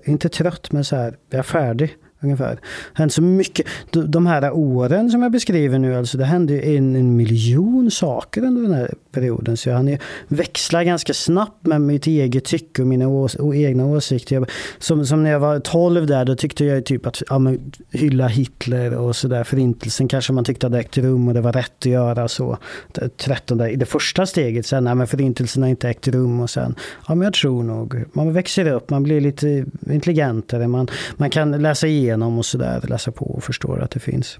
[0.04, 1.96] inte trött, men så här, jag är färdig.
[2.24, 2.58] Ungefär.
[2.94, 3.66] Hänt så mycket.
[3.90, 8.44] De- här åren som jag beskriver nu, alltså det hände ju en, en miljon saker
[8.44, 9.56] under den här perioden.
[9.56, 9.98] Så jag hann ju
[10.28, 14.36] växla ganska snabbt med mitt eget tycke och mina ås och egna åsikter.
[14.36, 17.72] Jag, som, som när jag var 12 där, då tyckte jag typ att ja, men,
[17.90, 19.44] hylla Hitler och sådär.
[19.44, 22.58] Förintelsen kanske man tyckte hade ägt rum och det var rätt att göra så.
[22.92, 26.40] Det- 13 där, i det första steget, sen nej men förintelsen har inte ägt rum
[26.40, 26.74] och sen,
[27.08, 31.50] ja men jag tror nog, man växer upp, man blir lite intelligentare, man, man kan
[31.62, 34.38] läsa igenom och sådär, läsa på och förstår att det finns.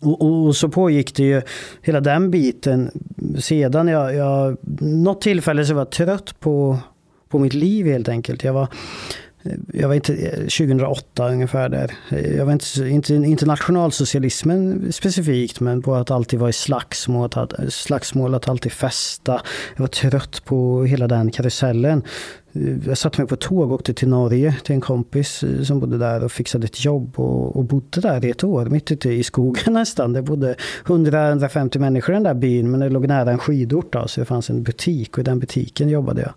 [0.00, 1.42] Och, och, och så pågick det ju
[1.82, 2.90] hela den biten.
[3.38, 6.78] Sedan jag, jag något tillfälle så var jag trött på,
[7.28, 8.44] på mitt liv helt enkelt.
[8.44, 8.68] Jag var,
[9.72, 11.92] jag var inte, eh, 2008 ungefär där.
[12.36, 17.52] Jag var inte, inte, inte nationalsocialismen specifikt, men på att alltid vara i slagsmål, att,
[17.68, 19.40] slagsmål, att alltid festa.
[19.76, 22.02] Jag var trött på hela den karusellen.
[22.86, 25.98] Jag satte mig på tåg och åkte till Norge till en kompis eh, som bodde
[25.98, 29.22] där och fixade ett jobb och, och bodde där i ett år, mitt ute i
[29.22, 30.12] skogen nästan.
[30.12, 34.08] Det bodde 100-150 människor i den där byn, men det låg nära en skidort då,
[34.08, 36.32] så det fanns en butik och i den butiken jobbade jag.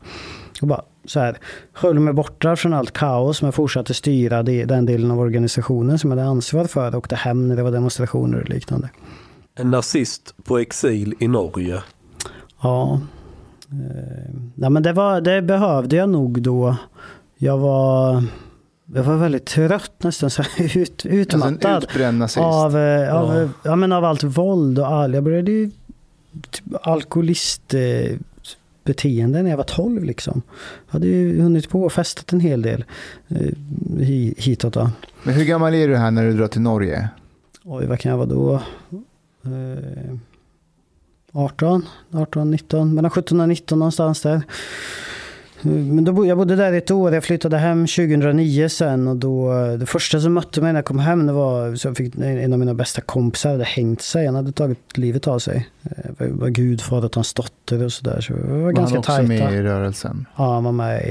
[0.62, 1.38] Och bara så här,
[1.74, 6.12] höll mig borta från allt kaos men fortsatte styra det, den delen av organisationen som
[6.12, 8.90] jag hade ansvar för och åkte hem när det var demonstrationer och liknande.
[9.56, 11.82] En nazist på exil i Norge.
[12.62, 13.02] Ja.
[13.72, 16.76] Eh, nej, men det, var, det behövde jag nog då.
[17.38, 18.24] Jag var,
[18.94, 21.84] jag var väldigt trött nästan, så här, ut, Alltså en utmattad.
[21.84, 22.38] utbränd nazist.
[22.38, 23.42] av, eh, av, Ja.
[23.42, 23.76] eh, ja.
[23.76, 25.72] men av allt våld och all, jag började ju
[26.52, 28.18] typ alkoholist eh,
[28.88, 30.42] beteende när jag var 12 liksom.
[30.88, 32.86] Jag hade ju hunnit på och festat en hel del
[33.28, 33.38] eh,
[34.00, 34.92] hi- hitåt då.
[35.24, 37.10] Men hur gammal är du här när du drar till Norge?
[37.64, 38.54] Oj, vad kan jag vara då?
[39.46, 40.16] Eh,
[41.32, 44.42] 18, 18, 19, mellan 17 och 19 någonstans där.
[45.62, 49.86] Men då, jag bodde där ett år, jag flyttade hem 2009 sen och då, det
[49.86, 52.60] första som mötte mig när jag kom hem det var så jag fick en av
[52.60, 55.70] mina bästa kompisar hade hängt sig, han hade tagit livet av sig.
[55.84, 59.00] Eh, var, var gudfar åt hans dotter och sådär, så vi var Var ganska han
[59.00, 59.28] också tajta.
[59.46, 60.26] med i rörelsen?
[60.38, 61.02] Ja, han var med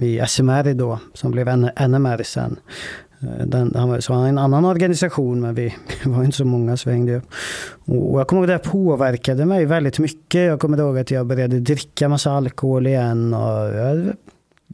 [0.00, 1.46] i, i SMR då, som blev
[1.88, 2.56] NMR sen.
[3.22, 5.74] Eh, Den, han var, så han var en annan organisation, men vi,
[6.04, 7.24] var inte så många hängde upp.
[7.84, 10.40] Och jag kommer ihåg att det påverkade mig väldigt mycket.
[10.40, 13.34] Jag kommer ihåg att jag började dricka massa alkohol igen.
[13.34, 14.14] Och jag,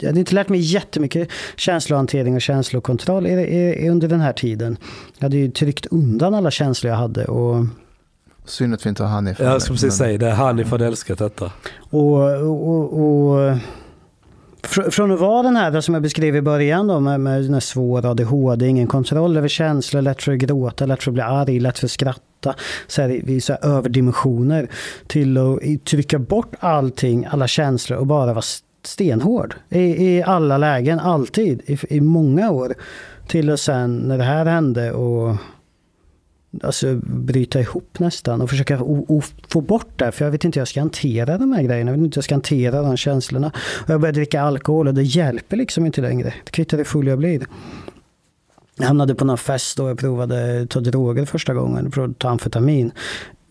[0.00, 4.76] jag hade inte lärt mig jättemycket känslohantering och känslokontroll i, i, under den här tiden.
[5.18, 7.24] Jag hade ju tryckt undan alla känslor jag hade.
[7.24, 7.66] Och,
[8.44, 9.40] Synd att vi inte har Hanif.
[9.40, 11.52] Jag ska precis säga det, Hanif hade älskat detta.
[11.90, 13.58] Och, och, och,
[14.66, 17.60] från att vara den här som jag beskrev i början då, med, med den här
[17.60, 21.60] svåra ADHD, ingen kontroll över känslor, lätt för att gråta, lätt för att bli arg,
[21.60, 22.54] lätt för att skratta.
[22.86, 24.68] Så här, i så här överdimensioner.
[25.06, 28.44] Till att trycka bort allting, alla känslor och bara vara
[28.84, 29.54] stenhård.
[29.68, 32.74] I, i alla lägen, alltid, i, i många år.
[33.26, 35.36] Till och sen när det här hände och
[36.62, 40.12] alltså, bryta ihop nästan och försöka o, o, få bort det.
[40.12, 41.90] För jag vet inte hur jag ska hantera de här grejerna.
[41.90, 43.52] Jag vet inte hur jag ska hantera de känslorna.
[43.84, 46.34] Och jag började dricka alkohol och det hjälper liksom inte längre.
[46.44, 47.46] Det kvittar hur full jag blir.
[48.78, 51.92] Jag hamnade på någon fest och jag provade ta droger första gången.
[51.92, 52.92] För att ta amfetamin.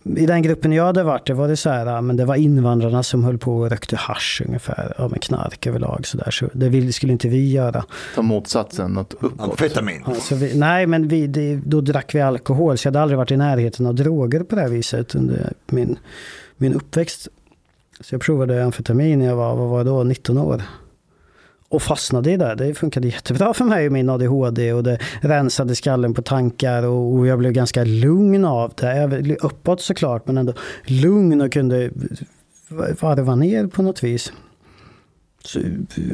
[0.06, 2.36] I den gruppen jag hade varit, det var det så här, ja, men det var
[2.36, 4.94] invandrarna som höll på och rökte hasch ungefär.
[4.98, 6.32] Ja, med knark överlag så där.
[6.32, 7.86] Så det skulle inte vi göra.
[8.16, 9.50] Ta motsatsen, något uppåt.
[9.50, 10.04] Amfetamin.
[10.08, 12.78] Ja, så vi, nej, men vi, det, då drack vi alkohol.
[12.78, 16.00] Så jag hade aldrig varit i närheten av droger på det här viset under min,
[16.58, 17.28] min uppväxt.
[18.00, 20.62] Så jag provade amfetamin när jag var, vad var jag då, 19 år.
[21.70, 22.56] Och fastnade i det.
[22.56, 24.74] Det funkade jättebra för mig och min ADHD.
[24.74, 26.84] Och det rensade skallen på tankar.
[26.84, 28.98] Och, jag blev ganska lugn av det.
[28.98, 31.90] Jag blev uppåt såklart, men ändå lugn och kunde
[33.00, 34.34] varva ner på något vis.
[35.44, 35.60] Så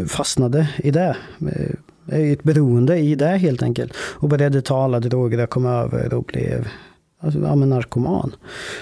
[0.07, 1.17] fastnade i det.
[2.07, 3.93] Eh, ett beroende i det helt enkelt.
[3.97, 6.67] Och började ta alla droger jag kom över och blev
[7.21, 8.35] alltså, ja, men narkoman.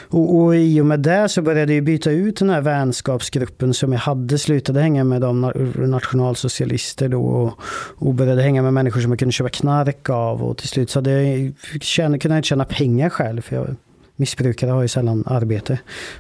[0.10, 3.94] Och, och i och med det så började jag byta ut den här vänskapsgruppen som
[3.94, 4.38] jag hade.
[4.38, 5.41] Slutade hänga med de
[5.76, 7.26] nationalsocialister då.
[7.26, 7.60] Och,
[8.07, 10.44] och började hänga med människor som jag kunde köpa knark av.
[10.44, 13.41] Och till slut så hade jag, tjäna, kunde jag inte tjäna pengar själv.
[13.41, 13.76] För jag,
[14.16, 15.80] missbrukare har ju sällan arbete.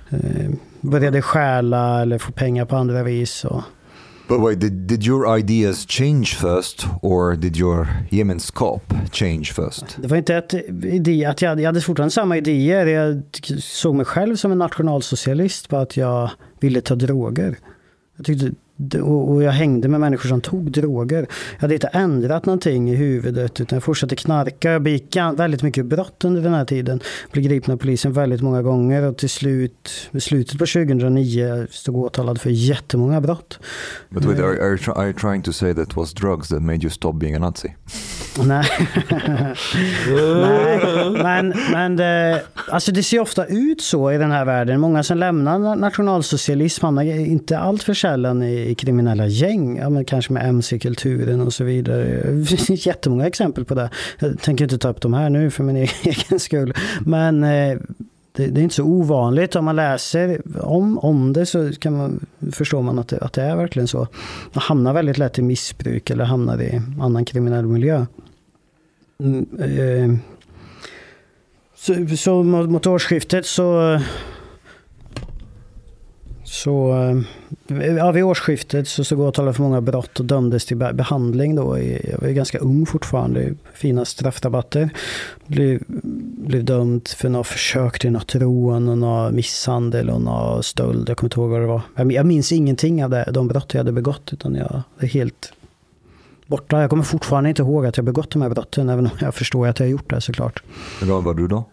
[0.09, 0.49] Eh,
[0.81, 3.45] började stjäla eller få pengar på andra vis.
[3.45, 3.61] Och,
[4.29, 8.81] But wait, did, did your ideas change first or did your gemenskap
[9.11, 9.97] change first?
[10.01, 10.53] Det var inte ett
[10.83, 12.85] idé, att jag, hade- jag hade fortfarande samma idéer.
[12.85, 13.21] Jag
[13.59, 16.29] såg mig själv som en nationalsocialist på att jag
[16.59, 17.57] ville ta droger.
[18.17, 18.51] Jag tyckte,
[19.03, 21.27] och jag hängde med människor som tog droger.
[21.53, 24.71] Jag hade inte ändrat någonting i huvudet utan jag fortsatte knarka.
[24.71, 26.99] Jag begick väldigt mycket brott under den här tiden.
[27.31, 31.95] Blev gripen av polisen väldigt många gånger och till slut, i slutet på 2009 stod
[31.95, 33.59] åtalad för jättemånga brott.
[34.09, 36.49] But wait, are, are, you try- are you trying to say that it was drugs
[36.49, 37.75] that made you stop being a Nazi?
[38.45, 38.65] Nej.
[40.41, 44.79] Nej, men, men det, alltså det ser ofta ut så i den här världen.
[44.79, 49.77] Många som lämnar nationalsocialism hamnar inte allt för sällan i, kriminella gäng.
[49.77, 52.05] Ja, men kanske med mc-kulturen och så vidare.
[52.49, 53.89] Det finns jättemånga exempel på det.
[54.19, 56.73] Jag tänker inte ta upp dem här nu för min egen skull.
[57.05, 57.77] Men eh,
[58.31, 59.55] det, det är inte så ovanligt.
[59.55, 63.41] Om man läser om, om det så kan man, förstår man att det, att det
[63.41, 64.07] är verkligen så.
[64.53, 68.05] Man hamnar väldigt lätt i missbruk eller hamnar i annan kriminell miljö.
[69.23, 70.15] Mm, eh,
[71.75, 73.99] så, så mot, mot årsskiftet så...
[76.43, 76.93] Så...
[77.67, 81.79] Eh, ja, vid årsskiftet så stod åtalad för många brott och dömdes till behandling då.
[81.79, 83.53] Jag var ju ganska ung fortfarande.
[83.73, 84.89] Fina straffrabatter.
[85.45, 85.83] Blev,
[86.37, 91.09] blev dömd för något försök till något rån och någon misshandel och någon stöld.
[91.09, 91.81] Jag kommer inte ihåg vad det var.
[91.95, 94.33] Jag, jag minns ingenting av det, de brott jag hade begått.
[94.33, 95.53] Utan jag är helt
[96.49, 96.81] borta.
[96.81, 98.89] Jag kommer fortfarande inte ihåg att jag begått de här brotten.
[98.89, 100.63] Även om jag förstår att jag har gjort det såklart.
[100.99, 101.69] Hur gammal var du då?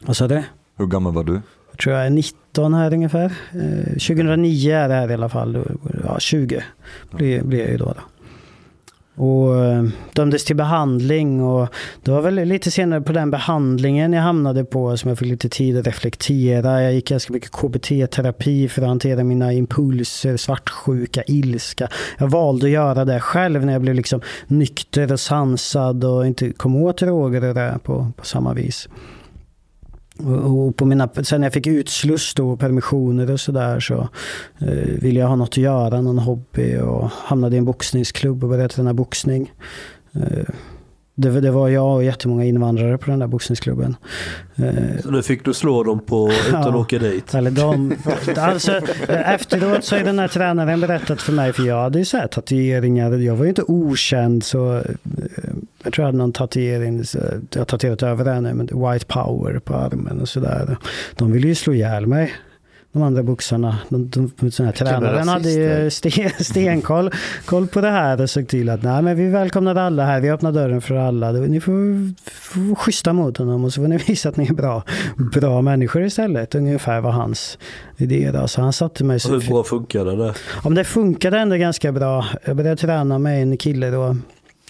[0.00, 0.42] Vad sa du?
[0.76, 1.40] Hur gammal var du?
[1.70, 3.32] Jag tror jag är 19 här ungefär.
[3.52, 5.64] Eh, 2009 är det här i alla fall.
[6.04, 6.62] Ja, 20
[7.10, 7.84] blir, blir jag ju då.
[7.84, 8.00] då.
[9.18, 11.68] Och eh, dömdes till behandling och
[12.02, 15.48] det var väl lite senare på den behandlingen jag hamnade på som jag fick lite
[15.48, 16.82] tid att reflektera.
[16.82, 21.88] Jag gick ganska mycket KBT-terapi för att hantera mina impulser, svartsjuka, ilska.
[22.18, 26.52] Jag valde att göra det själv när jag blev liksom nykter och sansad och inte
[26.52, 28.88] kom åt droger och det på, på samma vis.
[30.26, 34.08] Och på mina, sen när jag fick utsluss då, permissioner och sådär så
[34.58, 34.68] eh,
[35.00, 38.68] ville jag ha något att göra, någon hobby och hamnade i en boxningsklubb och började
[38.68, 39.52] träna boxning.
[40.14, 40.44] Eh,
[41.14, 43.96] det, det var jag och jättemånga invandrare på den där boxningsklubben.
[44.56, 46.76] Eh, Så nu fick du slå dem på utan att Ja.
[46.76, 47.34] åka dit.
[47.34, 47.92] Eller de,
[48.36, 48.72] alltså,
[49.08, 52.26] efteråt så har den här tränaren berättat för mig, för jag hade ju så här
[52.26, 54.82] tatueringar, jag var ju inte okänd så eh,
[55.88, 57.04] jag tror jag hade någon tatuering,
[57.50, 60.76] jag har tatuerat över det nu, men White Power på armen och sådär.
[61.16, 62.32] De ville ju slå ihjäl mig.
[62.92, 67.10] De andra boxarna, de, de, de, den här tränaren hade ju sten, stenkoll
[67.44, 70.30] koll på det här och såg till att nej men vi välkomnar alla här, vi
[70.30, 71.32] öppnar dörren för alla.
[71.32, 71.72] Ni får,
[72.30, 74.82] får vara schyssta mot honom och så får ni visa att ni är bra,
[75.16, 76.54] bra människor istället.
[76.54, 77.58] Ungefär var hans
[77.96, 78.48] idé då.
[78.48, 79.32] Så han satte mig så...
[79.32, 80.34] hur bra funkade det?
[80.54, 82.26] Ja, men det funkade ändå ganska bra.
[82.44, 84.16] Jag började träna med en kille då,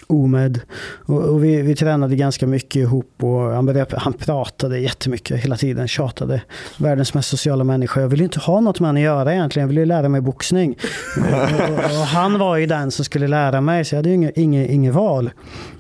[0.07, 0.61] Omed.
[1.07, 5.57] Och, och vi, vi tränade ganska mycket ihop och han, började, han pratade jättemycket hela
[5.57, 6.43] tiden, tjatade.
[6.79, 8.01] Världens mest sociala människa.
[8.01, 10.79] Jag ville inte ha något med honom att göra egentligen, jag ville lära mig boxning.
[11.17, 14.15] och, och, och han var ju den som skulle lära mig, så jag hade ju
[14.15, 15.31] inget, inget, inget val.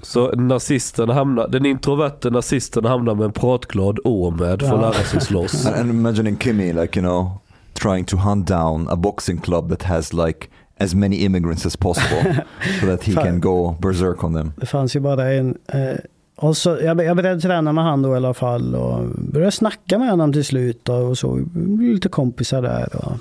[0.03, 4.81] Så nazisten hamnar, den introverte nazisten hamnar med en pratglad Åmed för att Ja.
[4.81, 5.67] lära sig slåss.
[5.67, 7.31] And, and imagining Kimmy, like, you know,
[7.83, 10.47] trying to hunt down a boxing club that has like
[10.81, 12.23] as many immigrants as possible
[12.81, 14.53] so that he can go berserk on them.
[14.57, 15.59] Det fanns ju bara en...
[15.67, 15.97] Eh,
[16.37, 19.99] och så, jag, jag började träna med han då i alla fall och började snacka
[19.99, 21.35] med honom till slut då, och så.
[21.53, 22.89] Blev lite kompisar där.
[22.97, 23.13] Och,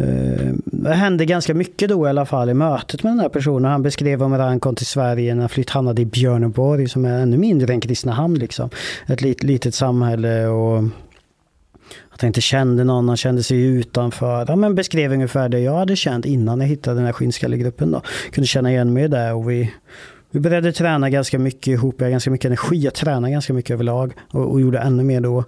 [0.00, 3.70] eh, det hände ganska mycket då i alla fall i mötet med den här personen.
[3.70, 7.04] Han beskrev om hur han kom till Sverige när han flytt, hamnade i Björneborg som
[7.04, 8.38] är ännu mindre än Kristinehamn.
[8.38, 8.70] Liksom.
[9.06, 10.84] Ett lit, litet samhälle och
[12.20, 14.44] att han inte kände någon, han kände sig utanför.
[14.48, 17.90] Ja, men beskrev ungefär det jag hade känt innan jag hittade den här skinnskallegruppen.
[17.90, 18.02] Då.
[18.30, 19.72] Kunde känna igen mig där och vi,
[20.30, 21.94] vi började träna ganska mycket ihop.
[21.98, 22.76] Jag hade ganska mycket energi.
[22.76, 25.44] Jag tränade ganska mycket överlag och, och gjorde ännu mer då.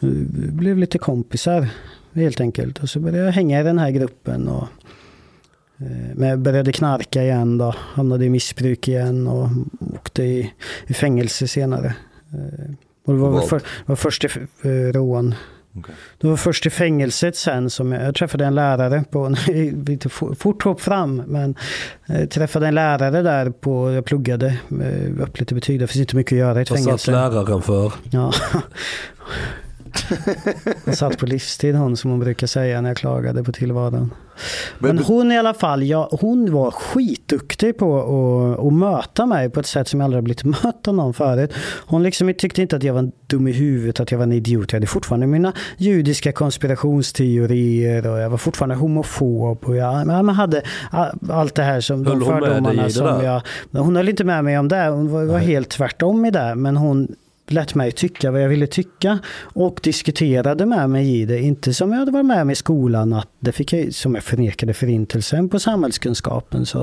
[0.00, 1.68] Vi blev lite kompisar
[2.14, 2.78] helt enkelt.
[2.78, 4.48] Och så började jag hänga i den här gruppen.
[4.48, 4.68] Och,
[5.78, 7.74] eh, men jag började knarka igen då.
[7.78, 9.48] Hamnade i missbruk igen och
[9.94, 10.52] åkte i,
[10.86, 11.94] i fängelse senare.
[12.32, 12.74] Eh,
[13.04, 14.28] Och det var, för, var först i
[14.62, 15.34] eh, rån.
[15.78, 15.94] Okay.
[16.18, 19.28] Det var först i fängelset sen som jag, jag träffade en lärare på,
[19.86, 21.54] lite for- fort hopp fram, men
[22.06, 24.46] jag träffade en lärare där på, jag pluggade
[24.82, 27.10] eh, upp lite betyg, det finns inte mycket att göra i ett Vad satt fängelse.
[27.10, 27.92] läraren för?
[28.10, 28.32] Ja.
[30.84, 34.14] Hon satt på livstid hon som hon brukar säga när jag klagade på tillvaron.
[34.78, 39.60] Men hon i alla fall, ja, hon var skitduktig på att, att möta mig på
[39.60, 41.52] ett sätt som jag aldrig har blivit mött av någon förut.
[41.86, 44.72] Hon liksom tyckte inte att jag var dum i huvudet, att jag var en idiot.
[44.72, 49.64] Jag hade fortfarande mina judiska konspirationsteorier och jag var fortfarande homofob.
[49.64, 50.62] Och jag jag hade
[51.30, 53.42] allt det här som Höll de fördomarna som jag...
[53.72, 54.88] Hon höll inte med mig om det.
[54.88, 56.54] Hon var, var helt tvärtom i det.
[56.54, 57.16] Men hon
[57.46, 61.40] lät mig tycka vad jag ville tycka och diskuterade med mig i det.
[61.40, 64.24] Inte som jag hade varit med mig i skolan, att det fick jag, som jag
[64.24, 66.66] förnekade förintelsen på samhällskunskapen.
[66.66, 66.82] Så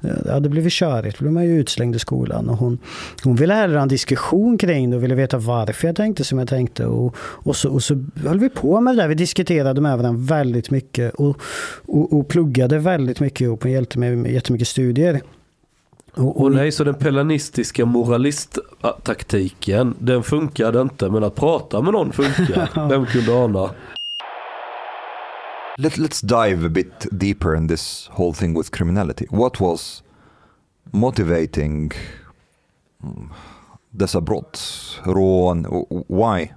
[0.00, 2.48] eh, det hade blivit körigt, då blev man ju utslängd i skolan.
[2.48, 2.78] Och hon,
[3.24, 6.38] hon ville hellre ha en diskussion kring det och ville veta varför jag tänkte som
[6.38, 6.86] jag tänkte.
[6.86, 9.08] Och, och, så, och så höll vi på med det där.
[9.08, 11.40] Vi diskuterade med varandra väldigt mycket och,
[11.86, 15.20] och, och pluggade väldigt mycket ihop och hjälpte mig med jättemycket studier.
[16.16, 21.10] Och, Och nej, så den pelanistiska moralisttaktiken, den funkade inte.
[21.10, 22.70] Men att prata med någon funkar.
[22.88, 23.70] Vem kunde ana?
[25.76, 29.26] Let, let's dive a bit deeper in this whole thing with criminality.
[29.30, 30.02] What was
[30.90, 31.92] motivating
[33.02, 33.28] mm,
[33.90, 34.60] dessa brott?
[35.04, 35.66] Rån?
[36.08, 36.52] Why?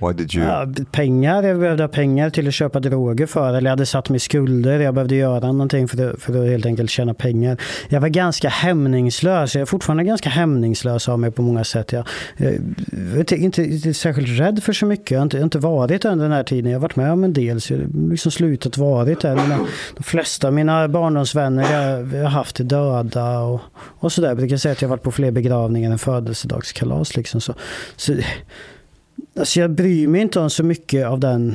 [0.00, 0.46] Why did you?
[0.46, 3.48] Ja, pengar, jag behövde ha pengar till att köpa droger för.
[3.48, 4.80] Eller jag hade satt mig i skulder.
[4.80, 7.60] Jag behövde göra någonting för att, för att helt enkelt tjäna pengar.
[7.88, 9.54] Jag var ganska hämningslös.
[9.54, 11.92] Jag är fortfarande ganska hämningslös av mig på många sätt.
[11.92, 12.52] Jag, jag
[13.32, 15.10] är inte, inte särskilt rädd för så mycket.
[15.10, 16.70] Jag har inte, jag har inte varit under den här tiden.
[16.70, 17.60] Jag har varit med om en del.
[17.60, 19.36] Så jag har liksom slutat varit där.
[19.36, 19.58] Mina,
[19.96, 23.38] de flesta av mina barndomsvänner jag, jag har haft är döda.
[23.38, 24.28] Och, och sådär.
[24.28, 27.16] Jag brukar säga att jag har varit på fler begravningar än födelsedagskalas.
[27.16, 27.40] Liksom.
[27.40, 27.54] Så,
[27.96, 28.14] så,
[29.40, 31.54] Alltså jag bryr mig inte om så mycket av den,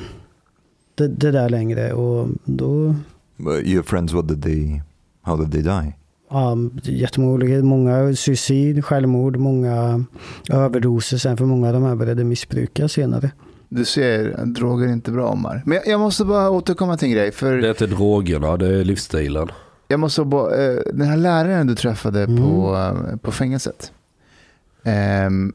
[0.95, 1.94] det, det där längre.
[1.94, 2.95] Och då,
[3.40, 4.82] Uh, your friends, what did they?
[5.22, 5.94] How did they die?
[6.30, 10.03] ja, jättemånga olika, många suicid, självmord, många
[10.49, 13.32] överdoser sen för många av de här började missbruka senare.
[13.70, 15.62] Du ser, droger är inte bra Omar.
[15.66, 17.32] Men jag, måste bara återkomma till en grej.
[17.32, 19.48] För Det är inte drogerna, det är livsstilen.
[19.88, 22.38] jag måste bara, eh, den här läraren du träffade Mm.
[22.38, 23.91] på, eh, på fängelset.
[24.84, 25.53] ehm,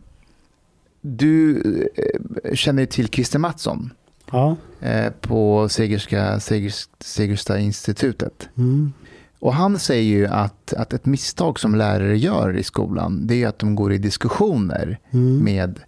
[1.01, 1.60] du
[1.97, 3.93] eh, känner ju till Christer Mattsson
[4.31, 4.56] Ja.
[4.81, 8.48] eh, på Segerska, Segers, Segersta institutet.
[8.56, 8.93] Mm.
[9.39, 13.48] Och han säger ju att, att ett misstag som lärare gör i skolan det är
[13.48, 15.44] att de går i diskussioner Mm.
[15.44, 15.81] med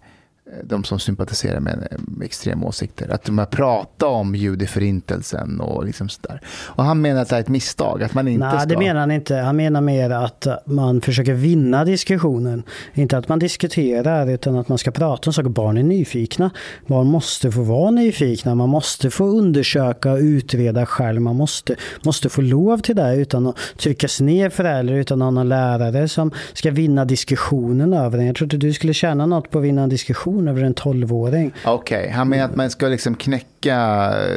[0.63, 3.13] de som sympatiserar med, med extrema åsikter.
[3.13, 6.41] Att de har pratat om judeförintelsen och liksom sådär.
[6.47, 8.65] Och han menar att det är ett misstag, att man inte Nej, ska...
[8.65, 9.35] det menar han inte.
[9.35, 12.63] Han menar mer att man försöker vinna diskussionen.
[12.93, 15.49] Inte att man diskuterar, utan att man ska prata om saker.
[15.49, 16.51] Barn är nyfikna.
[16.87, 18.55] Barn måste få vara nyfikna.
[18.55, 21.21] Man måste få undersöka och utreda själv.
[21.21, 21.75] Man måste,
[22.05, 26.07] måste få lov till det utan att tryckas ner förälder, utan att ha någon lärare
[26.07, 28.25] som ska vinna diskussionen över en.
[28.25, 31.51] Jag tror inte du skulle tjäna något på att vinna en diskussion över en tolvåring.
[31.65, 33.75] Okej, han menar att man ska liksom knäcka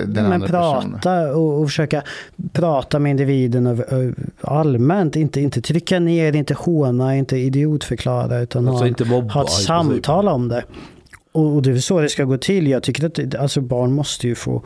[0.07, 0.93] den Men andra personen.
[0.93, 2.03] prata och, och försöka
[2.53, 5.17] prata med individen över, allmänt.
[5.17, 8.39] Inte, inte trycka ner, inte håna, inte idiotförklara.
[8.39, 10.65] Utan Alltså ha, inte mobba ha ett samtal om det.
[11.33, 12.67] Och, och det är så det ska gå till.
[12.67, 14.63] Jag tycker att alltså barn måste ju få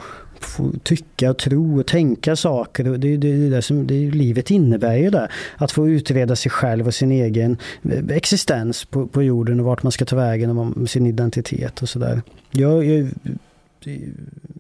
[0.83, 2.89] tycka, tro och tänka saker.
[2.89, 5.29] Och det, det, det, det som, det, livet innebär ju det.
[5.57, 9.83] Att få utreda sig själv och sin egen eh, existens på, på jorden och vart
[9.83, 12.23] man ska ta vägen och sin identitet och sådär.
[12.51, 13.09] Jag, jag,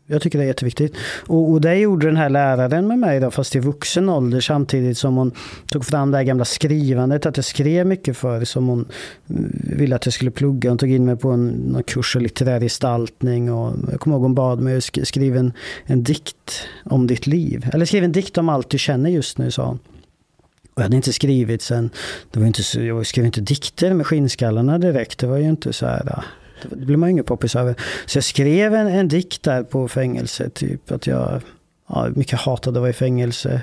[0.06, 0.96] jag tycker det är jätteviktigt.
[1.26, 4.98] Och, och det gjorde den här läraren med mig då, fast i vuxen ålder samtidigt
[4.98, 5.32] som hon
[5.66, 8.80] tog fram det här gamla skrivandet, att jag skrev mycket för som hon
[9.28, 10.70] eh, ville att jag skulle plugga.
[10.70, 14.22] Hon tog in mig på en någon kurs i litterär gestaltning och jag kommer ihåg
[14.22, 15.52] hon bad mig att skriva en,
[15.84, 17.66] en dikt om ditt liv.
[17.72, 19.78] Eller skriv en dikt om allt du känner just nu, sa hon.
[20.74, 21.90] Och jag hade inte skrivit sen,
[22.30, 25.18] det var inte så, jag skrev inte dikter med skinnskallarna direkt.
[25.18, 26.24] Det var ju inte så här,
[26.70, 27.74] det blev man ju ingen poppis över.
[28.06, 31.40] Så jag skrev en, en dikt där på fängelset, typ att jag
[31.88, 33.62] ja, mycket hatade att vara i fängelse.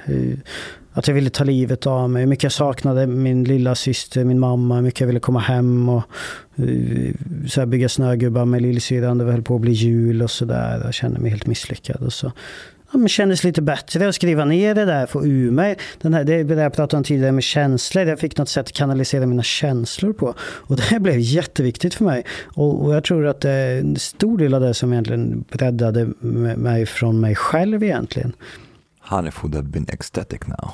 [0.94, 4.40] Att jag ville ta livet av mig, hur mycket jag saknade min lilla syster, min
[4.40, 6.04] mamma, hur mycket jag ville komma hem och
[6.56, 7.14] eh,
[7.48, 9.18] så här bygga snögubbar med lillsyrran.
[9.18, 10.82] Det höll på att bli jul och sådär.
[10.84, 12.02] Jag kände mig helt misslyckad.
[12.02, 12.32] Och så
[13.00, 15.78] men kändes lite bättre att skriva ner det där, få ur mig.
[16.02, 18.06] Den här, det är det jag pratade om tidigare med känslor.
[18.06, 20.34] Jag fick något sätt att kanalisera mina känslor på.
[20.40, 22.26] Och det blev jätteviktigt för mig.
[22.44, 26.06] Och, och jag tror att det är en stor del av det som egentligen räddade
[26.58, 28.34] mig från mig själv egentligen.
[29.00, 30.72] Hanif would have been ecstatic now.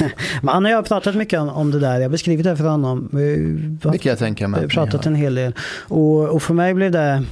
[0.42, 1.94] Men han och jag har pratat mycket om, om det där.
[1.94, 3.08] Jag har beskrivit det för honom.
[3.12, 4.60] Vi har Det kan jag tänka mig.
[4.60, 5.54] Vi har pratat en hel del.
[5.88, 7.24] Och, och för mig blev det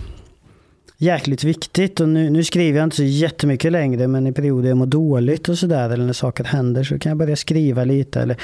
[0.98, 2.00] jäkligt viktigt.
[2.00, 5.48] Och nu, nu skriver jag inte så jättemycket längre, men i perioder jag mår dåligt
[5.48, 8.20] och sådär, eller när saker händer, så kan jag börja skriva lite.
[8.20, 8.36] Eller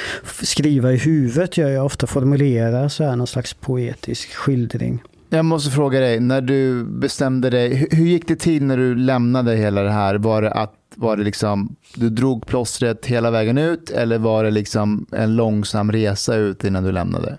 [0.42, 5.02] skriva i huvudet gör jag ofta, formulera så här någon slags poetisk skildring.
[5.28, 8.94] Jag måste fråga dig, när du bestämde dig, hur, hur gick det till när du
[8.94, 10.14] lämnade hela det här?
[10.14, 14.50] Var det att var det liksom, du drog plåstret hela vägen ut eller var det
[14.50, 17.38] liksom en långsam resa ut innan du lämnade?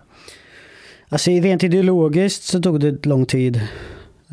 [1.09, 3.61] Alltså rent ideologiskt så tog det lång tid.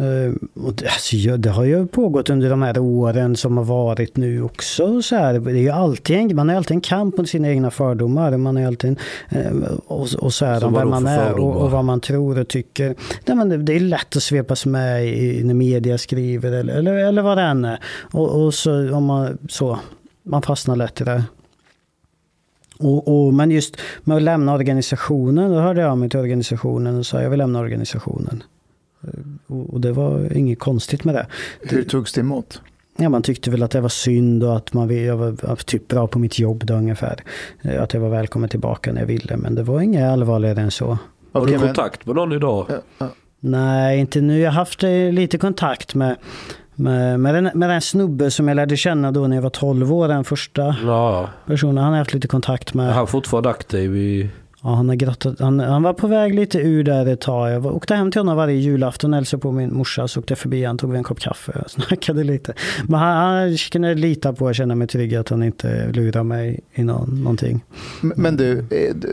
[0.02, 0.32] Eh,
[0.64, 5.02] alltså, det har ju pågått under de här åren som har varit nu också.
[5.02, 5.38] Så här.
[5.38, 8.36] Det är ju alltid en, man har alltid en kamp mot sina egna fördomar.
[8.36, 8.96] Man är alltid en,
[9.40, 12.38] eh, och, och så här, Så om vem man är och, och vad man tror
[12.38, 12.94] och tycker.
[13.26, 16.94] Nej, men det, det är lätt att svepas med i, när media skriver eller, eller,
[16.94, 17.78] eller vad det än är.
[18.10, 19.78] Och, och så, om man, så,
[20.22, 21.24] man fastnar lätt i det.
[22.78, 26.98] Och, och, men just med att lämna organisationen, då hörde jag av mig till organisationen
[26.98, 28.42] och sa jag vill lämna organisationen.
[29.04, 29.10] Eh,
[29.46, 31.26] Och, och det var inget konstigt med det.
[31.60, 32.62] Hur togs det emot?
[32.96, 36.06] Ja, man tyckte väl att det var synd och att man, jag var typ bra
[36.06, 37.20] på mitt jobb då ungefär.
[37.62, 40.70] Eh, Att jag var välkommen tillbaka när jag ville, men det var inget allvarligare än
[40.70, 40.98] så.
[41.32, 42.66] Har du kontakt med någon idag?
[42.68, 43.08] Ja, ja.
[43.40, 44.38] Nej, inte nu.
[44.38, 46.16] Jag har haft eh, lite kontakt med,
[46.74, 49.92] med, med, den, med den snubbe som jag lärde känna då när jag var 12
[49.92, 51.76] år, den första Ja, personen.
[51.78, 52.92] Han har jag haft lite kontakt med.
[52.94, 54.30] han är fortfarande aktiv i...
[54.64, 57.50] Ja, han, har grottat, han, han var på väg lite ur där ett tag.
[57.52, 60.64] Jag åkte hem till honom varje julafton, hälsade på min morsa, så åkte jag förbi
[60.64, 62.52] han tog en kopp kaffe och snackade lite.
[62.88, 66.60] Men han, han kunde lita på och känna mig trygg att han inte lurar mig
[66.74, 67.64] i någon, någonting.
[68.00, 69.08] Men- Men du, eh, d-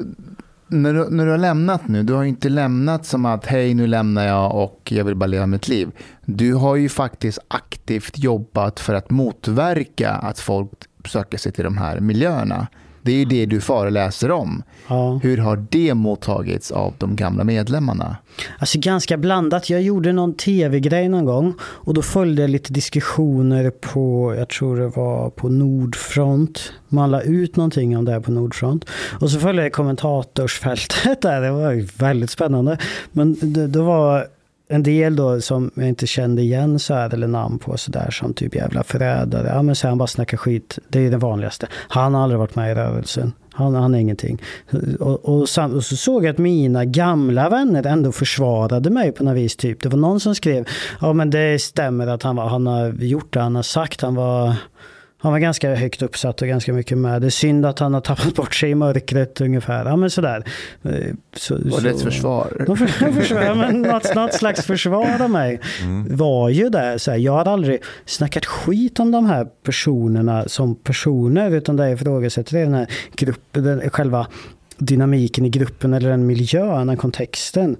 [0.68, 3.74] när du, när du har lämnat nu, du har ju inte lämnat som att hej
[3.74, 5.90] nu lämnar jag och jag vill bara leva mitt liv.
[6.26, 10.70] Du har ju faktiskt aktivt jobbat för att motverka att folk
[11.06, 12.68] söker sig till de här miljöerna.
[13.02, 14.64] Det är ju det du föreläser om.
[14.88, 15.20] Ja.
[15.24, 18.18] Hur har det mottagits av de gamla medlemmarna?
[18.60, 19.70] Alltså ganska blandat.
[19.70, 24.78] Jag gjorde någon tv-grej någon gång och då följde jag lite diskussioner på, jag tror
[24.78, 26.74] det var på Nordfront.
[26.88, 28.86] Man la ut någonting om det här på Nordfront.
[29.20, 31.42] Och så följde jag kommentatorsfältet där.
[31.42, 32.78] Det var väldigt spännande.
[33.12, 34.28] Men det, det var
[34.72, 38.12] en del då som jag inte kände igen så här, eller namn på så där
[38.12, 39.48] som typ jävla förrädare.
[39.48, 40.80] Ja men så här, han bara snackar skit.
[40.88, 41.68] Det är det vanligaste.
[41.72, 43.34] Han har aldrig varit med i rörelsen.
[43.54, 44.42] Han, han är ingenting.
[45.00, 49.24] Och, och, sam, och så såg jag att mina gamla vänner ändå försvarade mig på
[49.24, 49.56] något vis.
[49.56, 49.82] Typ.
[49.82, 50.68] Det var någon som skrev,
[51.02, 54.02] ja men det stämmer att han, var, han har gjort det han har sagt.
[54.02, 54.56] Han var
[55.22, 57.22] han var ganska högt uppsatt och ganska mycket med.
[57.22, 59.86] Det är synd att han har tappat bort sig i mörkret ungefär.
[59.86, 60.44] Ja men sådär.
[60.84, 60.92] Eh,
[61.36, 62.64] Så, Var det ett så- försvar?
[62.68, 62.88] De
[63.46, 65.60] ja, men något, något slags försvar av mig
[66.10, 67.00] var ju det.
[67.00, 71.52] Så här, jag har aldrig snackat skit om de här personerna som personer.
[71.52, 74.28] Utan det jag ifrågasätter är den här gruppen, den, själva
[74.78, 77.76] dynamiken i gruppen eller den miljön, den kontexten.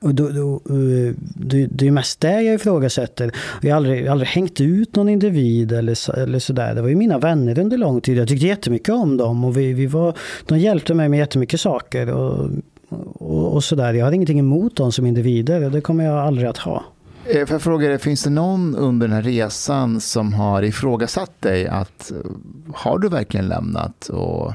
[0.00, 3.32] Och då, då, eh, det, det är mest det jag ifrågasätter.
[3.62, 6.74] Jag har aldrig, aldrig hängt ut någon individ eller, eller sådär.
[6.74, 8.18] Det var ju mina vänner under lång tid.
[8.18, 10.14] Jag tyckte jättemycket om dem och vi, vi var,
[10.46, 12.10] de hjälpte mig med jättemycket saker.
[12.10, 12.50] Och,
[13.14, 13.94] och, och sådär.
[13.94, 16.84] Jag har ingenting emot dem som individer och det kommer jag aldrig att ha.
[17.24, 21.40] Eh, Får jag fråga dig, finns det någon under den här resan som har ifrågasatt
[21.40, 22.16] dig att eh,
[22.74, 24.08] har du verkligen lämnat?
[24.08, 24.52] Och,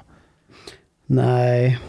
[1.06, 1.80] Nej,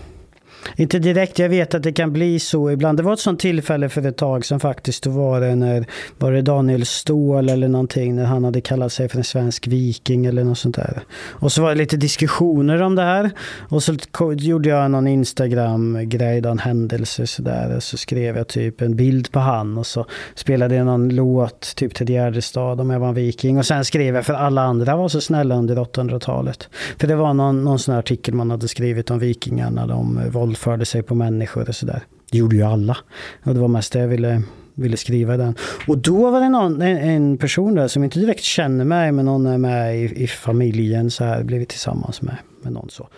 [0.77, 1.39] inte direkt.
[1.39, 2.99] Jag vet att det kan bli så ibland.
[2.99, 5.05] Det var ett sånt tillfälle för ett tag sedan faktiskt.
[5.05, 5.87] Då var det när,
[6.19, 10.27] var det Daniel Ståhl eller någonting, när han hade kallat sig för en svensk viking
[10.27, 11.03] eller något sånt där.
[11.31, 13.31] Och så var det lite diskussioner om det här.
[13.69, 13.95] Och så
[14.37, 17.77] gjorde jag någon Instagram-grej, en händelse sådär.
[17.77, 21.77] Och så skrev jag typ en bild på han och så spelade jag någon låt,
[21.77, 23.59] typ till Gärdestad om jag var en viking.
[23.59, 26.69] Och sen skrev jag för alla andra var så snälla under 800-talet.
[26.99, 29.87] För det var någon, någon sån här artikel man hade skrivit om vikingarna.
[29.87, 32.03] De våld våldförde sig på människor och sådär.
[32.31, 32.97] Det gjorde ju alla.
[33.45, 34.43] Och det var mest det jag ville,
[34.75, 35.55] ville skriva i den.
[35.89, 39.25] Och då var det någon, en, en person där som inte direkt känner mig, men
[39.25, 43.09] någon är med i, i familjen så här, blivit tillsammans med, med någon så.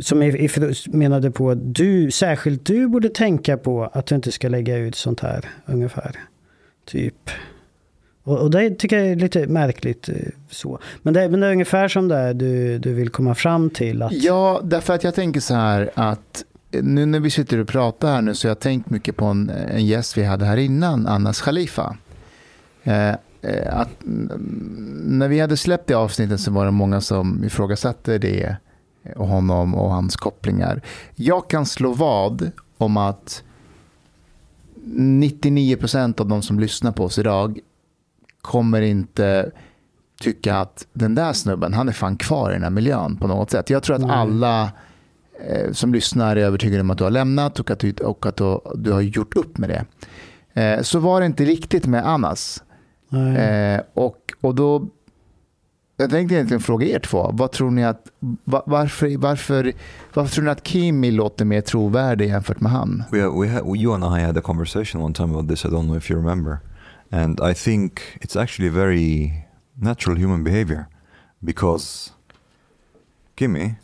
[0.00, 0.50] Som i, i,
[0.86, 4.94] menade på att du, särskilt du borde tänka på att du inte ska lägga ut
[4.94, 6.16] sånt här ungefär.
[6.84, 7.30] Typ.
[8.24, 10.14] Och, och det tycker jag är lite märkligt eh,
[10.50, 10.78] så.
[11.02, 14.02] Men det, men det är ungefär som det är du, du vill komma fram till.
[14.02, 16.44] Att, ja, därför att jag tänker så här att
[16.82, 19.50] nu när vi sitter och pratar här nu så har jag tänkt mycket på en,
[19.50, 21.96] en gäst vi hade här innan, Annas Khalifa.
[22.82, 23.08] Eh,
[23.42, 24.28] eh, att, mm,
[25.18, 28.56] när vi hade släppt det avsnittet så var det många som ifrågasatte det
[29.16, 30.82] och honom och hans kopplingar.
[31.14, 33.42] Jag kan slå vad om att
[34.86, 37.58] 99% av de som lyssnar på oss idag
[38.40, 39.50] kommer inte
[40.20, 43.50] tycka att den där snubben, han är fan kvar i den här miljön på något
[43.50, 43.70] sätt.
[43.70, 44.68] Jag tror att alla eh,
[45.72, 48.60] som lyssnar är övertygade om att du har lämnat och att du, och att du,
[48.74, 49.84] du har gjort upp med det.
[50.54, 52.62] Eh, så var det inte riktigt med Annas.
[53.12, 54.88] Eh, och, och då,
[55.96, 58.06] jag tänkte egentligen fråga er två, vad tror ni att,
[58.44, 59.72] va, varför, varför,
[60.14, 63.04] varför tror ni att Kimi låter mer trovärdig jämfört med han?
[63.10, 65.64] We, we had, you and I had a conversation one time about this.
[65.64, 66.58] I don't know if you remember.
[67.10, 69.32] And I think it's actually very
[69.74, 70.86] natural human behavior
[71.40, 72.12] because
[73.36, 73.74] Kimmy,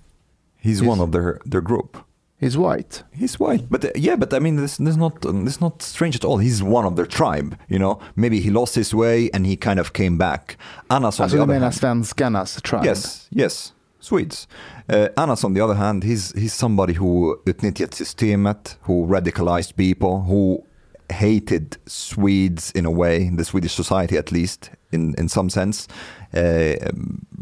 [0.61, 0.89] he's Yes.
[0.89, 1.97] one of their, their group.
[2.39, 3.03] He's white.
[3.13, 5.83] He's white, but uh, yeah, but I mean, this, this is not this is not
[5.83, 6.39] strange at all.
[6.39, 7.99] He's one of their tribe, you know.
[8.17, 10.57] Maybe he lost his way and he kind of came back.
[10.89, 12.87] Annas on Alltså the du other menar hand, svenskarnas tribe?
[12.87, 14.47] yes, yes, Swedes.
[14.89, 20.23] Uh, Annas on the other hand, he's he's somebody who utnyttjat systemet, who radicalized people,
[20.23, 20.65] who
[21.13, 25.89] hated Swedes in a way, the Swedish society at least, in in some sense.
[26.35, 26.89] Uh,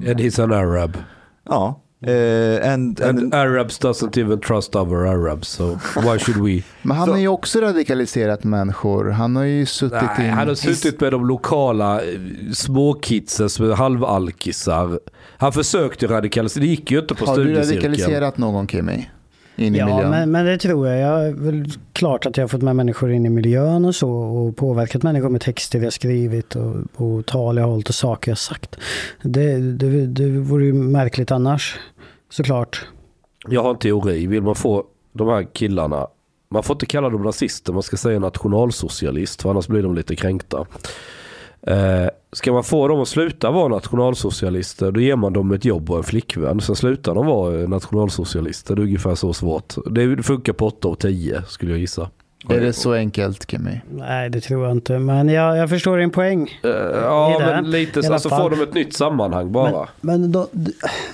[0.04, 0.96] And he's an Arab.
[1.48, 1.74] ja,
[2.06, 6.62] uh, and, and, And Arabs doesn't even trust other Arabs, so why should we?
[6.82, 9.10] Men han Så- har ju också radikaliserat människor.
[9.10, 10.30] Han har ju suttit Nej, i...
[10.30, 12.08] han har suttit med de lokala eh,
[12.54, 15.00] småkidsen som är halvalkisar.
[15.38, 17.82] Han försökte radikalisera, det gick ju inte på Har du studiecirkeln.
[17.92, 19.04] radikaliserat någon Kimmy?
[19.58, 20.10] In i Ja, miljön?
[20.10, 21.00] men, men det tror jag.
[21.00, 24.10] Jag är väl klart att jag har fått med människor in i miljön och så
[24.10, 28.38] och påverkat människor med texter jag skrivit och, och tal jag hållit och saker jag
[28.38, 28.76] sagt.
[29.22, 31.76] Det, det, det vore ju märkligt annars,
[32.30, 32.86] såklart.
[33.48, 36.06] Jag har en teori, vill man få de här killarna,
[36.50, 40.16] man får inte kalla dem nazister, man ska säga nationalsocialist för annars blir de lite
[40.16, 40.66] kränkta.
[41.62, 45.90] Eh, ska man få dem att sluta vara nationalsocialister då ger man dem ett jobb
[45.90, 46.60] och en flickvän.
[46.60, 48.76] Sen slutar de vara eh, nationalsocialister.
[48.76, 49.74] Det är ungefär så svårt.
[49.90, 52.10] Det funkar på 8 av 10 skulle jag gissa.
[52.48, 53.80] Är det så enkelt Kimmy?
[53.90, 54.98] Nej, det tror jag inte.
[54.98, 56.58] Men jag, jag förstår din poäng.
[56.62, 58.12] Eh, ja, det, men lite så.
[58.12, 59.88] Alltså får de ett nytt sammanhang bara.
[60.00, 60.48] Men, men då,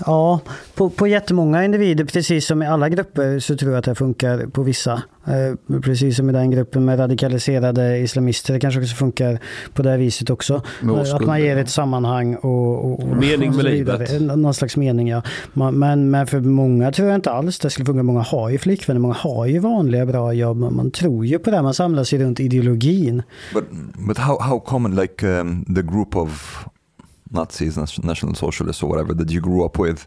[0.07, 0.41] ja,
[0.75, 4.47] på, på jättemånga individer, precis som i alla grupper, så tror jag att det funkar
[4.47, 5.03] på vissa.
[5.27, 8.55] Eh, precis som i den gruppen med radikaliserade islamister.
[8.55, 9.39] Det kanske också funkar
[9.75, 10.63] på det här viset också.
[10.83, 14.11] Eh, att man ger ett sammanhang och, och, och Mening med livet.
[14.13, 15.23] En- Någon slags mening, ja.
[15.53, 18.03] Man- Men, men för många tror jag inte alls det skulle funka.
[18.03, 20.57] Många har ju flickvänner, många har ju vanliga bra jobb.
[20.57, 23.23] Man, man tror ju på det, man samlas ju runt ideologin.
[23.55, 23.65] But
[24.09, 26.65] but how how common like um, the group of
[27.31, 30.03] Nazis, National Socialists, or whatever that you grew up with?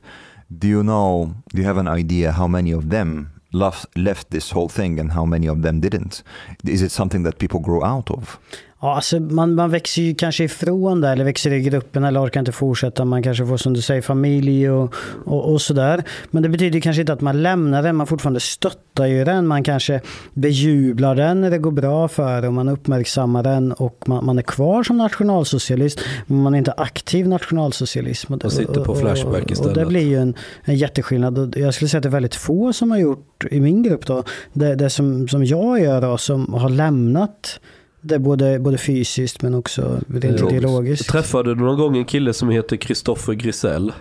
[0.47, 1.29] Do you know?
[1.53, 5.11] Do you have an idea how many of them left left this whole thing and
[5.11, 6.23] how many of them didn't?
[6.65, 8.39] Is it something that people grow out of?
[8.81, 12.39] Ja, alltså man, man växer ju kanske ifrån det, eller växer i gruppen, eller orkar
[12.39, 13.05] inte fortsätta.
[13.05, 14.93] Man kanske får, som du säger, familj och,
[15.25, 16.03] och, och sådär.
[16.31, 19.47] Men det betyder kanske inte att man lämnar den, man fortfarande stöttar ju den.
[19.47, 20.01] Man kanske
[20.33, 24.41] bejublar den när det går bra för och man uppmärksammar den och man, man är
[24.43, 28.33] kvar som nationalsocialist, men man är inte aktiv nationalsocialism.
[28.33, 29.77] Och sitter på Flashback och, istället.
[29.77, 30.33] och det blir ju en,
[30.63, 31.37] en jätteskillnad.
[31.37, 34.05] Och Jag skulle säga att det är väldigt få som har gjort, i min grupp
[34.05, 34.23] då,
[34.53, 37.59] det, det som, som jag gör då, som har lämnat
[38.07, 40.53] det är både, både fysiskt men också rent Ideologiskt.
[40.53, 41.09] ideologiskt.
[41.09, 43.93] Träffade du någon gång en kille som heter Kristoffer Grisell?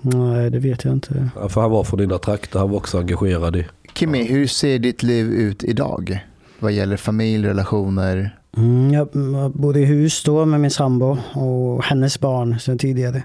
[0.00, 1.28] Nej, det vet jag inte.
[1.36, 3.66] Ja, för han var från dina trakter, han var också engagerad i...
[3.94, 6.26] Kimmy, hur ser ditt liv ut idag?
[6.58, 8.38] Vad gäller familj, relationer?
[8.56, 9.08] Mm, jag
[9.52, 13.22] bodde i hus då med min sambo och hennes barn sedan tidigare.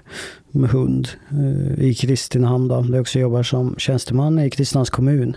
[0.50, 2.68] Med hund eh, i Kristinehamn.
[2.68, 2.80] Då.
[2.80, 5.36] Där jag också jobbar som tjänsteman i Kristinehamns kommun.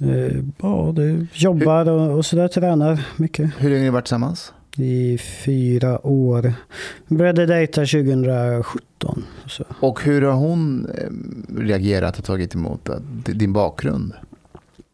[0.00, 3.50] Eh, ja, det jobbar och, och sådär, tränar mycket.
[3.58, 4.52] Hur länge har ni varit tillsammans?
[4.76, 6.52] I fyra år.
[7.06, 9.24] Vi började dejta 2017.
[9.46, 9.64] Så.
[9.80, 12.94] Och hur har hon eh, reagerat och tagit emot eh,
[13.24, 14.12] din bakgrund?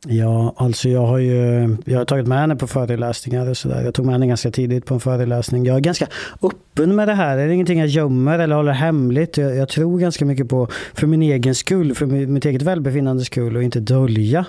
[0.09, 3.83] Ja, alltså jag har ju jag har tagit med henne på föreläsningar och sådär.
[3.85, 5.65] Jag tog med henne ganska tidigt på en föreläsning.
[5.65, 6.07] Jag är ganska
[6.43, 7.37] öppen med det här.
[7.37, 9.37] Det är ingenting jag gömmer eller håller hemligt.
[9.37, 13.57] Jag, jag tror ganska mycket på, för min egen skull, för mitt eget välbefinnande skull
[13.57, 14.47] och inte dölja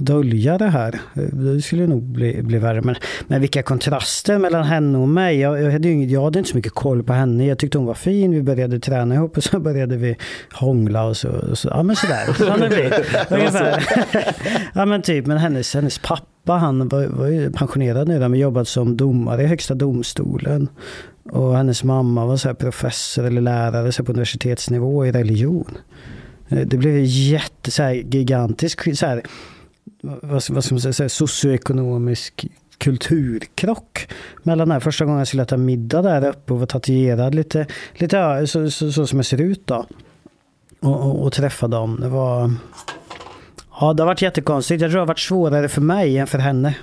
[0.00, 1.00] dölja det här.
[1.32, 2.82] Det skulle nog bli, bli värre.
[2.82, 2.94] Men,
[3.26, 5.38] men vilka kontraster mellan henne och mig.
[5.38, 7.46] Jag, jag, hade, inget- jag hade inte så mycket koll på henne.
[7.46, 8.30] Jag tyckte hon var fin.
[8.30, 10.16] Vi började träna ihop och så började vi
[10.52, 11.28] hångla och så.
[11.28, 12.26] Och så ja men sådär.
[12.68, 13.84] Det, ungefär.
[14.74, 15.26] ja men typ.
[15.26, 18.18] Men hennes, hennes pappa han var, var ju pensionerad nu.
[18.18, 20.68] Men jobbat som domare i högsta domstolen.
[21.32, 25.78] Och hennes mamma var så professor eller lärare så på universitetsnivå i religion.
[26.48, 29.22] Eh, Det blev jätte, så här, gigantisk så här,
[30.02, 32.46] vad, vad ska man säga, socioekonomisk
[32.78, 34.08] kulturkrock
[34.42, 34.80] mellan det här.
[34.80, 38.70] Första gången jag skulle äta middag där uppe och var tatuerad lite, lite ja, så,
[38.70, 39.86] så, så som jag ser ut då.
[40.80, 42.00] Och, och, och träffa dem.
[42.00, 42.54] Det var...
[43.80, 44.82] Ja, det har varit jättekonstigt.
[44.82, 46.76] Jag tror det har varit svårare för mig än för henne.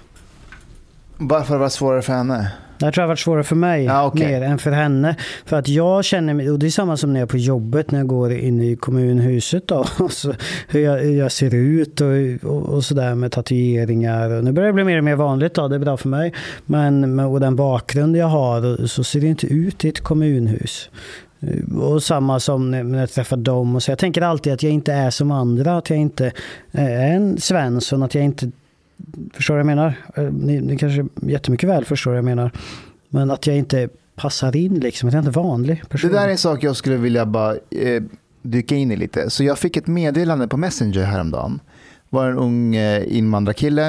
[1.17, 2.51] Varför har det varit svårare för henne?
[2.79, 4.27] Det här tror jag har varit svårare för mig Ja, okej.
[4.27, 5.15] mer än för henne.
[5.45, 7.91] För att jag känner mig, och det är samma som när jag är på jobbet
[7.91, 9.85] när jag går in i kommunhuset då.
[9.99, 10.33] Och så,
[10.67, 12.07] hur, jag, hur jag ser ut och,
[12.51, 14.29] och, och sådär med tatueringar.
[14.29, 16.33] Och nu börjar det bli mer och mer vanligt då, det är bra för mig.
[16.65, 20.89] Men med och den bakgrund jag har så ser det inte ut i ett kommunhus.
[21.81, 23.75] Och samma som när när jag träffar dem.
[23.75, 25.77] Och så jag tänker alltid att jag inte är som andra.
[25.77, 26.31] Att jag inte
[26.71, 28.03] är en Svensson.
[28.03, 28.51] Att jag inte
[29.33, 29.95] Förstår du vad jag menar?
[30.15, 32.51] Eh, ni, ni kanske jättemycket väl förstår vad jag menar.
[33.09, 35.09] Men att jag inte passar in liksom.
[35.09, 36.11] Att jag inte är vanlig person.
[36.11, 38.03] Det där är en sak jag skulle vilja bara eh,
[38.41, 39.29] dyka in i lite.
[39.29, 41.59] Så jag fick ett meddelande på Messenger häromdagen.
[42.09, 43.87] Det var en ung eh, invandrarkille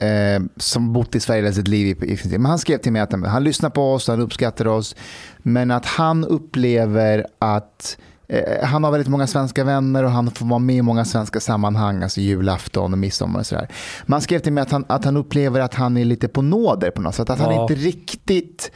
[0.00, 2.04] eh, som bott i Sverige hela sitt liv.
[2.04, 4.66] I, i, men han skrev till mig att han, han lyssnar på oss, han uppskattar
[4.66, 4.96] oss.
[5.38, 10.46] Men att han upplever att eh, han har väldigt många svenska vänner och han får
[10.46, 13.68] vara med i många svenska sammanhang, alltså julafton och midsommar och sådär.
[14.06, 16.90] Man skrev till mig att han, att han upplever att han är lite på nåder
[16.90, 17.30] på något sätt.
[17.30, 17.62] Att han Ja.
[17.62, 18.70] inte riktigt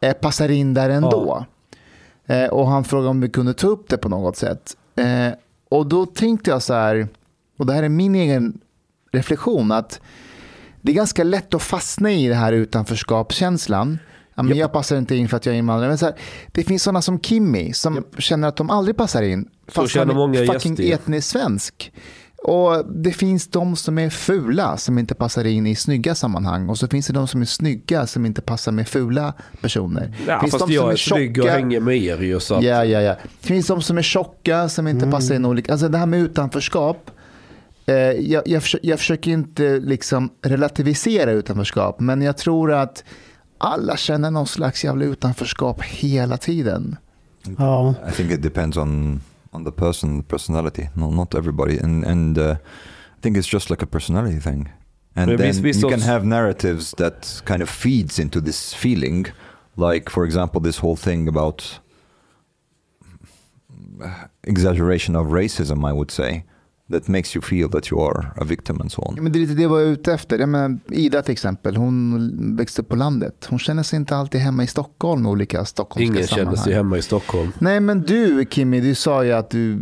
[0.00, 1.44] eh, passar in där ändå.
[2.26, 4.76] Eh, och han frågade om vi kunde ta upp det på något sätt.
[4.96, 5.28] Eh,
[5.68, 7.08] och då tänkte jag så här,
[7.58, 8.60] och det här är min egen
[9.12, 10.00] reflektion, att
[10.82, 13.98] det är ganska lätt att fastna i det här utanförskapskänslan.
[14.36, 15.88] Ja, men jag passar inte in för att jag är invandrare.
[15.88, 16.14] Men så här,
[16.52, 19.48] det finns sådana som Kimmy som känner att de aldrig passar in.
[19.68, 21.92] Fast känner han är många fucking etnisk svensk.
[22.42, 26.68] Och det finns de som är fula som inte passar in i snygga sammanhang.
[26.68, 30.14] Och så finns det de som är snygga som inte passar med fula personer.
[30.26, 32.40] Ja, finns fast de jag som är snygg och hänger med er ju.
[32.40, 33.16] Så att, Ja, ja, ja.
[33.40, 35.72] Det finns de som är tjocka som inte passar in olika.
[35.72, 37.10] Alltså det här med utanförskap.
[37.86, 42.00] Eh, jag, jag, försöker, jag försöker inte liksom relativisera utanförskap.
[42.00, 43.04] Men jag tror att
[43.58, 46.96] alla känner någon slags jävla utanförskap hela tiden.
[47.58, 49.20] Ja, I think it depends on
[49.50, 50.88] on the person, personality.
[50.94, 52.56] No, not everybody, and and uh,
[53.18, 54.68] I think it's just like a personality thing.
[55.14, 59.26] And Men then you can have narratives that kind of feeds into this feeling,
[59.76, 61.80] like for example, this whole thing about
[64.44, 65.88] exaggeration of racism.
[65.88, 66.44] I would say
[66.92, 69.14] that makes you feel that you are a victim and so on.
[69.16, 70.38] Ja, Men det är lite det jag var ute efter.
[70.38, 73.46] Jag menar, Ida till exempel, hon växte upp på landet.
[73.50, 76.54] Hon känner sig inte alltid hemma i Stockholm med olika stockholmska ingen sammanhang.
[76.54, 77.52] känner sig hemma i Stockholm.
[77.58, 79.78] Nej men du Kimmy, du sa ju att du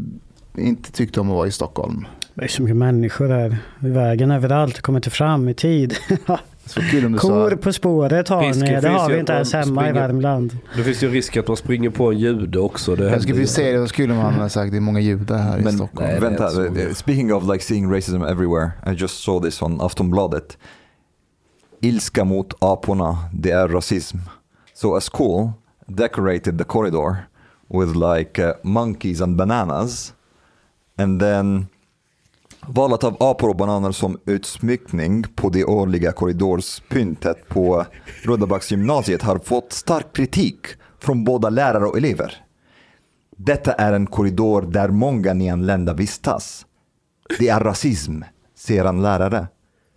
[0.59, 2.07] inte tyckte om att vara i Stockholm.
[2.35, 3.57] det är så mycket människor där.
[3.83, 4.81] I vägen överallt.
[4.81, 5.95] Kommer inte fram i tid.
[6.67, 7.57] Så kul om du Kor sa...
[7.57, 8.71] på spåret har Risken ni.
[8.75, 10.59] Det finns har ju vi att inte man ens hemma i springer- Värmland.
[10.77, 12.95] Det finns ju risk att man springer på en jude också.
[12.97, 13.39] Det Jag händer skulle ju.
[13.41, 15.73] vilja säga det, kul om han hade sagt det är många judar här i Men
[15.73, 16.07] Stockholm.
[16.09, 16.89] Nej, det är vänta, inte så.
[16.89, 20.59] uh, speaking of like seeing racism everywhere, I just saw this on Aftonbladet.
[21.81, 24.19] ilska mot aporna, det är rasism.
[24.75, 25.51] So a school
[25.87, 27.17] decorated the corridor
[27.69, 30.15] with like uh, monkeys and bananas.
[30.99, 31.67] And then
[32.69, 37.85] valet av apor och bananer som utsmyckning på det årliga korridorspyntet på
[38.23, 40.67] Rödabacksgymnasiet har fått stark kritik
[41.01, 42.35] från båda lärare och elever.
[43.37, 46.67] Detta är en korridor där många nyanlända vistas.
[47.39, 48.21] Det är rasism,
[48.59, 49.47] säger en lärare.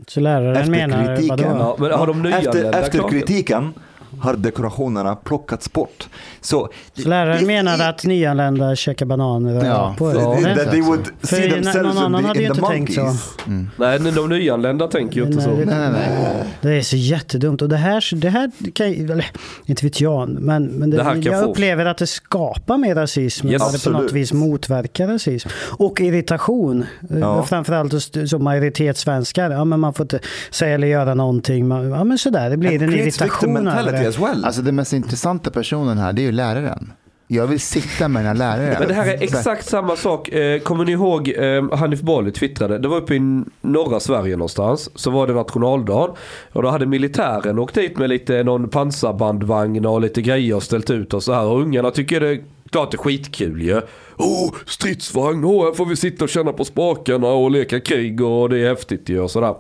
[0.08, 1.38] Så läraren Efter menar kritiken.
[1.38, 1.60] vadå?
[1.60, 3.74] Ja, men har de Efter, nyanlända efter kritiken
[4.20, 6.08] har dekorationerna plockats bort.
[6.42, 6.70] Så,
[7.04, 9.92] Så läraren menade att nyanlända käkar bananer Ja.
[9.96, 10.14] apor?
[10.16, 10.36] Ja.
[10.38, 10.56] Eller?
[10.56, 13.02] that they would För see någon themselves annan in hade ju inte tänkt så.
[13.02, 13.38] monkeys.
[13.78, 15.50] Nej, de nyanlända tänker ju inte så.
[15.50, 16.44] Nej, Nej, nej.
[16.62, 17.62] Det är så jättedumt.
[17.62, 19.26] Och det här, det här kan ju- eller
[19.66, 22.78] inte vet jag, men, men det, Det här kan jag få- upplever att det skapar
[22.78, 23.48] mer rasism.
[23.48, 23.72] Yes.
[23.72, 25.50] det på något vis motverkar rasism.
[25.78, 26.86] Och irritation.
[27.10, 27.18] Ja.
[27.20, 27.44] Ja.
[27.44, 27.94] Framförallt
[28.30, 29.52] som majoritetssvenskar.
[29.52, 30.20] Ja, men man får inte
[30.52, 31.70] säga eller göra någonting.
[31.72, 34.07] Ja, men sådär, det blir en victim irritation över mentality det.
[34.08, 34.46] As well.
[34.46, 36.94] Alltså den mest intressanta personen här, det är ju läraren.
[37.30, 38.76] Jag vill sitta med den här läraren.
[38.80, 40.30] Men det här är exakt samma sak.
[40.30, 42.78] Eh, Kommer ni ihåg eh, Hanif Bali twittrade?
[42.78, 44.90] Det var uppe i norra Sverige någonstans.
[44.96, 46.16] Så var det nationaldagen.
[46.54, 50.90] Och då hade militären åkt dit med lite någon pansarbandvagn och lite grejer och ställt
[50.90, 51.46] ut och så här.
[51.46, 53.82] Och ungarna tycker det är klart det är skitkul ju.
[54.18, 58.50] Åh, stridsvagn, åh, här får vi sitta och känna på spakarna och leka krig och
[58.50, 59.56] det är häftigt ju och sådär.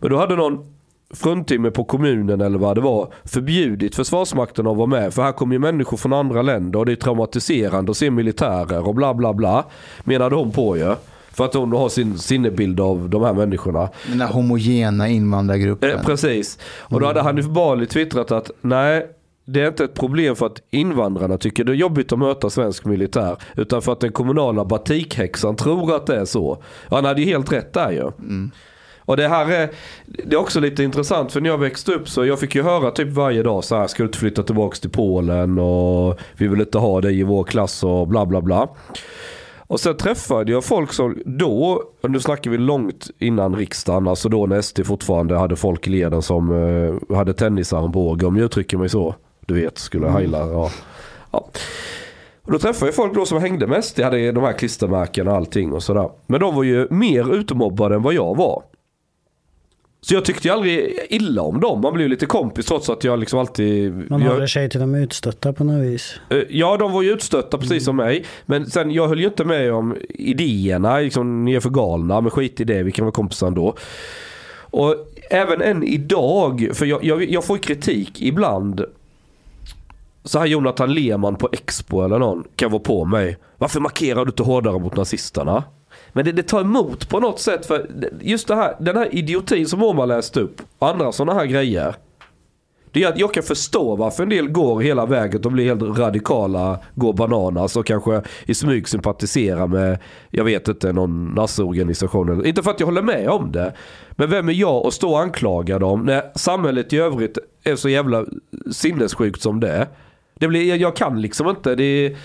[0.00, 0.58] Men då hade någon
[1.14, 5.14] fruntimmer på kommunen eller vad det var förbjudit Försvarsmakten att vara med.
[5.14, 8.88] För här kommer ju människor från andra länder och det är traumatiserande att se militärer
[8.88, 9.64] och bla bla bla.
[10.04, 10.94] Menade hon på ju.
[11.32, 13.88] För att hon har sin sinnebild av de här människorna.
[14.06, 15.90] Den här homogena invandrargruppen.
[15.90, 16.58] Eh, precis.
[16.64, 19.06] Och då hade Hanif Bali twittrat att nej,
[19.44, 22.84] det är inte ett problem för att invandrarna tycker det är jobbigt att möta svensk
[22.84, 23.36] militär.
[23.56, 26.62] Utan för att den kommunala batikhäxan tror att det är så.
[26.90, 28.10] Han hade ju helt rätt där ju.
[29.08, 29.70] Och det här är,
[30.06, 32.90] det är också lite intressant för när jag växte upp så jag fick ju höra
[32.90, 36.60] typ varje dag så här, ska du inte flytta tillbaka till Polen och vi vill
[36.60, 38.68] inte ha dig i vår klass och bla bla bla.
[39.66, 44.28] Och sen träffade jag folk som då, och nu snackar vi långt innan riksdagen, alltså
[44.28, 46.52] då när SD fortfarande hade folk i leden som
[47.10, 49.14] eh, hade tennisarmbåge om jag uttrycker mig så.
[49.46, 50.16] Du vet, skulle Mm.
[50.18, 50.38] heila.
[50.38, 50.70] Ja.
[51.30, 51.48] Ja.
[52.44, 55.34] Och då träffade jag folk då som hängde med SD, hade de här klistermärken och
[55.34, 56.08] allting och sådär.
[56.26, 58.62] Men de var ju mer utmobbade än vad jag var.
[60.00, 61.80] Så jag tyckte ju aldrig illa om dem.
[61.80, 64.10] Man blev lite kompis trots att jag liksom alltid...
[64.10, 66.14] Man jag, håller sig till de utstötta på något vis.
[66.30, 68.24] Eh, Ja, de var ju utstötta precis som mig.
[68.46, 70.98] Men sen, jag höll ju inte med om idéerna.
[70.98, 72.82] Liksom, ni är för galna, men skit i det.
[72.82, 73.74] Vi kan vara kompisar ändå.
[74.70, 74.94] Och
[75.30, 78.84] även än idag, för jag, jag, jag får kritik ibland.
[80.24, 83.36] Så här Jonathan Lehmann på Expo eller någon kan vara på mig.
[83.58, 85.64] Varför markerar du inte hårdare mot nazisterna?
[86.12, 87.86] Men det, det tar emot på något sätt för
[88.20, 91.94] just det här, den här idiotin som Omar läste upp och andra sådana här grejer.
[92.92, 95.98] Det gör att jag kan förstå varför en del går hela vägen och blir helt
[95.98, 99.98] radikala, går bananas och kanske i smyg sympatiserar med,
[100.30, 102.46] jag vet inte, någon nassorganisation.
[102.46, 103.72] Inte för att jag håller med om det.
[104.10, 107.88] Men vem är jag att stå och anklaga dem när samhället i övrigt är så
[107.88, 108.24] jävla
[108.72, 109.86] sinnessjukt som det är?
[110.34, 112.16] Det blir, jag, kan liksom inte, det är,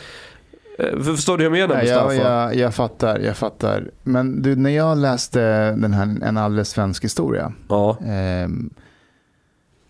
[1.04, 3.91] förstår du hur jag menar Nej, jag, jag, jag fattar, jag fattar.
[4.04, 5.41] Men du, när jag läste
[5.72, 7.54] den här En alldeles svensk historia.
[7.70, 7.98] Ja.
[8.06, 8.70] ehm,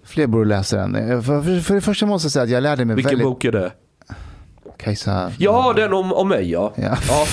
[0.04, 0.96] fler borde läsa den.
[0.96, 3.26] Eh, För, för, för det första måste jag säga att jag lärde mig Vilken väldigt...
[3.28, 3.72] bok är det?
[4.78, 5.32] Kajsa...
[5.38, 6.74] Ja, den om, om mig ja.
[6.76, 6.98] Ja.
[7.10, 7.26] ja.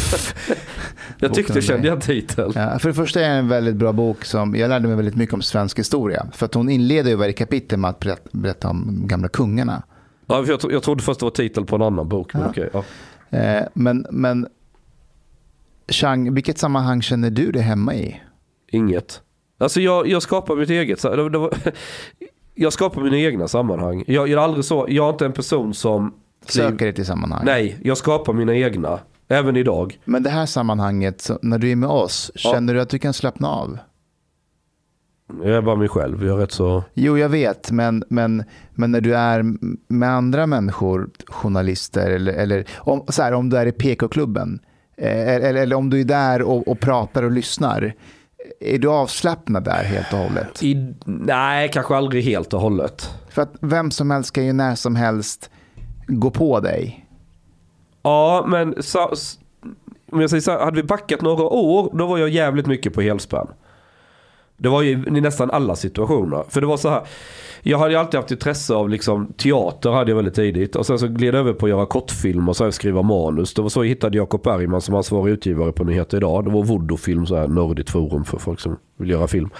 [1.18, 2.52] jag tyckte, om kände jag titeln.
[2.54, 5.16] Ja, för det första är det en väldigt bra bok som jag lärde mig väldigt
[5.16, 6.26] mycket om svensk historia.
[6.32, 9.82] För att hon inleder ju varje kapitel med att berätta, om gamla kungarna.
[10.26, 12.34] Ja, för jag, jag trodde först det var titel på en annan bok.
[12.34, 12.48] Men Ja.
[12.50, 12.84] okej, ja.
[13.30, 14.46] Eh, men, men
[15.88, 18.20] Chang, vilket sammanhang känner du dig hemma i?
[18.68, 19.22] Inget.
[19.58, 21.04] Alltså jag, jag skapar mitt eget.
[22.54, 24.04] jag skapar mina egna sammanhang.
[24.06, 26.14] Jag, är aldrig så, jag är inte en person som...
[26.46, 27.42] Söker dig till sammanhang?
[27.44, 28.98] Nej, jag skapar mina egna.
[29.28, 30.00] Även idag.
[30.04, 32.52] Men det här sammanhanget, när du är med oss, Ja.
[32.52, 33.78] känner du att du kan slappna av?
[35.44, 36.24] Jag är bara mig själv.
[36.26, 36.84] Jag är rätt så...
[36.94, 38.44] Jo, jag vet, men, men,
[38.74, 39.44] men när du är
[39.88, 44.60] med andra människor, journalister, eller, eller om, så här, om du är i PK-klubben,
[44.96, 47.94] eh, eller, eller om du är där och, och pratar och lyssnar,
[48.60, 50.62] är du avslappnad där helt och hållet?
[50.62, 53.10] I, nej, kanske aldrig helt och hållet.
[53.28, 55.50] För att vem som helst kan ju när som helst
[56.06, 57.06] gå på dig.
[58.02, 59.14] Ja, men så,
[60.12, 62.94] om jag säger så här, hade vi backat några år, då var jag jävligt mycket
[62.94, 63.46] på helspänn.
[64.60, 66.44] Det var ju i nästan alla situationer.
[66.48, 67.02] För det var så här,
[67.62, 70.76] jag hade ju alltid haft intresse av liksom, teater hade jag väldigt tidigt.
[70.76, 73.54] Och sen så gled jag över på att göra kortfilm och så här skriva manus.
[73.54, 76.44] Det var så jag hittade Jakob Bergman som ansvarig utgivare på Nyheter Idag.
[76.44, 79.50] Det var Voodoo-film, så här nördigt forum för folk som vill göra film.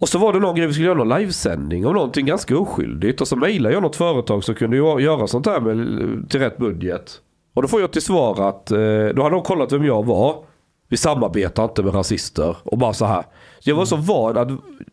[0.00, 3.20] Och så var det någon grej, vi skulle göra någon livesändning av någonting ganska oskyldigt.
[3.20, 7.20] Och så mejlade jag något företag som kunde göra sånt här med, till rätt budget.
[7.54, 8.78] Och då får jag till svar att, eh,
[9.14, 10.44] då hade de kollat vem jag var.
[10.88, 12.56] Vi samarbetar inte med rasister.
[12.62, 13.24] Och bara så här.
[13.58, 14.48] Så jag var så van att,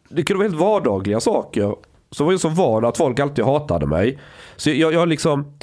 [0.09, 1.75] det kunde vara helt vardagliga saker.
[2.11, 4.19] Så var jag så van att folk alltid hatade mig.
[4.55, 5.57] Så jag, jag liksom,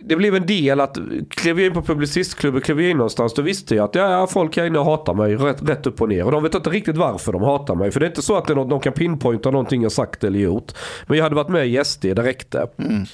[0.00, 0.98] det blev en del att,
[1.30, 4.56] klev jag in på Publicistklubben, klev jag in någonstans, då visste jag att ja, folk
[4.56, 6.24] här inne hatar mig rätt, rätt upp och ner.
[6.24, 7.90] Och de vet inte riktigt varför de hatar mig.
[7.90, 10.24] För det är inte så att det är något, de kan pinpointa någonting jag sagt
[10.24, 10.72] eller gjort.
[11.06, 12.68] Men jag hade varit med i SD, det räckte.
[12.78, 13.04] Mm.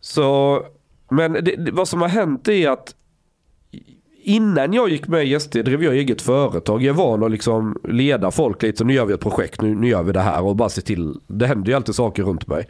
[0.00, 0.60] Så,
[1.10, 2.94] men det, det, vad som har hänt är att
[4.28, 6.82] Innan jag gick med i SD drev jag eget företag.
[6.82, 8.78] Jag är van att liksom leda folk lite.
[8.78, 10.80] Så nu gör vi ett projekt, nu, nu gör vi det här och bara se
[10.80, 11.14] till.
[11.26, 12.68] Det händer ju alltid saker runt mig.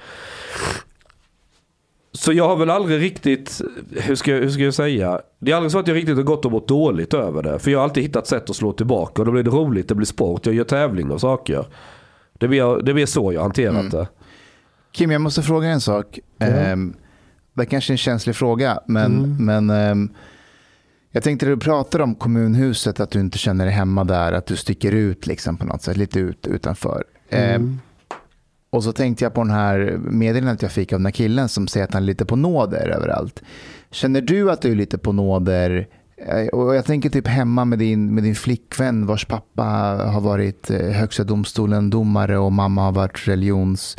[2.13, 3.61] Så jag har väl aldrig riktigt,
[3.91, 5.21] hur ska, hur ska jag säga?
[5.39, 7.59] Det är aldrig så att jag riktigt har gått och mått dåligt över det.
[7.59, 9.23] För jag har alltid hittat sätt att slå tillbaka.
[9.23, 11.67] Och då blir det roligt, det blir sport, jag gör tävling och saker.
[12.39, 13.91] Det blir, det blir så jag hanterat Mm.
[13.91, 14.09] det.
[14.93, 16.19] Kim, jag måste fråga en sak.
[16.39, 16.47] Ja.
[16.47, 16.95] Ehm,
[17.55, 19.45] det är kanske är en känslig fråga, men, Mm.
[19.65, 20.09] men ehm,
[21.11, 24.47] jag tänkte när du pratar om kommunhuset, att du inte känner dig hemma där, att
[24.47, 27.05] du sticker ut liksom på något sätt, lite ut, utanför.
[27.31, 27.81] Ehm, Mm.
[28.71, 31.69] och så tänkte jag på den här meddelandet jag fick av den här killen som
[31.69, 33.43] säger att han är lite på nåder överallt.
[33.91, 35.89] Känner du att du är lite på nåder?
[36.17, 39.63] Eh, Och jag tänker typ hemma med din, med din flickvän vars pappa
[40.13, 43.97] har varit eh, högsta domstolen domare och mamma har varit religions...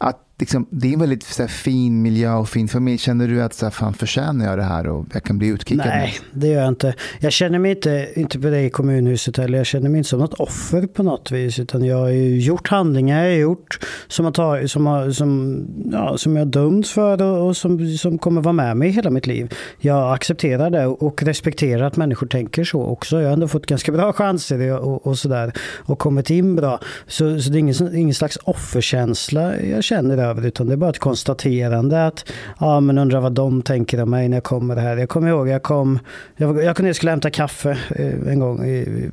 [0.00, 2.98] Att liksom, det är en väldigt så här, fin miljö och fin familj.
[2.98, 5.86] Känner du att så här, fan förtjänar jag det här och jag kan bli utkickad?
[5.86, 6.94] Nej, det gör jag inte.
[7.20, 9.58] Jag känner mig inte, inte på det i kommunhuset heller.
[9.58, 11.58] jag känner mig inte som något offer på något vis.
[11.58, 13.78] Utan jag har ju gjort handlingar jag har gjort
[14.08, 15.60] som, har tagit, som, har, som,
[15.92, 19.10] ja, som jag har dömts för och, och som, som kommer vara med mig hela
[19.10, 19.54] mitt liv.
[19.78, 23.20] Jag accepterar det och respekterar att människor tänker så också.
[23.20, 26.80] Jag har ändå fått ganska bra chanser och, och sådär och kommit in bra.
[27.06, 30.90] Så, så det är ingen, ingen slags offerkänsla jag känner över utan det är bara
[30.90, 34.96] ett konstaterande att ja men undrar vad de tänker om mig när jag kommer här.
[34.96, 35.98] Jag kommer ihåg, jag kom,
[36.36, 38.60] jag, jag kom ner och skulle hämta kaffe eh, en gång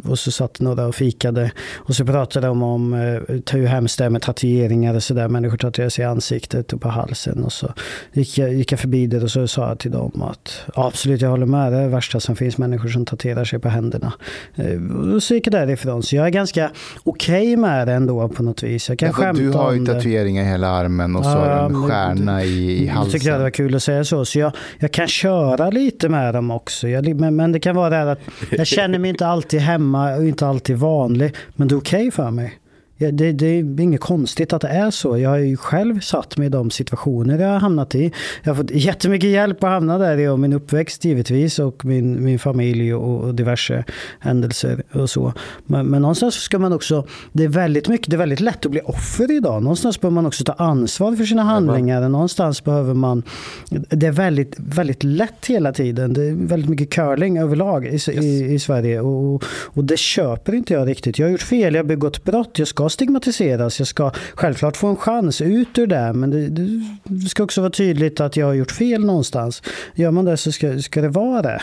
[0.03, 4.05] och så satt några och fikade och så pratade de om eh, hur hemskt det
[4.05, 5.27] är med tatueringar och sådär.
[5.27, 7.73] Människor tatuerar sig i ansiktet och på halsen och så
[8.13, 11.21] gick jag, gick jag förbi det och så sa jag till dem att ja, absolut
[11.21, 14.13] jag håller med, det är det värsta som finns, människor som tatuerar sig på händerna.
[14.55, 16.03] Eh, och så gick jag därifrån.
[16.03, 16.71] Så jag är ganska
[17.03, 18.89] okej med det ändå på något vis.
[18.89, 21.65] Jag kan att skämta du har ju tatueringar i hela armen och så du Ja,
[21.65, 23.21] en stjärna i, i Jag halsen.
[23.23, 24.25] jag det var kul att säga så.
[24.25, 26.87] Så jag, jag kan köra lite med dem också.
[26.87, 28.19] Jag, men, men det kan vara det här att
[28.51, 31.35] jag känner mig inte alltid hemma och inte alltid vanlig.
[31.55, 32.53] Men det är okej för mig.
[32.97, 35.17] Ja, det, det är inget konstigt att det är så.
[35.17, 38.11] Jag har ju själv satt mig i de situationer jag har hamnat i.
[38.43, 42.23] Jag har fått jättemycket hjälp att hamna där i och min uppväxt givetvis och min,
[42.23, 43.83] min familj och, och diverse
[44.19, 45.33] händelser och så.
[45.65, 48.71] Men, men någonstans ska man också, det är väldigt mycket, det är väldigt lätt att
[48.71, 49.63] bli offer idag.
[49.63, 52.09] Någonstans behöver man också ta ansvar för sina handlingar.
[52.09, 53.23] Någonstans behöver man,
[53.69, 56.13] det är väldigt, väldigt lätt hela tiden.
[56.13, 60.73] Det är väldigt mycket curling överlag i, i, i Sverige och, och det köper inte
[60.73, 61.19] jag riktigt.
[61.19, 64.87] Jag har gjort fel, jag har begått brott, jag ska stigmatiseras, jag ska självklart få
[64.87, 66.13] en chans ut ur det.
[66.13, 69.63] Men det, det, det ska också vara tydligt att jag har gjort fel någonstans.
[69.95, 71.61] Gör man det så ska, ska det vara det.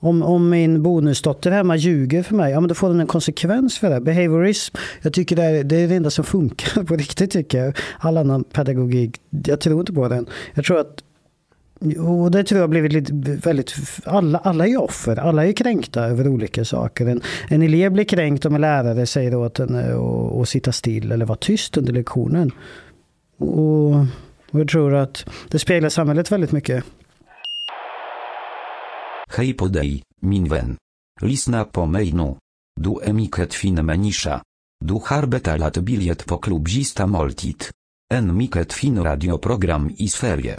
[0.00, 3.78] Om, om min bonusdotter hemma ljuger för mig, ja men då får den en konsekvens
[3.78, 4.00] för det.
[4.00, 7.76] Behaviorism, jag tycker det är det, är det enda som funkar på riktigt tycker jag.
[7.98, 10.26] All annan pedagogik, jag tror inte på den.
[10.54, 11.02] Jag tror att
[11.80, 13.74] och det tror jag har blivit lite väldigt,
[14.04, 17.06] alla, alla är ju offer, alla är kränkta över olika saker.
[17.06, 19.94] En, en elev blir kränkt om en lärare säger åt henne
[20.42, 22.50] att sitta still eller vara tyst under lektionen.
[23.38, 23.90] Och,
[24.50, 26.84] och jag tror att det speglar samhället väldigt mycket.
[29.36, 30.76] Hej på dig, min vän.
[31.20, 32.34] Lyssna på mig nu.
[32.80, 34.42] Du är mycket fin människa.
[34.84, 37.64] Du har betalat biljett på klubb Gista-måltid.
[38.14, 40.58] En mycket fin radioprogram i Sverige.